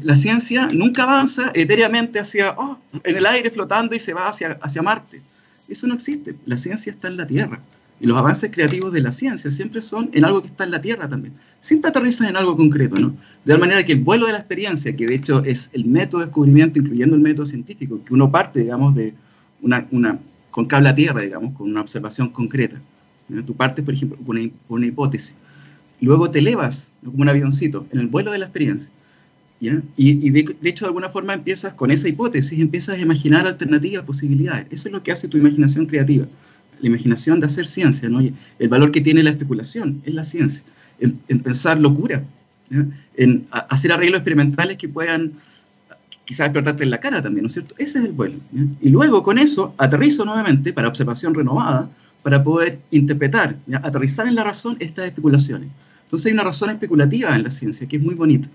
La 0.03 0.15
ciencia 0.15 0.67
nunca 0.67 1.03
avanza 1.03 1.51
etéreamente 1.55 2.19
hacia, 2.19 2.51
oh, 2.57 2.77
en 3.01 3.15
el 3.15 3.25
aire 3.25 3.49
flotando 3.49 3.95
y 3.95 3.99
se 3.99 4.13
va 4.13 4.27
hacia, 4.27 4.57
hacia 4.61 4.81
Marte. 4.81 5.21
Eso 5.69 5.87
no 5.87 5.93
existe. 5.93 6.35
La 6.45 6.57
ciencia 6.57 6.91
está 6.91 7.07
en 7.07 7.15
la 7.15 7.25
Tierra. 7.25 7.61
Y 7.99 8.07
los 8.07 8.17
avances 8.17 8.49
creativos 8.51 8.93
de 8.93 9.01
la 9.01 9.11
ciencia 9.11 9.51
siempre 9.51 9.81
son 9.81 10.09
en 10.13 10.23
algo 10.23 10.41
que 10.41 10.47
está 10.47 10.63
en 10.63 10.71
la 10.71 10.79
Tierra 10.79 11.09
también. 11.09 11.33
Siempre 11.59 11.89
aterrizan 11.89 12.27
en 12.27 12.37
algo 12.37 12.55
concreto, 12.55 12.97
¿no? 12.97 13.09
De 13.43 13.53
tal 13.53 13.59
manera 13.59 13.83
que 13.85 13.91
el 13.91 13.99
vuelo 13.99 14.25
de 14.25 14.31
la 14.31 14.39
experiencia, 14.39 14.95
que 14.95 15.05
de 15.05 15.15
hecho 15.15 15.43
es 15.43 15.69
el 15.73 15.85
método 15.85 16.21
de 16.21 16.27
descubrimiento, 16.27 16.79
incluyendo 16.79 17.15
el 17.15 17.21
método 17.21 17.45
científico, 17.45 18.01
que 18.05 18.13
uno 18.13 18.31
parte, 18.31 18.61
digamos, 18.61 18.95
de 18.95 19.13
una, 19.61 19.85
con 20.51 20.65
cable 20.65 20.89
a 20.89 20.95
tierra, 20.95 21.21
digamos, 21.21 21.53
con 21.57 21.69
una 21.69 21.81
observación 21.81 22.29
concreta. 22.29 22.79
Tú 23.45 23.53
partes, 23.53 23.83
por 23.83 23.93
ejemplo, 23.93 24.17
con 24.25 24.51
una 24.69 24.85
hipótesis 24.85 25.35
luego 26.01 26.31
te 26.31 26.39
elevas 26.39 26.91
como 27.03 27.21
un 27.21 27.29
avioncito 27.29 27.85
en 27.91 27.99
el 27.99 28.07
vuelo 28.07 28.31
de 28.31 28.39
la 28.39 28.45
experiencia. 28.45 28.91
Y, 29.61 30.29
de, 30.29 30.55
hecho, 30.63 30.85
de 30.85 30.89
alguna 30.89 31.09
forma 31.09 31.33
empiezas 31.33 31.73
con 31.73 31.91
esa 31.91 32.07
hipótesis, 32.07 32.57
empiezas 32.59 32.95
a 32.95 32.99
imaginar 32.99 33.45
alternativas, 33.45 34.05
posibilidades. 34.05 34.67
Eso 34.71 34.87
es 34.87 34.93
lo 34.93 35.03
que 35.03 35.11
hace 35.11 35.27
tu 35.27 35.37
imaginación 35.37 35.85
creativa, 35.85 36.27
la 36.81 36.87
imaginación 36.87 37.39
de 37.39 37.45
hacer 37.45 37.67
ciencia, 37.67 38.09
¿no? 38.09 38.19
el 38.19 38.69
valor 38.69 38.91
que 38.91 39.01
tiene 39.01 39.23
la 39.23 39.31
especulación 39.31 40.01
es 40.05 40.13
la 40.13 40.23
ciencia. 40.23 40.63
en, 40.99 41.39
pensar 41.41 41.79
locura, 41.79 42.23
en 43.15 43.47
hacer 43.51 43.91
arreglos 43.91 44.19
experimentales 44.19 44.77
que 44.77 44.87
puedan 44.89 45.33
quizás 46.25 46.47
explotarte 46.47 46.83
en 46.83 46.91
la 46.91 46.99
cara 46.99 47.21
también, 47.21 47.43
¿no 47.43 47.47
es 47.47 47.53
cierto? 47.53 47.73
Ese 47.77 47.99
es 47.99 48.05
el 48.05 48.11
vuelo. 48.11 48.37
Y 48.81 48.89
luego 48.89 49.23
con 49.23 49.39
eso 49.39 49.73
aterrizo 49.77 50.25
nuevamente 50.25 50.73
para 50.73 50.87
observación 50.87 51.33
renovada, 51.33 51.89
para 52.21 52.43
poder 52.43 52.79
interpretar, 52.91 53.55
aterrizar 53.81 54.27
en 54.27 54.35
la 54.35 54.43
razón 54.43 54.77
estas 54.79 55.05
especulaciones. 55.05 55.69
Entonces 56.03 56.27
hay 56.27 56.33
una 56.33 56.43
razón 56.43 56.69
especulativa 56.69 57.35
en 57.35 57.43
la 57.43 57.49
ciencia 57.49 57.87
que 57.87 57.97
es 57.97 58.03
muy 58.03 58.13
bonita. 58.13 58.47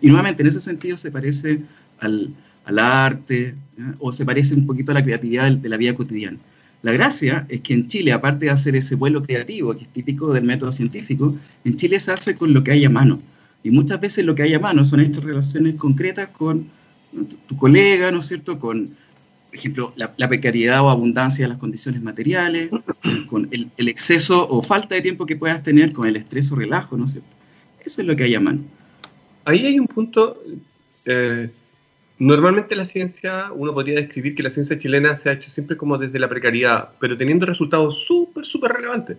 Y 0.00 0.08
nuevamente 0.08 0.42
en 0.42 0.48
ese 0.48 0.60
sentido 0.60 0.96
se 0.96 1.10
parece 1.10 1.60
al, 2.00 2.34
al 2.64 2.78
arte 2.78 3.54
o 3.98 4.12
se 4.12 4.24
parece 4.24 4.54
un 4.54 4.66
poquito 4.66 4.92
a 4.92 4.94
la 4.94 5.02
creatividad 5.02 5.52
de, 5.52 5.68
la 5.68 5.76
vida 5.76 5.94
cotidiana. 5.94 6.38
La 6.84 6.92
gracia 6.92 7.46
es 7.48 7.62
que 7.62 7.72
en 7.72 7.88
Chile, 7.88 8.12
aparte 8.12 8.44
de 8.44 8.50
hacer 8.50 8.76
ese 8.76 8.94
vuelo 8.94 9.22
creativo, 9.22 9.74
que 9.74 9.84
es 9.84 9.88
típico 9.88 10.34
del 10.34 10.44
método 10.44 10.70
científico, 10.70 11.34
en 11.64 11.76
Chile 11.76 11.98
se 11.98 12.12
hace 12.12 12.36
con 12.36 12.52
lo 12.52 12.62
que 12.62 12.72
hay 12.72 12.84
a 12.84 12.90
mano. 12.90 13.22
Y 13.62 13.70
muchas 13.70 13.98
veces 14.02 14.22
lo 14.26 14.34
que 14.34 14.42
hay 14.42 14.52
a 14.52 14.58
mano 14.58 14.84
son 14.84 15.00
estas 15.00 15.24
relaciones 15.24 15.76
concretas 15.76 16.28
con 16.28 16.66
tu, 17.48 17.56
colega, 17.56 18.10
¿no 18.10 18.18
es 18.18 18.26
cierto? 18.26 18.58
Con, 18.58 18.88
por 18.88 19.56
ejemplo, 19.56 19.94
la, 19.96 20.28
precariedad 20.28 20.82
o 20.82 20.90
abundancia 20.90 21.46
de 21.46 21.48
las 21.48 21.58
condiciones 21.58 22.02
materiales, 22.02 22.68
con 23.30 23.48
el, 23.50 23.88
exceso 23.88 24.46
o 24.46 24.60
falta 24.60 24.94
de 24.94 25.00
tiempo 25.00 25.24
que 25.24 25.36
puedas 25.36 25.62
tener, 25.62 25.90
con 25.94 26.06
el 26.06 26.16
estrés 26.16 26.52
o 26.52 26.56
relajo, 26.56 26.98
¿no 26.98 27.06
es 27.06 27.12
cierto? 27.12 27.30
Eso 27.82 28.02
es 28.02 28.06
lo 28.06 28.14
que 28.14 28.24
hay 28.24 28.34
a 28.34 28.40
mano. 28.40 28.60
Ahí 29.46 29.64
hay 29.64 29.78
un 29.80 29.86
punto... 29.86 30.36
Eh, 31.06 31.48
Normalmente 32.18 32.76
la 32.76 32.86
ciencia, 32.86 33.50
uno 33.52 33.74
podría 33.74 33.96
describir 33.96 34.36
que 34.36 34.44
la 34.44 34.50
ciencia 34.50 34.78
chilena 34.78 35.16
se 35.16 35.30
ha 35.30 35.32
hecho 35.32 35.50
siempre 35.50 35.76
como 35.76 35.98
desde 35.98 36.20
la 36.20 36.28
precariedad, 36.28 36.90
pero 37.00 37.16
teniendo 37.16 37.44
resultados 37.44 38.04
súper, 38.06 38.46
súper 38.46 38.72
relevantes. 38.72 39.18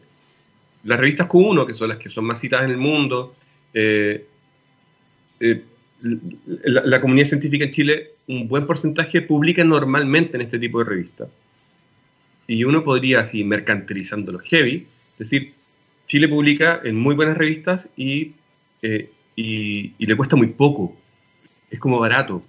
Las 0.84 1.00
revistas 1.00 1.28
Q1, 1.28 1.68
que 1.68 1.74
son 1.74 1.90
las 1.90 1.98
que 1.98 2.10
son 2.10 2.24
más 2.24 2.40
citadas 2.40 2.66
en 2.66 2.72
el 2.72 2.78
mundo, 2.78 3.36
eh, 3.74 4.26
eh, 5.42 5.64
la, 6.64 7.02
comunidad 7.02 7.28
científica 7.28 7.66
en 7.66 7.72
Chile, 7.72 8.08
un 8.28 8.48
buen 8.48 8.66
porcentaje 8.66 9.22
publica 9.22 9.64
normalmente 9.66 10.38
en 10.38 10.44
este 10.44 10.58
tipo 10.58 10.80
de 10.80 10.86
revistas. 10.86 11.28
Y 12.48 12.64
uno 12.64 12.84
podría, 12.84 13.22
así 13.22 13.44
mercantilizando 13.44 14.32
los 14.32 14.44
heavy, 14.44 14.88
decir, 15.18 15.54
Chile 16.08 16.30
publica 16.30 16.80
en 16.84 16.96
muy 16.96 17.16
buenas 17.16 17.38
revistas 17.38 17.90
y, 17.98 18.34
eh, 18.82 19.10
y 19.36 20.06
le 20.06 20.16
cuesta 20.16 20.38
muy 20.38 20.48
poco. 20.48 20.96
Es 21.70 21.80
como 21.80 22.00
barato 22.00 22.44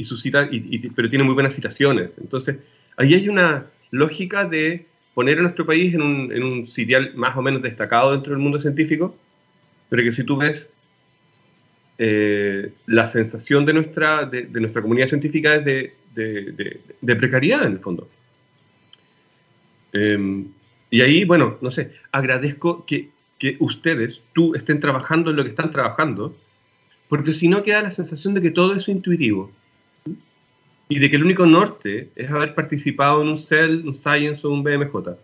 y 0.00 0.04
sus 0.06 0.24
y, 0.24 0.78
pero 0.96 1.10
tiene 1.10 1.24
muy 1.24 1.34
buenas 1.34 1.54
citaciones. 1.54 2.12
Entonces, 2.18 2.56
ahí 2.96 3.12
hay 3.12 3.28
una 3.28 3.66
lógica 3.90 4.46
de 4.46 4.86
poner 5.12 5.38
a 5.38 5.42
nuestro 5.42 5.66
país 5.66 5.94
en 5.94 6.00
un, 6.00 6.32
en 6.32 6.42
un 6.42 6.66
sitial 6.68 7.12
más 7.14 7.36
o 7.36 7.42
menos 7.42 7.60
destacado 7.60 8.12
dentro 8.12 8.32
del 8.32 8.40
mundo 8.40 8.58
científico, 8.60 9.14
pero 9.90 10.02
que 10.02 10.12
si 10.12 10.24
tú 10.24 10.38
ves 10.38 10.70
eh, 11.98 12.72
la 12.86 13.06
sensación 13.08 13.66
de 13.66 13.74
nuestra, 13.74 14.24
de, 14.24 14.44
nuestra 14.58 14.80
comunidad 14.80 15.08
científica 15.08 15.56
es 15.56 15.64
de, 15.66 15.94
de, 17.02 17.16
precariedad 17.16 17.66
en 17.66 17.72
el 17.72 17.78
fondo. 17.80 18.08
Em, 19.92 20.46
y 20.88 21.02
ahí, 21.02 21.24
bueno, 21.24 21.58
no 21.60 21.70
sé, 21.70 21.92
agradezco 22.10 22.86
que, 22.86 23.10
que 23.38 23.56
ustedes, 23.60 24.22
tú, 24.32 24.54
estén 24.54 24.80
trabajando 24.80 25.28
en 25.30 25.36
lo 25.36 25.42
que 25.42 25.50
están 25.50 25.70
trabajando, 25.70 26.34
porque 27.10 27.34
si 27.34 27.48
no 27.48 27.62
queda 27.62 27.82
la 27.82 27.90
sensación 27.90 28.32
de 28.32 28.40
que 28.40 28.50
todo 28.50 28.74
es 28.74 28.88
intuitivo 28.88 29.52
y 30.90 30.98
de 30.98 31.08
que 31.08 31.16
el 31.16 31.24
único 31.24 31.46
norte 31.46 32.10
es 32.16 32.28
haber 32.28 32.54
participado 32.54 33.22
en 33.22 33.28
un 33.28 33.38
CEL, 33.38 33.86
un 33.86 33.94
Science 33.94 34.44
o 34.44 34.50
un 34.50 34.64
BMJ. 34.64 35.16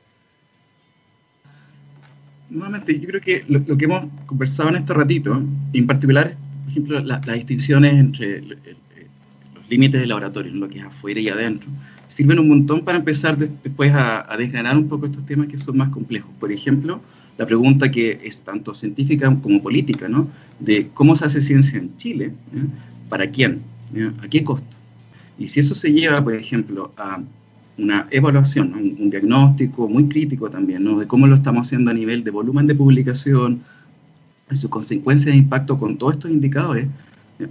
Nuevamente, 2.48 2.98
yo 3.00 3.08
creo 3.08 3.20
que 3.20 3.44
lo, 3.48 3.76
que 3.76 3.84
hemos 3.84 4.04
conversado 4.26 4.68
en 4.68 4.76
este 4.76 4.94
ratito, 4.94 5.42
en 5.72 5.86
particular, 5.88 6.36
por 6.62 6.70
ejemplo, 6.70 7.00
las 7.00 7.34
distinciones 7.34 7.94
entre 7.94 8.42
los 8.42 9.68
límites 9.68 10.00
del 10.00 10.10
laboratorio, 10.10 10.54
lo 10.54 10.68
que 10.68 10.78
es 10.78 10.84
afuera 10.84 11.18
y 11.18 11.28
adentro, 11.28 11.68
sirven 12.06 12.38
un 12.38 12.48
montón 12.48 12.82
para 12.82 12.98
empezar 12.98 13.36
después 13.36 13.92
a, 13.92 14.32
a, 14.32 14.36
desgranar 14.36 14.76
un 14.76 14.88
poco 14.88 15.06
estos 15.06 15.26
temas 15.26 15.48
que 15.48 15.58
son 15.58 15.78
más 15.78 15.88
complejos. 15.88 16.30
Por 16.38 16.52
ejemplo, 16.52 17.00
la 17.38 17.44
pregunta 17.44 17.90
que 17.90 18.20
es 18.22 18.40
tanto 18.42 18.72
científica 18.72 19.36
como 19.42 19.60
política, 19.60 20.08
¿no? 20.08 20.28
De 20.60 20.86
cómo 20.94 21.16
se 21.16 21.24
hace 21.24 21.42
ciencia 21.42 21.80
en 21.80 21.96
Chile, 21.96 22.32
¿para 23.08 23.28
quién? 23.28 23.62
¿A 24.22 24.28
qué 24.28 24.44
costo? 24.44 24.75
Y 25.38 25.48
si 25.48 25.60
eso 25.60 25.74
se 25.74 25.92
lleva, 25.92 26.22
por 26.22 26.34
ejemplo, 26.34 26.92
a 26.96 27.20
una 27.78 28.06
evaluación, 28.10 28.72
un, 28.74 29.10
diagnóstico 29.10 29.88
muy 29.88 30.08
crítico 30.08 30.48
también, 30.50 30.84
¿no? 30.84 30.98
de 30.98 31.06
cómo 31.06 31.26
lo 31.26 31.34
estamos 31.34 31.66
haciendo 31.66 31.90
a 31.90 31.94
nivel 31.94 32.24
de 32.24 32.30
volumen 32.30 32.66
de 32.66 32.74
publicación, 32.74 33.62
de 34.48 34.56
sus 34.56 34.70
consecuencias 34.70 35.34
de 35.34 35.38
impacto 35.38 35.78
con 35.78 35.98
todos 35.98 36.14
estos 36.14 36.30
indicadores, 36.30 36.86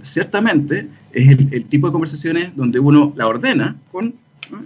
ciertamente 0.02 0.88
es 1.12 1.28
el, 1.28 1.64
tipo 1.66 1.86
de 1.86 1.92
conversaciones 1.92 2.56
donde 2.56 2.80
uno 2.80 3.12
la 3.16 3.28
ordena 3.28 3.76
con 3.92 4.14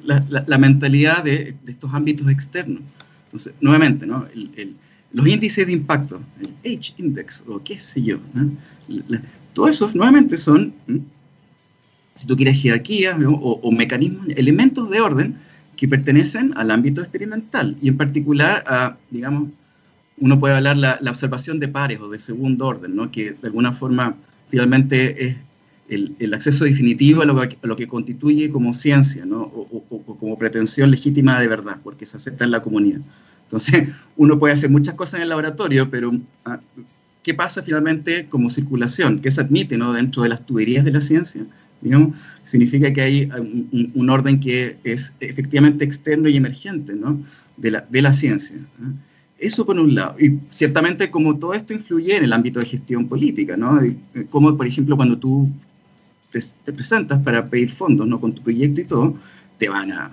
la, 0.04 0.58
mentalidad 0.58 1.24
de, 1.24 1.54
estos 1.66 1.92
ámbitos 1.92 2.28
externos. 2.30 2.80
Entonces, 3.26 3.52
nuevamente, 3.60 4.06
¿no? 4.06 4.26
los 5.12 5.26
índices 5.26 5.66
de 5.66 5.72
impacto, 5.72 6.20
el 6.40 6.78
H-index 6.78 7.44
o 7.46 7.62
qué 7.62 7.78
sé 7.78 8.02
yo, 8.02 8.18
todos 9.52 9.70
esos 9.70 9.94
nuevamente 9.94 10.36
son 10.36 10.72
si 12.14 12.26
tú 12.26 12.36
quieres 12.36 12.61
jerarquía 12.61 13.16
o, 13.18 13.70
mecanismos, 13.72 14.26
elementos 14.36 14.90
de 14.90 15.00
orden 15.00 15.36
que 15.76 15.88
pertenecen 15.88 16.52
al 16.56 16.70
ámbito 16.70 17.00
experimental 17.00 17.76
y 17.80 17.88
en 17.88 17.96
particular 17.96 18.64
a, 18.66 18.96
digamos, 19.11 19.50
uno 20.18 20.38
puede 20.38 20.54
hablar 20.54 20.76
la, 20.76 20.98
la 21.00 21.11
observación 21.11 21.58
de 21.58 21.68
pares 21.68 21.98
o 22.00 22.08
de 22.11 22.18
segundo 22.18 22.66
orden, 22.66 22.94
¿no? 22.94 23.11
que 23.11 23.32
de 23.32 23.46
alguna 23.46 23.72
forma 23.72 24.14
finalmente 24.50 25.26
es 25.26 25.36
el, 25.88 26.14
el 26.18 26.34
acceso 26.34 26.64
definitivo 26.64 27.22
a 27.22 27.24
lo, 27.24 27.34
que, 27.48 27.56
a 27.62 27.66
lo, 27.66 27.76
que, 27.76 27.88
constituye 27.88 28.50
como 28.50 28.74
ciencia 28.74 29.24
¿no? 29.24 29.40
o, 29.40 29.84
o, 29.88 30.16
como 30.16 30.38
pretensión 30.38 30.90
legítima 30.90 31.40
de 31.40 31.48
verdad, 31.48 31.78
porque 31.82 32.06
se 32.06 32.16
acepta 32.16 32.44
en 32.44 32.50
la 32.50 32.62
comunidad. 32.62 33.00
Entonces, 33.44 33.88
uno 34.16 34.38
puede 34.38 34.54
hacer 34.54 34.70
muchas 34.70 34.94
cosas 34.94 35.14
en 35.14 35.22
el 35.22 35.30
laboratorio, 35.30 35.90
pero 35.90 36.12
ah, 36.44 36.61
¿qué 37.22 37.34
pasa 37.34 37.62
finalmente 37.62 38.26
como 38.28 38.50
circulación? 38.50 39.20
¿Qué 39.20 39.30
se 39.30 39.40
admite 39.40 39.76
¿no? 39.76 39.92
dentro 39.92 40.22
de 40.22 40.28
las 40.28 40.44
tuberías 40.46 40.84
de 40.84 40.92
la 40.92 41.00
ciencia? 41.00 41.44
Significa 42.44 42.92
que 42.92 43.00
hay 43.00 43.30
un, 43.94 44.10
orden 44.10 44.40
que 44.40 44.76
es 44.84 45.12
efectivamente 45.20 45.84
externo 45.84 46.28
y 46.28 46.36
emergente 46.36 46.94
¿no? 46.94 47.22
de, 47.56 48.02
la, 48.02 48.12
ciencia. 48.12 48.56
Eso 49.38 49.64
por 49.64 49.78
un 49.78 49.94
lado. 49.94 50.16
Y 50.18 50.38
ciertamente 50.50 51.10
como 51.10 51.38
todo 51.38 51.54
esto 51.54 51.72
influye 51.72 52.16
en 52.16 52.24
el 52.24 52.32
ámbito 52.32 52.60
de 52.60 52.66
gestión 52.66 53.08
política, 53.08 53.56
¿no? 53.56 53.82
Eh, 53.82 53.96
como 54.28 54.54
por 54.56 54.66
ejemplo 54.66 54.96
cuando 54.96 55.16
tú 55.16 55.48
te 56.30 56.72
presentas 56.72 57.22
para 57.22 57.48
pedir 57.48 57.70
fondos 57.70 58.06
¿no? 58.06 58.20
con 58.20 58.32
tu 58.32 58.42
proyecto 58.42 58.80
y 58.80 58.84
todo, 58.84 59.16
te 59.58 59.68
van 59.68 59.90
a, 59.90 60.10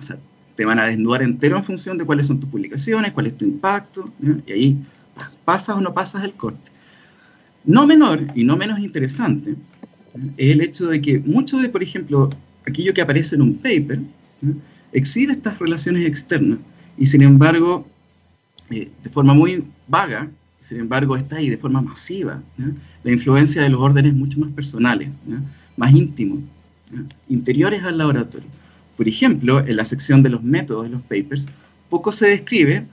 te 0.56 0.64
van 0.64 0.78
a 0.78 0.86
desnudar 0.86 1.22
entero 1.22 1.56
en 1.56 1.64
función 1.64 1.96
de 1.96 2.04
cuáles 2.04 2.26
son 2.26 2.40
tus 2.40 2.48
publicaciones, 2.48 3.12
cuál 3.12 3.26
es 3.26 3.36
tu 3.36 3.44
impacto, 3.44 4.10
y 4.46 4.52
ahí 4.52 4.76
pasas 5.44 5.76
o 5.76 5.80
no 5.80 5.94
pasas 5.94 6.24
el 6.24 6.32
corte. 6.32 6.70
No 7.64 7.86
menor 7.86 8.26
y 8.34 8.44
no 8.44 8.56
menos 8.56 8.80
interesante 8.80 9.54
es 10.36 10.52
el 10.52 10.60
hecho 10.60 10.86
de 10.86 11.00
que 11.00 11.20
mucho 11.20 11.58
de, 11.58 11.68
por 11.68 11.82
ejemplo, 11.82 12.30
aquello 12.66 12.94
que 12.94 13.02
aparece 13.02 13.34
en 13.34 13.42
un 13.42 13.54
paper, 13.54 14.00
exhibe 14.92 15.32
estas 15.32 15.58
relaciones 15.58 16.06
externas 16.06 16.58
y 16.96 17.06
sin 17.06 17.22
embargo, 17.22 17.86
eh, 18.70 18.90
de 19.02 19.10
forma 19.10 19.34
muy 19.34 19.64
vaga, 19.86 20.28
sin 20.60 20.80
embargo 20.80 21.16
está 21.16 21.36
ahí 21.36 21.48
de 21.48 21.56
forma 21.56 21.80
masiva, 21.80 22.42
la 23.02 23.12
influencia 23.12 23.62
de 23.62 23.70
los 23.70 23.80
órdenes 23.80 24.14
mucho 24.14 24.38
más 24.40 24.50
personales, 24.50 25.08
más 25.76 25.94
íntimos, 25.94 26.40
interiores 27.28 27.84
al 27.84 27.98
laboratorio. 27.98 28.48
Por 28.96 29.08
ejemplo, 29.08 29.60
en 29.66 29.76
la 29.76 29.84
sección 29.84 30.22
de 30.22 30.30
los 30.30 30.42
métodos 30.42 30.84
de 30.84 30.90
los 30.90 31.02
papers, 31.02 31.46
poco 31.88 32.12
se 32.12 32.26
describe 32.26 32.84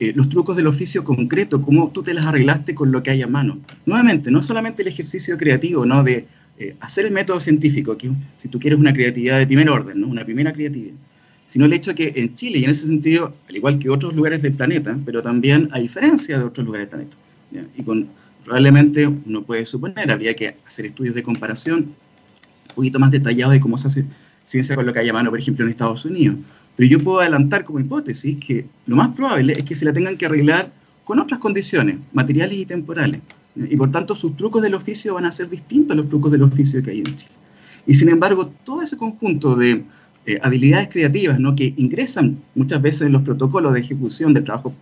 eh, 0.00 0.12
los 0.16 0.28
trucos 0.28 0.56
del 0.56 0.66
oficio 0.66 1.04
concreto, 1.04 1.62
cómo 1.62 1.90
tú 1.90 2.02
te 2.02 2.14
las 2.14 2.26
arreglaste 2.26 2.74
con 2.74 2.90
lo 2.90 3.02
que 3.02 3.10
hay 3.10 3.22
a 3.22 3.28
mano. 3.28 3.58
Nuevamente, 3.86 4.30
no 4.30 4.42
solamente 4.42 4.82
el 4.82 4.88
ejercicio 4.88 5.36
creativo, 5.38 5.86
¿no? 5.86 6.02
De 6.02 6.26
eh, 6.58 6.76
hacer 6.80 7.06
el 7.06 7.12
método 7.12 7.40
científico, 7.40 7.96
que 7.96 8.10
si 8.36 8.48
tú 8.48 8.58
quieres 8.60 8.78
una 8.78 8.92
creatividad 8.92 9.38
de 9.38 9.46
primer 9.46 9.68
orden, 9.70 10.04
una 10.04 10.24
primera 10.24 10.52
creatividad, 10.52 10.94
sino 11.46 11.64
el 11.66 11.72
hecho 11.72 11.94
que 11.94 12.12
en 12.16 12.34
Chile, 12.34 12.58
y 12.58 12.64
en 12.64 12.70
ese 12.70 12.86
sentido, 12.86 13.34
al 13.48 13.56
igual 13.56 13.78
que 13.78 13.90
otros 13.90 14.14
lugares 14.14 14.42
del 14.42 14.52
planeta, 14.52 14.98
pero 15.04 15.22
también 15.22 15.68
a 15.72 15.78
diferencia 15.78 16.38
de 16.38 16.44
otros 16.44 16.64
lugares 16.64 16.90
del 16.90 17.06
planeta, 17.06 17.16
y 17.76 17.82
probablemente 18.44 19.06
uno 19.06 19.42
puede 19.42 19.66
suponer, 19.66 20.10
habría 20.10 20.34
que 20.34 20.56
hacer 20.66 20.86
estudios 20.86 21.14
de 21.14 21.22
comparación 21.22 21.78
un 21.80 22.74
poquito 22.74 22.98
más 22.98 23.10
detallados 23.10 23.52
de 23.52 23.60
cómo 23.60 23.76
se 23.76 23.88
hace 23.88 24.04
ciencia 24.44 24.74
con 24.74 24.86
lo 24.86 24.92
que 24.92 25.00
hay 25.00 25.08
a 25.08 25.12
mano, 25.12 25.30
por 25.30 25.38
ejemplo, 25.38 25.64
en 25.64 25.70
Estados 25.70 26.04
Unidos. 26.04 26.36
Pero 26.76 26.88
yo 26.88 27.02
puedo 27.02 27.20
adelantar 27.20 27.64
como 27.64 27.80
hipótesis 27.80 28.38
que 28.38 28.64
lo 28.86 28.96
más 28.96 29.14
probable 29.14 29.52
es 29.52 29.64
que 29.64 29.74
se 29.74 29.84
la 29.84 29.92
tengan 29.92 30.16
que 30.16 30.26
arreglar 30.26 30.72
con 31.04 31.18
otras 31.18 31.38
condiciones, 31.38 31.96
materiales 32.12 32.58
y 32.58 32.66
temporales. 32.66 33.20
Y 33.54 33.76
por 33.76 33.90
tanto 33.90 34.14
sus 34.14 34.36
trucos 34.36 34.62
del 34.62 34.74
oficio 34.74 35.14
van 35.14 35.26
a 35.26 35.32
ser 35.32 35.48
distintos 35.48 35.92
a 35.92 35.96
los 35.96 36.08
trucos 36.08 36.32
del 36.32 36.42
oficio 36.42 36.82
que 36.82 36.90
hay 36.90 37.00
en 37.00 37.16
Chile. 37.16 37.32
Y 37.86 37.94
sin 37.94 38.08
embargo, 38.08 38.50
todo 38.64 38.82
ese 38.82 38.96
conjunto 38.96 39.56
de 39.56 39.84
eh, 40.24 40.38
habilidades 40.42 40.88
creativas 40.88 41.38
¿no? 41.40 41.56
que 41.56 41.74
ingresan 41.76 42.38
muchas 42.54 42.80
veces 42.80 43.02
en 43.02 43.12
los 43.12 43.22
protocolos 43.22 43.74
de 43.74 43.80
ejecución 43.80 44.32
del 44.32 44.44
trabajo 44.44 44.72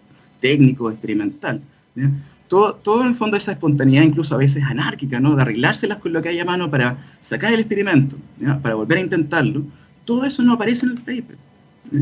técnico, 0.40 0.90
experimental, 0.90 1.60
todo, 2.48 2.74
todo 2.74 3.02
en 3.02 3.08
el 3.08 3.14
fondo 3.14 3.36
esa 3.36 3.52
espontaneidad, 3.52 4.02
incluso 4.02 4.34
a 4.34 4.38
veces 4.38 4.62
anárquica, 4.64 5.18
¿no? 5.20 5.36
de 5.36 5.42
arreglárselas 5.42 5.98
con 5.98 6.12
lo 6.12 6.20
que 6.20 6.28
hay 6.28 6.40
a 6.40 6.44
mano 6.44 6.70
para 6.70 6.98
sacar 7.20 7.52
el 7.52 7.60
experimento, 7.60 8.16
para 8.62 8.74
volver 8.74 8.98
a 8.98 9.00
intentarlo, 9.02 9.64
todo 10.04 10.24
eso 10.24 10.42
no 10.42 10.54
aparece 10.54 10.86
en 10.86 10.92
el 10.92 10.98
paper. 10.98 11.36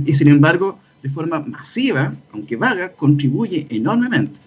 Y 0.05 0.13
sin 0.15 0.29
embargo, 0.29 0.79
de 1.03 1.11
forma 1.11 1.41
masiva, 1.41 2.15
aunque 2.33 2.57
vaga, 2.57 2.93
contribuye 2.93 3.67
enormemente. 3.71 4.41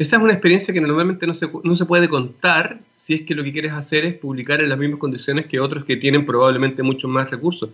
Esa 0.00 0.16
es 0.16 0.22
una 0.22 0.32
experiencia 0.32 0.72
que 0.72 0.80
normalmente 0.80 1.26
no 1.26 1.34
se, 1.34 1.46
no 1.62 1.76
se 1.76 1.84
puede 1.84 2.08
contar 2.08 2.80
si 3.04 3.16
es 3.16 3.26
que 3.26 3.34
lo 3.34 3.44
que 3.44 3.52
quieres 3.52 3.72
hacer 3.72 4.06
es 4.06 4.14
publicar 4.14 4.62
en 4.62 4.70
las 4.70 4.78
mismas 4.78 4.98
condiciones 4.98 5.44
que 5.44 5.60
otros 5.60 5.84
que 5.84 5.98
tienen 5.98 6.24
probablemente 6.24 6.82
muchos 6.82 7.10
más 7.10 7.30
recursos, 7.30 7.68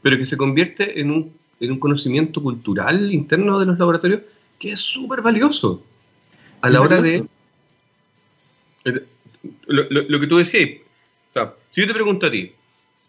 pero 0.00 0.16
que 0.16 0.24
se 0.24 0.36
convierte 0.36 1.00
en 1.00 1.10
un, 1.10 1.32
en 1.58 1.72
un 1.72 1.80
conocimiento 1.80 2.40
cultural 2.40 3.12
interno 3.12 3.58
de 3.58 3.66
los 3.66 3.76
laboratorios 3.76 4.20
que 4.56 4.70
es 4.70 4.78
súper 4.78 5.20
valioso 5.20 5.84
a 6.60 6.70
la 6.70 6.80
hora 6.80 7.02
de... 7.02 7.24
Eh, 8.84 9.02
lo, 9.66 10.20
que 10.20 10.26
tú 10.28 10.36
decías, 10.36 10.78
o 11.30 11.32
sea, 11.32 11.54
si 11.74 11.80
yo 11.80 11.88
te 11.88 11.94
pregunto 11.94 12.28
a 12.28 12.30
ti, 12.30 12.52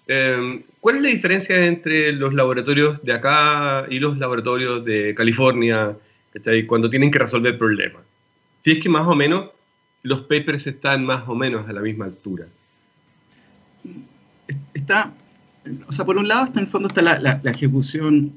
em, 0.07 0.63
¿cuál 0.79 0.95
es 0.95 1.01
la 1.03 1.09
diferencia 1.09 1.67
entre 1.67 2.13
los 2.13 2.33
laboratorios 2.33 2.99
de 3.03 3.13
acá 3.13 3.85
y 3.91 3.99
los 3.99 4.17
laboratorios 4.17 4.83
de 4.83 5.13
California 5.13 5.95
cuando 6.65 6.89
tienen 6.89 7.11
que 7.11 7.19
resolver 7.19 7.55
problemas? 7.55 8.08
Si 8.63 8.71
es 8.71 8.83
que 8.83 8.89
más 8.89 9.07
o 9.07 9.15
menos 9.15 9.49
los 10.03 10.21
papers 10.21 10.65
están 10.67 11.05
más 11.05 11.27
o 11.27 11.35
menos 11.35 11.67
a 11.67 11.73
la 11.73 11.81
misma 11.81 12.05
altura. 12.05 12.45
Está, 14.73 15.11
o 15.87 15.91
sea, 15.91 16.05
por 16.05 16.17
un 16.17 16.27
lado 16.27 16.45
está 16.45 16.59
en 16.59 16.65
el 16.65 16.71
fondo 16.71 16.87
está 16.87 17.01
la 17.01 17.51
ejecución 17.51 18.33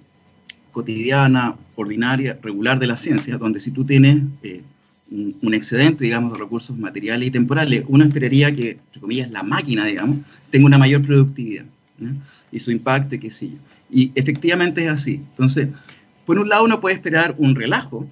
cotidiana, 0.73 1.55
ordinaria, 1.77 2.39
regular 2.43 2.79
de 2.79 2.87
la 2.87 2.97
ciencia, 2.97 3.37
donde 3.37 3.61
si 3.61 3.71
tú 3.71 3.85
tienes 3.85 4.23
eh, 4.43 4.63
un, 5.11 5.55
excedente, 5.55 6.05
digamos, 6.05 6.33
de 6.33 6.39
recursos 6.39 6.77
materiales 6.77 7.29
y 7.29 7.31
temporales, 7.31 7.85
uno 7.87 8.05
esperaría 8.05 8.55
que, 8.55 8.71
entre 8.71 9.01
comillas, 9.01 9.31
la 9.31 9.43
máquina, 9.43 9.85
digamos, 9.85 10.19
tenga 10.51 10.67
una 10.67 10.79
mayor 10.79 11.03
productividad 11.03 11.67
y 12.51 12.59
su 12.59 12.73
impacto, 12.73 13.17
qué 13.21 13.31
sé 13.31 13.51
yo. 13.51 13.57
Y 13.91 14.11
efectivamente 14.15 14.85
es 14.85 14.91
así. 14.91 15.15
Entonces, 15.15 15.69
por 16.25 16.39
un 16.39 16.49
lado 16.49 16.65
uno 16.65 16.81
puede 16.81 16.97
esperar 16.97 17.35
un 17.39 17.55
relajo 17.55 18.09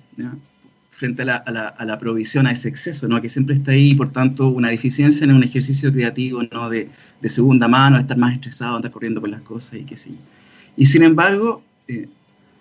frente 1.00 1.22
a 1.22 1.24
la, 1.24 1.36
a, 1.36 1.84
la, 1.86 1.98
provisión, 1.98 2.46
a 2.46 2.50
ese 2.50 2.68
exceso, 2.68 3.08
¿no? 3.08 3.22
que 3.22 3.30
siempre 3.30 3.54
está 3.54 3.72
ahí, 3.72 3.92
y 3.92 3.94
por 3.94 4.12
tanto, 4.12 4.48
una 4.48 4.68
deficiencia 4.68 5.24
en 5.24 5.32
un 5.32 5.42
ejercicio 5.42 5.90
creativo 5.90 6.42
¿no? 6.52 6.68
de, 6.68 6.90
de 7.22 7.28
segunda 7.30 7.68
mano, 7.68 7.96
estar 7.96 8.18
más 8.18 8.34
estresado, 8.34 8.76
andar 8.76 8.90
corriendo 8.90 9.18
por 9.18 9.30
las 9.30 9.40
cosas 9.40 9.80
y 9.80 9.84
qué 9.84 9.96
sé 9.96 10.10
yo. 10.10 10.16
Y 10.76 10.84
sin 10.84 11.02
embargo, 11.02 11.62
eh, 11.88 12.06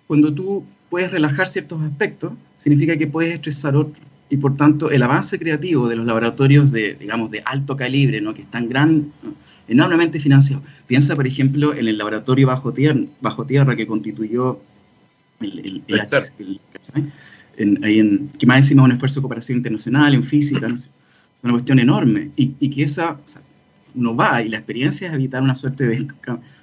cuando 0.06 0.32
tú 0.32 0.64
puedes 0.88 1.10
relajar 1.10 1.48
ciertos 1.48 1.82
aspectos, 1.82 2.32
significa 2.56 2.96
que 2.96 3.06
puedes 3.06 3.34
estresar 3.34 3.76
otros. 3.76 4.02
Y 4.30 4.38
por 4.38 4.56
tanto, 4.56 4.90
el 4.90 5.02
avance 5.02 5.38
creativo 5.38 5.86
de 5.86 5.96
los 5.96 6.06
laboratorios 6.06 6.72
de, 6.72 6.94
digamos, 6.94 7.30
de 7.30 7.42
alto 7.44 7.76
calibre, 7.76 8.22
¿no? 8.22 8.32
que 8.32 8.40
están 8.40 8.70
gran, 8.70 9.12
enormemente 9.68 10.18
financiados. 10.18 10.64
Piensa, 10.86 11.14
por 11.14 11.26
ejemplo, 11.26 11.74
en 11.74 11.86
el 11.86 11.98
laboratorio 11.98 12.46
bajo 12.46 12.72
tierra, 12.72 13.00
bajo 13.20 13.44
tierra 13.44 13.76
que 13.76 13.86
constituyó 13.86 14.60
el, 15.40 15.82
el, 15.86 16.00
en, 17.56 17.84
ahí 17.84 17.98
en, 17.98 18.28
que 18.38 18.46
más 18.46 18.58
encima 18.58 18.82
es 18.82 18.86
un 18.86 18.92
esfuerzo 18.92 19.20
de 19.20 19.22
cooperación 19.22 19.58
internacional 19.58 20.14
en 20.14 20.22
física, 20.22 20.68
¿no? 20.68 20.74
es 20.74 20.88
una 21.42 21.52
cuestión 21.52 21.78
enorme. 21.78 22.30
Y, 22.36 22.54
y 22.60 22.70
que 22.70 22.82
esa, 22.82 23.18
uno 23.94 24.14
va 24.14 24.42
y 24.42 24.48
la 24.48 24.58
experiencia 24.58 25.08
es 25.08 25.14
evitar 25.14 25.42
una 25.42 25.54
suerte 25.54 25.86
de, 25.86 26.06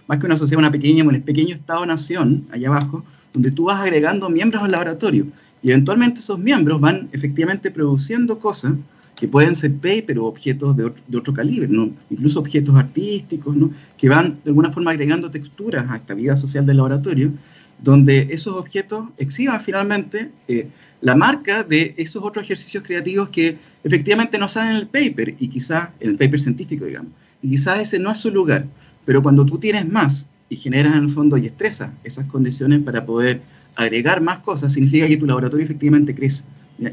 más 0.08 0.20
que 0.20 0.26
una 0.26 0.36
sociedad, 0.36 0.60
una 0.60 0.72
pequeña, 0.72 1.04
un 1.04 1.22
pequeño 1.22 1.56
Estado-nación, 1.56 2.46
allá 2.52 2.70
abajo, 2.70 3.04
donde 3.34 3.52
tú 3.52 3.66
vas 3.66 3.82
agregando 3.82 4.30
miembros 4.30 4.64
al 4.64 4.72
laboratorio 4.72 5.28
y 5.62 5.72
eventualmente 5.72 6.20
esos 6.20 6.40
miembros 6.40 6.80
van 6.80 7.10
efectivamente 7.12 7.72
produciendo 7.72 8.40
cosas 8.40 8.74
que 9.16 9.28
pueden 9.28 9.56
ser 9.56 9.74
paper 9.74 10.20
o 10.20 10.26
objetos 10.26 10.78
de 10.78 10.86
otro, 10.86 11.34
calibre, 11.34 11.68
¿no? 11.68 11.90
incluso 12.10 12.40
objetos 12.40 12.76
artísticos, 12.76 13.56
¿no? 13.56 13.72
que 13.98 14.08
van 14.08 14.38
de 14.44 14.52
alguna 14.52 14.72
forma 14.72 14.92
agregando 14.92 15.32
texturas 15.32 15.86
a 15.90 15.96
esta 15.96 16.14
vida 16.14 16.38
social 16.38 16.66
del 16.68 16.78
laboratorio, 16.78 17.32
donde 17.80 18.28
esos 18.32 18.56
objetos 18.56 19.06
exhiban 19.18 19.62
finalmente 19.62 20.32
eh, 20.48 20.68
la 21.02 21.16
marca 21.16 21.64
de 21.64 21.94
esos 21.98 22.24
otros 22.24 22.44
ejercicios 22.46 22.84
creativos 22.84 23.30
que 23.30 23.58
efectivamente 23.84 24.38
no 24.38 24.48
salen 24.48 24.72
en 24.72 24.78
el 24.78 24.88
paper, 24.88 25.36
y 25.40 25.48
quizás 25.48 25.90
en 26.00 26.12
el 26.12 26.18
paper 26.18 26.40
científico, 26.40 26.86
digamos, 26.86 27.12
y 27.42 27.50
quizás 27.50 27.80
ese 27.80 28.00
no 28.00 28.12
es 28.12 28.18
su 28.18 28.32
lugar, 28.32 28.66
pero 29.06 29.22
cuando 29.22 29.46
tú 29.46 29.58
tienes 29.58 29.88
más 29.88 30.28
y 30.50 30.56
generas 30.56 30.96
en 30.96 31.04
el 31.04 31.10
fondo 31.10 31.38
y 31.38 31.46
estresas 31.46 31.92
esas 32.04 32.26
condiciones 32.26 32.82
para 32.82 33.06
poder 33.06 33.42
agregar 33.76 34.22
más 34.22 34.40
cosas, 34.40 34.74
significa 34.74 35.08
que 35.08 35.18
tu 35.18 35.28
laboratorio 35.28 35.64
efectivamente 35.64 36.16
crece 36.16 36.44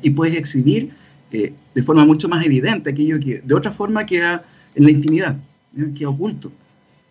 y 0.03 0.11
puedes 0.11 0.37
exhibir 0.37 0.91
eh, 1.33 1.53
de 1.75 1.83
forma 1.83 2.05
mucho 2.05 2.29
más 2.29 2.45
evidente 2.45 2.91
aquello 2.91 3.19
que 3.19 3.41
de 3.45 3.55
otra 3.55 3.73
forma 3.73 4.07
queda 4.07 4.45
en 4.75 4.85
la 4.85 4.91
intimidad, 4.91 5.37
queda 5.97 6.09
oculto. 6.09 6.53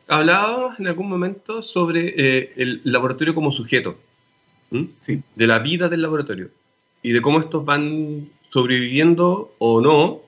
Hablábamos 0.08 0.80
en 0.80 0.88
algún 0.88 1.10
momento 1.10 1.64
sobre 1.64 2.14
eh, 2.18 2.54
el 2.58 2.82
laboratorio 2.84 3.34
como 3.34 3.52
sujeto, 3.52 3.98
sí. 5.02 5.24
de 5.36 5.48
la 5.48 5.60
vida 5.60 5.88
del 5.88 6.02
laboratorio 6.02 6.50
y 7.02 7.12
de 7.12 7.22
cómo 7.22 7.40
estos 7.40 7.64
van 7.64 8.28
sobreviviendo 8.50 9.54
o 9.60 9.82
no, 9.82 10.22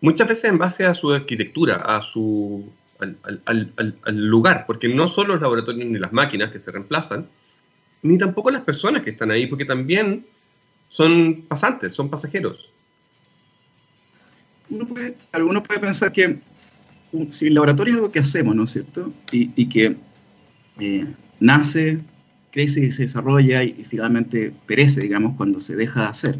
muchas 0.00 0.28
veces 0.28 0.44
en 0.44 0.58
base 0.58 0.84
a 0.86 0.94
su 0.94 1.12
arquitectura, 1.12 1.76
a 1.76 2.00
su 2.00 2.70
al, 2.98 3.72
lugar, 4.06 4.64
porque 4.66 4.88
no 4.88 5.08
solo 5.08 5.34
los 5.34 5.42
laboratorios 5.42 5.88
ni 5.88 5.98
las 5.98 6.12
máquinas 6.12 6.52
que 6.52 6.58
se 6.58 6.70
reemplazan, 6.70 7.26
ni 8.02 8.18
tampoco 8.18 8.50
las 8.50 8.64
personas 8.64 9.02
que 9.02 9.10
están 9.10 9.30
ahí, 9.30 9.46
porque 9.46 9.64
también 9.64 10.24
son 10.88 11.42
pasantes, 11.48 11.94
son 11.94 12.08
pasajeros. 12.10 12.70
Uno 14.70 14.86
puede, 14.86 15.16
alguno 15.32 15.62
puede 15.62 15.80
pensar 15.80 16.12
que 16.12 16.38
si 17.30 17.46
el 17.46 17.54
laboratorio 17.54 17.94
es 17.94 17.96
algo 17.96 18.12
que 18.12 18.20
hacemos, 18.20 18.54
¿no 18.54 18.64
es 18.64 18.70
cierto? 18.70 19.12
Y, 19.32 19.66
que 19.66 19.96
eh, 20.80 21.06
nace, 21.40 22.00
crece 22.50 22.84
y 22.84 22.90
se 22.90 23.02
desarrolla 23.02 23.64
y, 23.64 23.72
finalmente 23.88 24.52
perece, 24.66 25.02
digamos, 25.02 25.36
cuando 25.36 25.60
se 25.60 25.76
deja 25.76 26.02
de 26.02 26.06
hacer. 26.06 26.38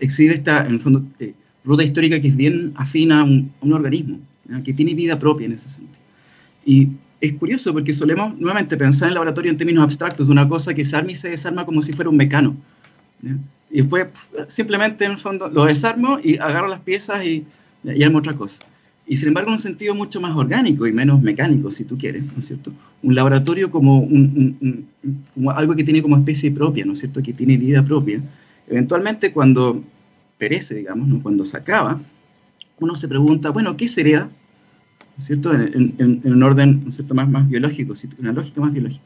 Existe 0.00 0.34
esta, 0.34 0.66
en 0.66 0.74
el 0.74 0.80
fondo, 0.80 1.04
eh, 1.20 1.34
ruta 1.64 1.84
histórica 1.84 2.20
que 2.20 2.28
es 2.28 2.36
bien 2.36 2.72
afina 2.76 3.20
a 3.20 3.24
un 3.24 3.72
organismo 3.72 4.20
que 4.64 4.72
tiene 4.72 4.94
vida 4.94 5.18
propia 5.18 5.46
en 5.46 5.52
ese 5.52 5.68
sentido. 5.68 6.00
Y 6.64 6.88
es 7.20 7.32
curioso 7.34 7.72
porque 7.72 7.94
solemos 7.94 8.38
nuevamente 8.38 8.76
pensar 8.76 9.06
en 9.06 9.10
el 9.10 9.14
laboratorio 9.14 9.50
en 9.50 9.56
términos 9.56 9.84
abstractos 9.84 10.26
de 10.26 10.32
una 10.32 10.48
cosa 10.48 10.74
que 10.74 10.84
se 10.84 10.96
arma 10.96 11.12
y 11.12 11.16
se 11.16 11.30
desarma 11.30 11.64
como 11.64 11.82
si 11.82 11.92
fuera 11.92 12.10
un 12.10 12.16
mecano. 12.16 12.56
Y 13.70 13.78
después 13.78 14.06
simplemente 14.48 15.04
en 15.04 15.12
el 15.12 15.18
fondo 15.18 15.48
lo 15.48 15.64
desarmo 15.64 16.18
y 16.22 16.36
agarro 16.38 16.68
las 16.68 16.80
piezas 16.80 17.24
y, 17.24 17.44
y 17.84 18.02
armo 18.02 18.18
otra 18.18 18.34
cosa. 18.34 18.64
Y 19.08 19.16
sin 19.16 19.28
embargo, 19.28 19.50
en 19.50 19.54
un 19.54 19.58
sentido 19.60 19.94
mucho 19.94 20.20
más 20.20 20.36
orgánico 20.36 20.86
y 20.86 20.92
menos 20.92 21.22
mecánico, 21.22 21.70
si 21.70 21.84
tú 21.84 21.96
quieres, 21.96 22.24
¿no 22.24 22.38
es 22.38 22.46
cierto? 22.46 22.72
Un 23.02 23.14
laboratorio 23.14 23.70
como, 23.70 23.98
un, 23.98 24.86
como 25.34 25.50
algo 25.52 25.76
que 25.76 25.84
tiene 25.84 26.02
como 26.02 26.16
especie 26.16 26.50
propia, 26.50 26.84
¿no 26.84 26.92
es 26.92 26.98
cierto? 26.98 27.22
Que 27.22 27.32
tiene 27.32 27.56
vida 27.56 27.84
propia. 27.84 28.20
Eventualmente, 28.66 29.32
cuando 29.32 29.82
perece, 30.38 30.74
digamos, 30.74 31.06
¿no? 31.06 31.22
cuando 31.22 31.44
se 31.44 31.56
acaba, 31.56 32.00
uno 32.80 32.96
se 32.96 33.06
pregunta, 33.06 33.50
bueno, 33.50 33.76
¿qué 33.76 33.86
sería? 33.86 34.28
¿Cierto? 35.18 35.54
En, 35.54 36.20
un 36.24 36.42
orden 36.42 36.90
¿cierto? 36.90 37.14
Más, 37.14 37.28
más 37.28 37.48
biológico, 37.48 37.94
una 38.18 38.32
lógica 38.32 38.60
más 38.60 38.72
biológica. 38.72 39.02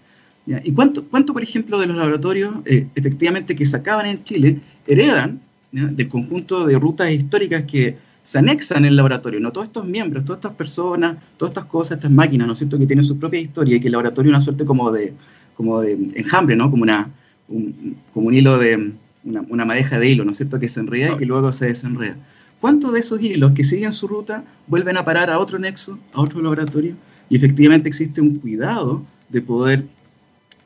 ¿Y 0.65 0.73
cuánto, 0.73 1.05
cuánto, 1.05 1.33
por 1.33 1.43
ejemplo, 1.43 1.79
de 1.79 1.87
los 1.87 1.97
laboratorios 1.97 2.55
eh, 2.65 2.87
efectivamente 2.95 3.55
que 3.55 3.67
sacaban 3.67 4.07
en 4.07 4.25
Chile 4.25 4.61
heredan 4.87 5.41
del 5.71 6.09
conjunto 6.09 6.67
de 6.67 6.79
rutas 6.79 7.11
históricas 7.13 7.65
que 7.65 7.97
se 8.23 8.39
anexan 8.39 8.85
en 8.85 8.91
el 8.91 8.97
laboratorio? 8.97 9.41
¿no? 9.41 9.53
Todos 9.53 9.67
estos 9.67 9.87
miembros, 9.87 10.25
todas 10.25 10.39
estas 10.39 10.53
personas, 10.53 11.17
todas 11.37 11.51
estas 11.51 11.65
cosas, 11.65 11.99
estas 11.99 12.11
máquinas, 12.11 12.47
¿no 12.47 12.53
es 12.53 12.59
cierto?, 12.59 12.79
que 12.79 12.87
tienen 12.87 13.05
su 13.05 13.19
propia 13.19 13.41
historia 13.41 13.77
y 13.77 13.81
que 13.81 13.89
el 13.89 13.93
laboratorio 13.93 14.31
es 14.31 14.35
una 14.35 14.41
suerte 14.41 14.65
como 14.65 14.91
de, 14.91 15.13
como 15.57 15.81
de 15.81 15.93
enjambre, 16.15 16.57
¿no? 16.57 16.71
Como, 16.71 16.83
una, 16.83 17.11
un, 17.49 17.97
como 18.15 18.29
un 18.29 18.35
hilo 18.35 18.59
de, 18.59 18.93
una, 19.25 19.43
una 19.49 19.65
madeja 19.65 19.99
de 19.99 20.09
hilo, 20.09 20.25
¿no 20.25 20.31
es 20.31 20.37
cierto?, 20.37 20.61
que 20.61 20.69
se 20.69 20.81
enreda 20.81 21.13
y 21.13 21.17
que 21.19 21.27
luego 21.27 21.53
se 21.53 21.67
desenreda. 21.67 22.17
¿Cuántos 22.61 22.93
de 22.93 23.01
esos 23.01 23.23
hilos 23.23 23.53
que 23.53 23.65
siguen 23.65 23.93
su 23.93 24.07
ruta 24.07 24.45
vuelven 24.67 24.99
a 24.99 25.05
parar 25.05 25.31
a 25.31 25.39
otro 25.39 25.59
nexo, 25.59 25.99
a 26.13 26.21
otro 26.21 26.43
laboratorio? 26.43 26.95
Y 27.31 27.37
efectivamente 27.37 27.89
existe 27.89 28.21
un 28.21 28.39
cuidado 28.39 29.03
de 29.31 29.41
poder, 29.41 29.87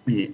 eh, 0.09 0.33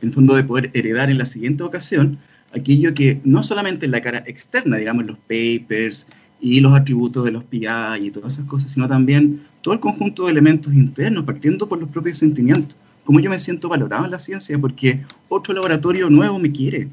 en 0.00 0.12
fondo, 0.12 0.34
de 0.34 0.44
poder 0.44 0.70
heredar 0.72 1.10
en 1.10 1.18
la 1.18 1.26
siguiente 1.26 1.62
ocasión 1.62 2.18
aquello 2.52 2.94
que 2.94 3.20
no 3.24 3.42
solamente 3.42 3.86
en 3.86 3.92
la 3.92 4.00
cara 4.00 4.24
externa, 4.26 4.76
digamos, 4.78 5.04
los 5.04 5.18
papers 5.18 6.06
y 6.40 6.60
los 6.60 6.72
atributos 6.72 7.24
de 7.24 7.32
los 7.32 7.44
PI 7.44 7.66
y 8.02 8.10
todas 8.10 8.34
esas 8.34 8.46
cosas, 8.46 8.72
sino 8.72 8.88
también 8.88 9.42
todo 9.62 9.74
el 9.74 9.80
conjunto 9.80 10.24
de 10.24 10.32
elementos 10.32 10.72
internos, 10.74 11.24
partiendo 11.24 11.68
por 11.68 11.78
los 11.78 11.90
propios 11.90 12.18
sentimientos. 12.18 12.76
Cómo 13.04 13.20
yo 13.20 13.30
me 13.30 13.38
siento 13.38 13.68
valorado 13.68 14.04
en 14.04 14.10
la 14.10 14.18
ciencia 14.18 14.58
porque 14.58 15.00
otro 15.28 15.54
laboratorio 15.54 16.08
nuevo 16.10 16.38
me 16.38 16.52
quiere. 16.52 16.88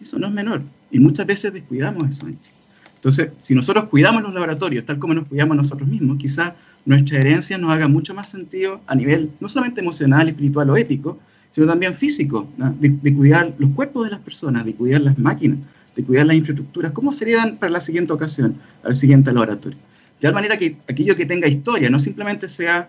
Eso 0.00 0.18
no 0.18 0.26
es 0.26 0.32
menor. 0.32 0.62
Y 0.90 0.98
muchas 0.98 1.26
veces 1.26 1.52
descuidamos 1.52 2.08
eso 2.08 2.26
en 2.26 2.38
entonces, 3.02 3.32
si 3.42 3.56
nosotros 3.56 3.86
cuidamos 3.86 4.22
los 4.22 4.32
laboratorios 4.32 4.84
tal 4.84 5.00
como 5.00 5.12
nos 5.12 5.26
cuidamos 5.26 5.56
nosotros 5.56 5.88
mismos, 5.88 6.18
quizá 6.18 6.54
nuestra 6.84 7.18
herencia 7.18 7.58
nos 7.58 7.72
haga 7.72 7.88
mucho 7.88 8.14
más 8.14 8.28
sentido 8.28 8.80
a 8.86 8.94
nivel 8.94 9.32
no 9.40 9.48
solamente 9.48 9.80
emocional, 9.80 10.28
espiritual 10.28 10.70
o 10.70 10.76
ético, 10.76 11.18
sino 11.50 11.66
también 11.66 11.94
físico, 11.94 12.46
de, 12.78 13.12
cuidar 13.12 13.54
los 13.58 13.70
cuerpos 13.70 14.04
de 14.04 14.12
las 14.12 14.20
personas, 14.20 14.64
de 14.64 14.76
cuidar 14.76 15.00
las 15.00 15.18
máquinas, 15.18 15.58
de 15.94 16.04
cuidar 16.04 16.26
las 16.26 16.36
infraestructuras. 16.36 16.92
¿Cómo 16.92 17.12
serían 17.12 17.56
para 17.56 17.72
la 17.72 17.80
siguiente 17.80 18.12
ocasión, 18.12 18.56
al 18.82 18.94
siguiente 18.94 19.32
laboratorio? 19.32 19.78
De 19.78 20.28
tal 20.28 20.34
manera 20.34 20.56
que 20.56 20.76
aquello 20.88 21.16
que 21.16 21.26
tenga 21.26 21.48
historia 21.48 21.90
no 21.90 21.98
simplemente 21.98 22.48
sea 22.48 22.88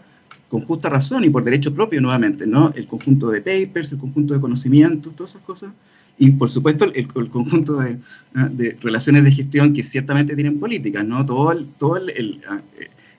con 0.50 0.62
justa 0.62 0.88
razón 0.90 1.24
y 1.24 1.30
por 1.30 1.44
derecho 1.44 1.74
propio 1.74 2.00
nuevamente, 2.00 2.46
¿no? 2.46 2.72
El 2.76 2.86
conjunto 2.86 3.32
de 3.32 3.42
papers, 3.42 3.92
el 3.92 3.98
conjunto 3.98 4.36
de 4.36 4.40
conocimientos, 4.40 5.16
todas 5.16 5.32
esas 5.32 5.42
cosas, 5.42 5.72
y 6.20 6.30
por 6.32 6.50
supuesto 6.52 6.86
el, 6.94 7.08
conjunto 7.08 7.80
de, 7.80 8.78
relaciones 8.82 9.24
de 9.24 9.32
gestión 9.32 9.74
que 9.74 9.82
ciertamente 9.82 10.36
tienen 10.36 10.60
políticas, 10.60 11.06
¿no? 11.06 11.26
Todo 11.26 11.56
todo 11.80 11.98
el, 11.98 12.42
ah, 12.48 12.62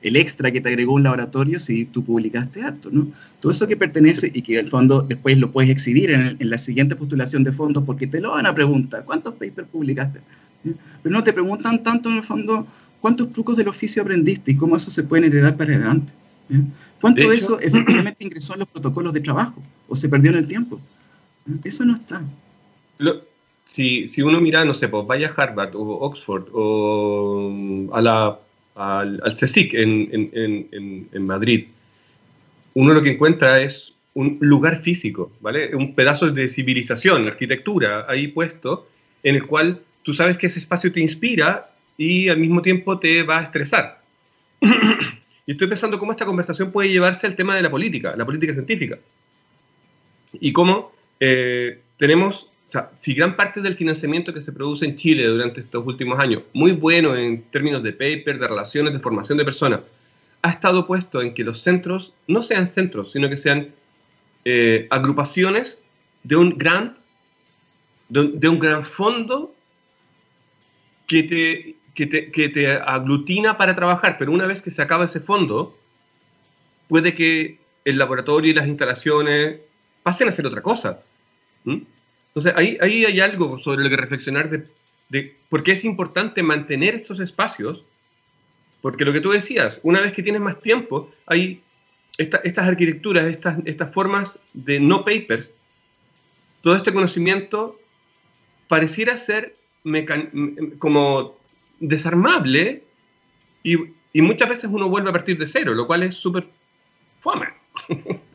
el, 0.04 0.16
extra 0.16 0.50
que 0.50 0.60
te 0.60 0.68
agregó 0.68 0.94
un 0.94 1.02
laboratorio 1.02 1.58
si 1.58 1.86
tú 1.86 2.04
publicaste 2.04 2.62
harto, 2.62 2.90
¿no? 2.92 3.08
Todo 3.40 3.52
eso 3.52 3.66
que 3.66 3.76
pertenece 3.76 4.30
y 4.32 4.42
que 4.42 4.58
el 4.58 4.68
fondo 4.68 5.02
después 5.02 5.38
lo 5.38 5.50
puedes 5.50 5.70
exhibir 5.70 6.10
en, 6.10 6.36
en 6.38 6.50
la 6.50 6.58
siguiente 6.58 6.94
postulación 6.94 7.42
de 7.44 7.52
fondos 7.52 7.84
porque 7.84 8.06
te 8.06 8.20
lo 8.20 8.32
van 8.32 8.46
a 8.46 8.54
preguntar, 8.54 9.04
¿cuántos 9.04 9.34
papers 9.34 9.68
publicaste? 9.70 10.20
Pero 11.02 11.12
no 11.12 11.22
te 11.22 11.32
preguntan 11.32 11.82
tanto 11.82 12.08
en 12.08 12.16
el 12.16 12.22
fondo 12.22 12.66
cuántos 13.00 13.32
trucos 13.32 13.56
del 13.56 13.68
oficio 13.68 14.02
aprendiste 14.02 14.52
y 14.52 14.56
cómo 14.56 14.76
eso 14.76 14.90
se 14.90 15.02
puede 15.02 15.26
heredar 15.26 15.56
para 15.56 15.74
adelante. 15.74 16.12
¿Cuánto 17.00 17.28
de, 17.28 17.36
eso 17.36 17.60
efectivamente 17.60 18.24
ingresó 18.24 18.54
en 18.54 18.60
los 18.60 18.68
protocolos 18.68 19.12
de 19.12 19.20
trabajo 19.20 19.62
o 19.88 19.96
se 19.96 20.08
perdió 20.08 20.30
en 20.30 20.38
el 20.38 20.48
tiempo? 20.48 20.80
Eso 21.62 21.84
no 21.84 21.94
está. 21.94 22.22
si, 23.70 24.08
si, 24.08 24.22
uno 24.22 24.40
mira, 24.40 24.64
no 24.64 24.74
sé, 24.74 24.88
pues 24.88 25.06
vaya 25.06 25.28
a 25.28 25.42
Harvard 25.42 25.74
o 25.74 25.82
Oxford 26.00 26.46
o 26.52 27.50
mm, 27.52 27.92
a 27.92 28.00
la, 28.00 28.38
al, 28.74 29.20
al 29.24 29.32
CSIC 29.32 29.74
en, 29.74 30.08
en, 30.12 30.68
en, 30.72 31.08
en, 31.12 31.26
Madrid, 31.26 31.68
uno 32.74 32.92
lo 32.92 33.02
que 33.02 33.12
encuentra 33.12 33.60
es 33.60 33.92
un 34.14 34.38
lugar 34.40 34.82
físico, 34.82 35.32
¿vale? 35.40 35.74
Un 35.74 35.94
pedazo 35.94 36.30
de 36.30 36.48
civilización, 36.48 37.26
arquitectura 37.26 38.06
ahí 38.08 38.28
puesto, 38.28 38.88
en 39.22 39.36
el 39.36 39.46
cual 39.46 39.80
tú 40.02 40.14
sabes 40.14 40.38
que 40.38 40.46
ese 40.46 40.58
espacio 40.58 40.92
te 40.92 41.00
inspira 41.00 41.70
y 41.96 42.28
al 42.28 42.38
mismo 42.38 42.62
tiempo 42.62 42.98
te 42.98 43.22
va 43.22 43.40
a 43.40 43.42
estresar. 43.42 44.00
y 45.46 45.52
estoy 45.52 45.66
pensando 45.68 45.98
cómo 45.98 46.12
esta 46.12 46.26
conversación 46.26 46.70
puede 46.70 46.90
llevarse 46.90 47.26
al 47.26 47.36
tema 47.36 47.56
de 47.56 47.62
la 47.62 47.70
política, 47.70 48.14
la 48.16 48.24
política 48.24 48.52
científica. 48.52 48.98
Y 50.32 50.52
cómo 50.52 50.92
eh, 51.20 51.80
tenemos, 51.98 52.48
sea, 52.74 52.90
si 52.98 53.14
gran 53.14 53.36
parte 53.36 53.60
del 53.60 53.76
financiamiento 53.76 54.32
que 54.34 54.42
se 54.42 54.52
produce 54.52 54.84
en 54.84 54.96
Chile 54.96 55.26
durante 55.26 55.60
estos 55.60 55.86
últimos 55.86 56.18
años, 56.18 56.42
muy 56.52 56.72
bueno 56.72 57.16
en 57.16 57.42
términos 57.44 57.82
de 57.82 57.92
paper, 57.92 58.38
de 58.38 58.48
relaciones, 58.48 58.92
de 58.92 59.00
formación 59.00 59.38
de 59.38 59.44
personas, 59.44 59.82
ha 60.42 60.50
estado 60.50 60.86
puesto 60.86 61.22
en 61.22 61.32
que 61.32 61.44
los 61.44 61.62
centros 61.62 62.12
no 62.26 62.42
sean 62.42 62.66
centros, 62.66 63.12
sino 63.12 63.28
que 63.30 63.38
sean 63.38 63.68
eh, 64.44 64.86
agrupaciones 64.90 65.80
de 66.22 66.36
un 66.36 66.58
gran 66.58 66.96
de 68.10 68.48
un 68.48 68.58
gran 68.60 68.84
fondo 68.84 69.54
que 71.06 71.22
te 71.22 71.76
que 71.94 72.48
te, 72.48 72.72
aglutina 72.72 73.56
para 73.56 73.76
trabajar, 73.76 74.16
pero 74.18 74.32
una 74.32 74.46
vez 74.46 74.60
que 74.60 74.70
se 74.70 74.82
acaba 74.82 75.04
ese 75.04 75.20
fondo, 75.20 75.76
puede 76.88 77.14
que 77.14 77.58
el 77.84 77.98
laboratorio 77.98 78.50
y 78.50 78.54
las 78.54 78.66
instalaciones 78.66 79.60
pasen 80.02 80.28
a 80.28 80.32
ser 80.32 80.46
otra 80.46 80.60
cosa. 80.60 81.00
Entonces, 82.34 82.52
ahí, 82.56 82.76
ahí 82.80 83.04
hay 83.04 83.20
algo 83.20 83.60
sobre 83.60 83.84
lo 83.84 83.90
que 83.90 83.96
reflexionar 83.96 84.50
de, 84.50 84.66
de 85.08 85.36
por 85.48 85.62
qué 85.62 85.72
es 85.72 85.84
importante 85.84 86.42
mantener 86.42 86.96
estos 86.96 87.20
espacios, 87.20 87.84
porque 88.82 89.04
lo 89.04 89.12
que 89.12 89.20
tú 89.20 89.30
decías, 89.30 89.78
una 89.84 90.00
vez 90.00 90.12
que 90.12 90.22
tienes 90.22 90.42
más 90.42 90.60
tiempo, 90.60 91.12
hay 91.26 91.60
estas 92.18 92.66
arquitecturas, 92.66 93.24
estas, 93.24 93.58
estas 93.64 93.92
formas 93.92 94.38
de 94.52 94.80
no 94.80 95.04
papers, 95.04 95.50
todo 96.62 96.76
este 96.76 96.92
conocimiento 96.92 97.78
pareciera 98.68 99.16
ser 99.18 99.54
como 100.78 101.36
desarmable 101.78 102.82
y, 103.62 103.76
y, 104.12 104.22
muchas 104.22 104.48
veces 104.48 104.70
uno 104.72 104.88
vuelve 104.88 105.10
a 105.10 105.12
partir 105.12 105.38
de 105.38 105.46
cero, 105.46 105.74
lo 105.74 105.86
cual 105.86 106.02
es 106.04 106.14
súper 106.14 106.46
fome. 107.20 107.48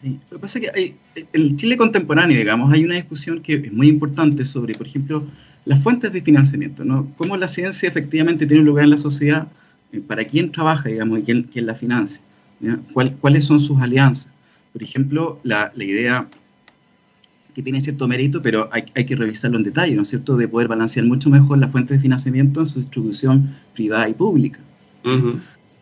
Sí, 0.00 0.18
lo 0.30 0.36
que 0.36 0.40
pasa 0.40 0.58
es 0.58 0.64
que 0.64 0.78
hay, 0.78 0.96
en 1.14 1.26
el 1.32 1.56
Chile 1.56 1.76
contemporáneo, 1.76 2.38
digamos, 2.38 2.72
hay 2.72 2.84
una 2.84 2.94
discusión 2.94 3.42
que 3.42 3.54
es 3.54 3.72
muy 3.72 3.88
importante 3.88 4.44
sobre, 4.44 4.74
por 4.74 4.86
ejemplo, 4.86 5.26
las 5.66 5.82
fuentes 5.82 6.12
de 6.12 6.22
financiamiento, 6.22 6.84
¿no? 6.84 7.12
Cómo 7.16 7.36
la 7.36 7.48
ciencia 7.48 7.88
efectivamente 7.88 8.46
tiene 8.46 8.60
un 8.62 8.66
lugar 8.66 8.84
en 8.84 8.90
la 8.90 8.96
sociedad, 8.96 9.48
eh, 9.92 10.00
para 10.00 10.24
quién 10.24 10.52
trabaja, 10.52 10.88
digamos, 10.88 11.18
y 11.18 11.22
quién, 11.22 11.42
quién 11.44 11.66
la 11.66 11.74
financia, 11.74 12.22
¿Cuáles 12.92 13.46
son 13.46 13.58
sus 13.58 13.80
alianzas? 13.80 14.30
Por 14.74 14.82
ejemplo, 14.82 15.40
la, 15.44 15.72
la 15.74 15.84
idea 15.84 16.28
que 17.54 17.62
tiene 17.62 17.80
cierto 17.80 18.06
mérito, 18.06 18.42
pero 18.42 18.68
hay, 18.70 18.84
hay, 18.94 19.06
que 19.06 19.16
revisarlo 19.16 19.56
en 19.56 19.64
detalle, 19.64 19.94
¿no 19.94 20.02
es 20.02 20.08
cierto?, 20.08 20.36
de 20.36 20.46
poder 20.46 20.68
balancear 20.68 21.06
mucho 21.06 21.30
mejor 21.30 21.56
las 21.56 21.70
fuentes 21.70 21.96
de 21.96 22.02
financiamiento 22.02 22.60
en 22.60 22.66
su 22.66 22.80
distribución 22.80 23.56
privada 23.74 24.10
y 24.10 24.12
pública. 24.12 24.60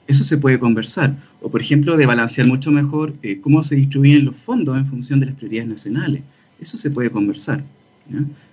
Eso 0.08 0.24
se 0.24 0.38
puede 0.38 0.58
conversar. 0.58 1.14
O, 1.42 1.50
por 1.50 1.60
ejemplo, 1.60 1.96
de 1.96 2.06
balancear 2.06 2.46
mucho 2.46 2.70
mejor 2.70 3.12
eh, 3.22 3.40
cómo 3.40 3.62
se 3.62 3.76
distribuyen 3.76 4.24
los 4.24 4.36
fondos 4.36 4.76
en 4.76 4.86
función 4.86 5.20
de 5.20 5.26
las 5.26 5.34
prioridades 5.34 5.68
nacionales. 5.68 6.22
Eso 6.58 6.78
se 6.78 6.90
puede 6.90 7.10
conversar. 7.10 7.62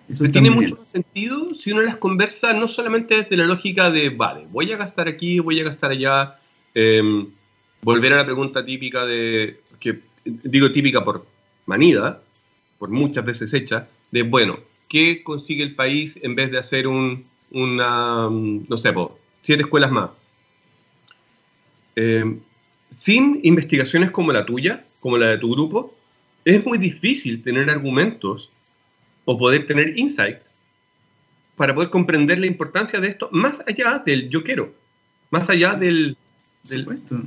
Eso 0.10 0.26
tiene 0.30 0.52
mucho 0.52 0.78
sentido 0.86 1.56
si 1.56 1.72
uno 1.72 1.82
las 1.82 1.96
conversa 1.96 2.54
no 2.54 2.68
solamente 2.68 3.16
desde 3.16 3.38
la 3.38 3.46
lógica 3.46 3.90
de, 3.90 4.10
vale, 4.10 4.46
voy 4.52 4.70
a 4.74 4.78
gastar 4.78 5.08
aquí, 5.08 5.40
voy 5.40 5.60
a 5.62 5.64
gastar 5.64 5.92
allá. 5.92 6.36
Em, 6.74 7.26
volver 7.82 8.12
a 8.14 8.18
la 8.18 8.26
pregunta 8.26 8.66
típica 8.66 9.06
de, 9.06 9.62
que 9.80 10.02
digo 10.26 10.72
típica 10.74 11.06
por 11.06 11.26
manida, 11.68 12.22
por 12.78 12.90
muchas 12.90 13.24
veces 13.24 13.54
hecha, 13.54 13.88
de, 14.12 14.24
bueno, 14.24 14.60
¿qué 14.90 15.24
consigue 15.24 15.64
el 15.64 15.74
país 15.74 16.20
en 16.22 16.36
vez 16.36 16.52
de 16.52 16.58
hacer 16.58 16.86
un, 16.86 17.24
una, 17.52 18.28
no 18.30 18.78
sé, 18.78 18.94
siete 19.42 19.64
escuelas 19.64 19.92
más? 19.92 20.10
Eh, 21.96 22.40
sin 22.96 23.40
investigaciones 23.44 24.12
como 24.12 24.32
la 24.32 24.46
tuya, 24.46 24.84
como 25.00 25.18
la 25.18 25.28
de 25.28 25.38
tu 25.38 25.52
grupo, 25.52 25.96
es 26.46 26.66
muy 26.66 26.78
difícil 26.78 27.42
tener 27.44 27.70
argumentos 27.70 28.50
o 29.26 29.38
poder 29.38 29.68
tener 29.68 29.98
insights 29.98 30.46
para 31.56 31.74
poder 31.74 31.90
comprender 31.90 32.40
la 32.40 32.46
importancia 32.48 33.00
de 33.00 33.08
esto 33.08 33.30
más 33.32 33.62
allá 33.66 34.02
del 34.06 34.30
yo 34.30 34.44
quiero, 34.44 34.74
más 35.30 35.50
allá 35.50 35.74
del... 35.74 36.18
del... 36.64 36.82
Supuesto. 36.82 37.22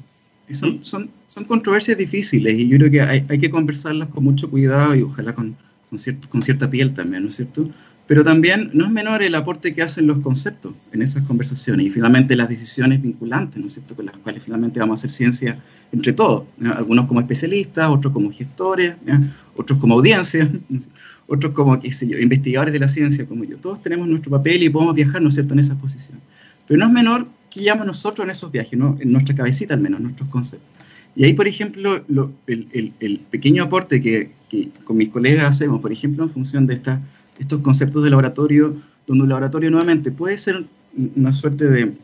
Son, 0.50 0.82
son, 0.82 1.10
son, 1.26 1.44
controversias 1.44 1.98
difíciles 1.98 2.54
y 2.54 2.68
yo 2.68 2.78
creo 2.78 2.90
que 2.90 3.02
hay, 3.02 3.22
hay 3.28 3.38
que 3.38 3.50
conversarlas 3.50 4.08
con 4.08 4.24
mucho 4.24 4.48
cuidado 4.48 4.94
y 4.94 5.02
ojalá 5.02 5.34
con, 5.34 5.54
con, 5.90 5.98
cierto, 5.98 6.26
con 6.30 6.40
cierta 6.40 6.70
piel 6.70 6.94
también, 6.94 7.24
¿no 7.24 7.28
es 7.28 7.36
cierto? 7.36 7.70
Pero 8.08 8.24
también 8.24 8.70
no 8.72 8.86
es 8.86 8.90
menor 8.90 9.22
el 9.22 9.34
aporte 9.34 9.74
que 9.74 9.82
hacen 9.82 10.06
los 10.06 10.20
conceptos 10.20 10.72
en 10.92 11.02
esas 11.02 11.24
conversaciones 11.24 11.86
y 11.86 11.90
finalmente 11.90 12.34
las 12.36 12.48
decisiones 12.48 13.02
vinculantes, 13.02 13.60
¿no 13.60 13.66
es 13.66 13.74
cierto?, 13.74 13.94
con 13.94 14.06
las 14.06 14.16
cuales 14.16 14.42
finalmente 14.42 14.80
vamos 14.80 14.98
a 14.98 15.00
hacer 15.00 15.10
ciencia 15.10 15.62
entre 15.92 16.14
todos, 16.14 16.44
algunos 16.74 17.06
como 17.06 17.20
especialistas, 17.20 17.90
otros 17.90 18.10
como 18.14 18.32
gestores, 18.32 18.94
otros 19.54 19.78
como 19.78 19.96
audiencia, 19.96 20.50
otros 21.26 21.52
como, 21.52 21.78
qué 21.78 21.92
sé 21.92 22.08
yo, 22.08 22.18
investigadores 22.18 22.72
de 22.72 22.78
la 22.78 22.88
ciencia 22.88 23.26
como 23.26 23.44
yo. 23.44 23.58
Todos 23.58 23.82
tenemos 23.82 24.08
nuestro 24.08 24.30
papel 24.30 24.62
y 24.62 24.70
podemos 24.70 24.94
viajar, 24.94 25.20
¿no 25.20 25.28
es 25.28 25.34
cierto?, 25.34 25.52
en 25.52 25.60
esas 25.60 25.76
posiciones. 25.76 26.22
Pero 26.66 26.80
no 26.80 26.86
es 26.86 26.92
menor 26.92 27.28
que 27.50 27.62
llama 27.62 27.84
nosotros 27.84 28.24
en 28.24 28.30
esos 28.30 28.50
viajes, 28.50 28.78
¿no? 28.78 28.96
en 29.00 29.12
nuestra 29.12 29.34
cabecita 29.34 29.74
al 29.74 29.80
menos, 29.80 30.00
nuestros 30.00 30.30
conceptos. 30.30 30.66
Y 31.14 31.24
ahí, 31.24 31.34
por 31.34 31.46
ejemplo, 31.46 32.02
el, 32.46 32.94
el, 33.00 33.20
pequeño 33.30 33.64
aporte 33.64 34.00
que, 34.00 34.30
que, 34.48 34.70
con 34.84 34.96
mis 34.96 35.10
colegas 35.10 35.44
hacemos, 35.44 35.82
por 35.82 35.92
ejemplo, 35.92 36.24
en 36.24 36.30
función 36.30 36.66
de 36.66 36.74
esta, 36.74 37.02
estos 37.38 37.60
conceptos 37.60 38.04
de 38.04 38.10
laboratorio, 38.10 38.76
donde 39.06 39.24
un 39.24 39.28
laboratorio 39.28 39.70
nuevamente 39.70 40.10
puede 40.10 40.38
ser 40.38 40.64
una 41.16 41.32
suerte 41.32 41.66
de 41.66 41.94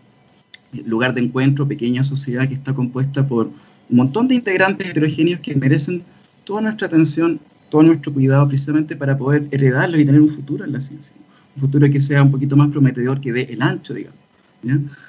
lugar 0.87 1.15
de 1.15 1.23
encuentro, 1.23 1.67
pequeña 1.67 2.03
sociedad 2.05 2.49
que 2.49 2.55
está 2.55 2.75
compuesta 2.75 3.27
por 3.27 3.47
un 3.47 3.97
montón 3.97 4.29
de 4.29 4.37
integrantes 4.37 4.89
heterogéneos 4.89 5.41
que 5.41 5.55
merecen 5.55 6.03
toda 6.45 6.63
nuestra 6.63 6.87
atención, 6.87 7.41
todo 7.71 7.83
nuestro 7.83 8.13
cuidado 8.13 8.47
precisamente 8.49 8.97
para 8.97 9.17
poder 9.17 9.49
heredarlos 9.51 10.01
y 10.01 10.05
tener 10.05 10.21
un 10.21 10.31
futuro 10.31 10.65
en 10.65 10.73
la 10.73 10.81
ciencia. 10.81 11.15
Un 11.57 11.61
futuro 11.61 11.89
que 11.91 12.01
sea 12.01 12.23
un 12.23 12.31
poquito 12.31 12.57
más 12.57 12.69
prometedor 12.69 13.21
que 13.21 13.33
dé 13.33 13.43
el 13.51 13.63
ancho, 13.63 13.95
digamos. 13.95 14.19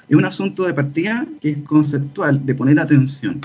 Es 0.08 0.16
un 0.16 0.24
asunto 0.24 0.64
de 0.66 0.74
partida 0.74 1.26
que 1.40 1.50
es 1.50 1.58
conceptual, 1.58 2.44
de 2.44 2.54
poner 2.54 2.78
atención 2.78 3.40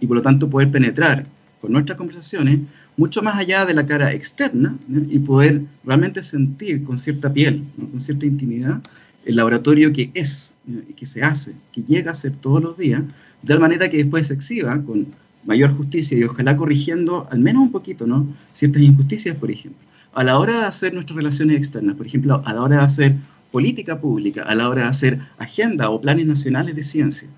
y 0.00 0.06
por 0.06 0.18
lo 0.18 0.22
tanto 0.22 0.48
poder 0.48 0.70
penetrar 0.70 1.26
con 1.60 1.72
nuestras 1.72 1.96
conversaciones 1.96 2.60
mucho 2.98 3.22
más 3.22 3.36
allá 3.36 3.64
de 3.64 3.72
la 3.72 3.86
cara 3.86 4.12
externa 4.12 4.76
y 5.08 5.18
poder 5.20 5.62
realmente 5.84 6.22
sentir 6.22 6.84
con 6.84 6.98
cierta 6.98 7.32
piel, 7.32 7.64
con 7.90 8.00
cierta 8.00 8.26
intimidad, 8.26 8.82
el 9.24 9.36
laboratorio 9.36 9.92
que 9.92 10.10
es, 10.12 10.54
y 10.66 10.92
que 10.92 11.06
se 11.06 11.22
hace, 11.22 11.54
que 11.72 11.82
llega 11.82 12.10
a 12.10 12.14
ser 12.14 12.36
todos 12.36 12.62
los 12.62 12.76
días, 12.76 13.02
de 13.42 13.48
tal 13.48 13.60
manera 13.60 13.88
que 13.88 13.96
después 13.98 14.26
se 14.26 14.34
exhiba 14.34 14.82
con 14.82 15.06
mayor 15.46 15.74
justicia 15.74 16.18
y 16.18 16.24
ojalá 16.24 16.56
corrigiendo 16.56 17.26
al 17.30 17.38
menos 17.38 17.62
un 17.62 17.72
poquito 17.72 18.06
¿no? 18.06 18.26
ciertas 18.52 18.82
injusticias, 18.82 19.34
por 19.36 19.50
ejemplo. 19.50 19.80
A 20.12 20.24
la 20.24 20.38
hora 20.38 20.58
de 20.60 20.66
hacer 20.66 20.92
nuestras 20.92 21.16
relaciones 21.16 21.56
externas, 21.56 21.94
por 21.94 22.06
ejemplo, 22.06 22.42
a 22.44 22.52
la 22.52 22.62
hora 22.62 22.76
de 22.78 22.82
hacer 22.82 23.14
política 23.50 24.00
pública 24.00 24.42
a 24.42 24.54
la 24.54 24.68
hora 24.68 24.82
de 24.82 24.88
hacer 24.88 25.18
agenda 25.38 25.90
o 25.90 26.00
planes 26.00 26.26
nacionales 26.26 26.76
de 26.76 26.82
ciencia. 26.82 27.28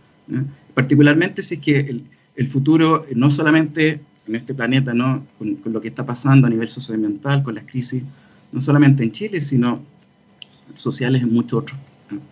Particularmente 0.75 1.43
si 1.43 1.55
es 1.55 1.61
que 1.61 2.03
el, 2.37 2.49
futuro 2.49 3.05
no 3.15 3.31
solamente 3.31 4.01
en 4.31 4.37
este 4.37 4.55
planeta, 4.55 4.95
¿no? 4.95 5.26
Con, 5.39 5.59
lo 5.64 5.81
que 5.81 5.89
está 5.89 6.07
pasando 6.07 6.47
a 6.47 6.51
nivel 6.51 6.68
socioambiental, 6.68 7.43
con 7.43 7.55
las 7.55 7.64
crisis, 7.64 8.03
no 8.53 8.61
solamente 8.61 9.05
en 9.05 9.12
Chile, 9.12 9.41
sino 9.41 9.85
sociales 10.74 11.22
en 11.22 11.33
muchos 11.33 11.62
otros 11.62 11.81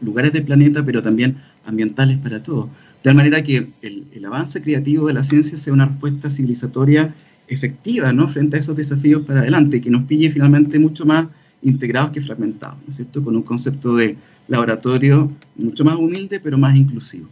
lugares 0.01 0.33
del 0.33 0.45
planeta, 0.45 0.85
pero 0.85 1.03
también 1.03 1.37
ambientales 1.65 2.19
para 2.19 2.43
todos. 2.43 2.67
De 2.67 3.03
tal 3.03 3.15
manera 3.15 3.43
que 3.43 3.69
el, 3.83 4.07
el, 4.13 4.25
avance 4.25 4.61
creativo 4.61 5.07
de 5.07 5.15
la 5.15 5.23
ciencia 5.23 5.57
sea 5.57 5.73
una 5.73 5.87
respuesta 5.87 6.31
civilizatoria 6.31 7.15
efectiva 7.47 8.13
¿no? 8.13 8.29
frente 8.29 8.57
a 8.57 8.61
esos 8.61 8.77
desafíos 8.77 9.23
para 9.23 9.41
adelante, 9.41 9.81
que 9.81 9.91
nos 9.91 10.05
pille 10.05 10.31
finalmente 10.31 10.79
mucho 10.79 11.05
más 11.05 11.27
integrados 11.63 12.11
que 12.11 12.21
fragmentados, 12.21 12.79
¿no 12.85 12.91
es 12.91 12.97
cierto? 12.97 13.23
Con 13.23 13.37
un 13.37 13.43
concepto 13.43 13.95
de 13.95 14.17
laboratorio 14.49 15.31
mucho 15.57 15.85
más 15.85 15.97
humilde, 15.97 16.41
pero 16.41 16.59
más 16.59 16.77
inclusivo. 16.77 17.29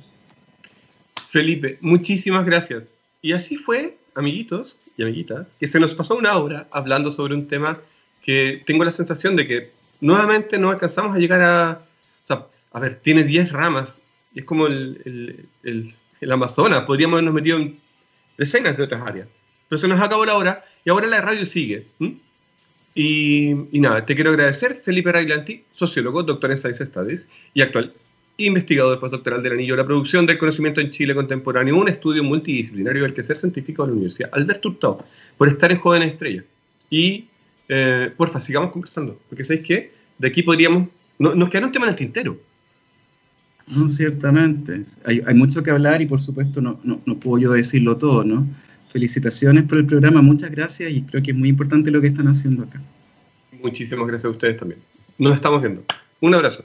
Felipe, 1.30 1.78
muchísimas 1.80 2.44
gracias. 2.46 2.84
Y 3.22 3.32
así 3.32 3.56
fue, 3.56 3.96
amiguitos 4.16 4.76
y 4.96 5.02
amiguitas, 5.02 5.46
que 5.60 5.68
se 5.68 5.78
nos 5.80 5.94
pasó 5.94 6.16
una 6.16 6.36
hora 6.36 6.66
hablando 6.70 7.12
sobre 7.12 7.34
un 7.34 7.48
tema 7.48 7.78
que 8.22 8.62
tengo 8.66 8.84
la 8.84 8.92
sensación 8.92 9.36
de 9.36 9.46
que 9.46 9.68
nuevamente 10.00 10.58
no 10.58 10.70
alcanzamos 10.70 11.14
a 11.14 11.18
llegar 11.18 11.40
a... 11.40 11.80
a 12.72 12.80
ver, 12.80 13.00
tiene 13.02 13.24
10 13.24 13.52
ramas, 13.52 13.96
y 14.34 14.40
es 14.40 14.44
como 14.44 14.66
el, 14.66 15.46
el, 15.62 15.94
el, 16.20 16.32
Amazonas, 16.32 16.84
podríamos 16.84 17.14
habernos 17.14 17.34
metido 17.34 17.56
en 17.58 17.78
decenas 18.36 18.76
de 18.76 18.82
otras 18.82 19.02
áreas. 19.06 19.28
Pero 19.68 19.80
se 19.80 19.88
nos 19.88 20.00
acabó 20.00 20.24
la 20.26 20.36
hora 20.36 20.64
y 20.84 20.90
ahora 20.90 21.06
la 21.06 21.20
radio 21.20 21.46
sigue. 21.46 21.86
Y, 22.94 23.50
y, 23.70 23.80
nada, 23.80 24.04
te 24.04 24.14
quiero 24.14 24.30
agradecer, 24.30 24.82
Felipe 24.84 25.12
Railanti, 25.12 25.64
sociólogo, 25.74 26.22
doctor 26.22 26.50
en 26.50 26.58
Science 26.58 26.84
Studies 26.86 27.28
y 27.54 27.62
actual 27.62 27.92
investigador 28.38 29.00
postdoctoral 29.00 29.42
del 29.42 29.52
anillo 29.52 29.74
de 29.74 29.82
la 29.82 29.86
producción 29.86 30.26
del 30.26 30.38
conocimiento 30.38 30.80
en 30.80 30.90
Chile 30.90 31.14
contemporáneo, 31.14 31.76
un 31.76 31.88
estudio 31.88 32.22
multidisciplinario 32.22 33.02
del 33.02 33.14
quehacer 33.14 33.38
científico 33.38 33.82
de 33.82 33.88
la 33.88 33.92
Universidad 33.94 34.30
Alberto 34.32 34.68
Hurtado, 34.68 35.04
por 35.36 35.48
estar 35.48 35.70
en 35.72 35.78
Jóvenes 35.78 36.12
Estrellas. 36.12 36.44
Y, 36.90 37.26
eh, 37.68 38.12
porfa, 38.16 38.40
sigamos 38.40 38.72
conversando, 38.72 39.18
porque 39.28 39.44
¿sabéis 39.44 39.66
qué? 39.66 39.92
De 40.18 40.28
aquí 40.28 40.42
podríamos, 40.42 40.88
no, 41.18 41.34
nos 41.34 41.50
queda 41.50 41.66
un 41.66 41.72
tema 41.72 41.86
en 41.86 41.90
el 41.92 41.96
tintero. 41.96 42.38
No, 43.66 43.88
ciertamente. 43.88 44.82
Hay, 45.04 45.22
hay, 45.26 45.34
mucho 45.34 45.62
que 45.62 45.70
hablar 45.70 46.00
y 46.00 46.06
por 46.06 46.20
supuesto 46.20 46.60
no, 46.60 46.78
no, 46.84 47.00
no 47.04 47.16
puedo 47.16 47.42
yo 47.42 47.52
decirlo 47.52 47.96
todo, 47.96 48.22
¿no? 48.22 48.46
Felicitaciones 48.92 49.64
por 49.64 49.78
el 49.78 49.86
programa, 49.86 50.22
muchas 50.22 50.50
gracias 50.50 50.92
y 50.92 51.02
creo 51.02 51.22
que 51.22 51.32
es 51.32 51.36
muy 51.36 51.48
importante 51.48 51.90
lo 51.90 52.00
que 52.00 52.06
están 52.06 52.28
haciendo 52.28 52.62
acá. 52.62 52.80
Muchísimas 53.60 54.06
gracias 54.06 54.26
a 54.26 54.30
ustedes 54.30 54.56
también. 54.58 54.80
Nos 55.18 55.34
estamos 55.34 55.60
viendo. 55.60 55.82
Un 56.20 56.34
abrazo. 56.34 56.64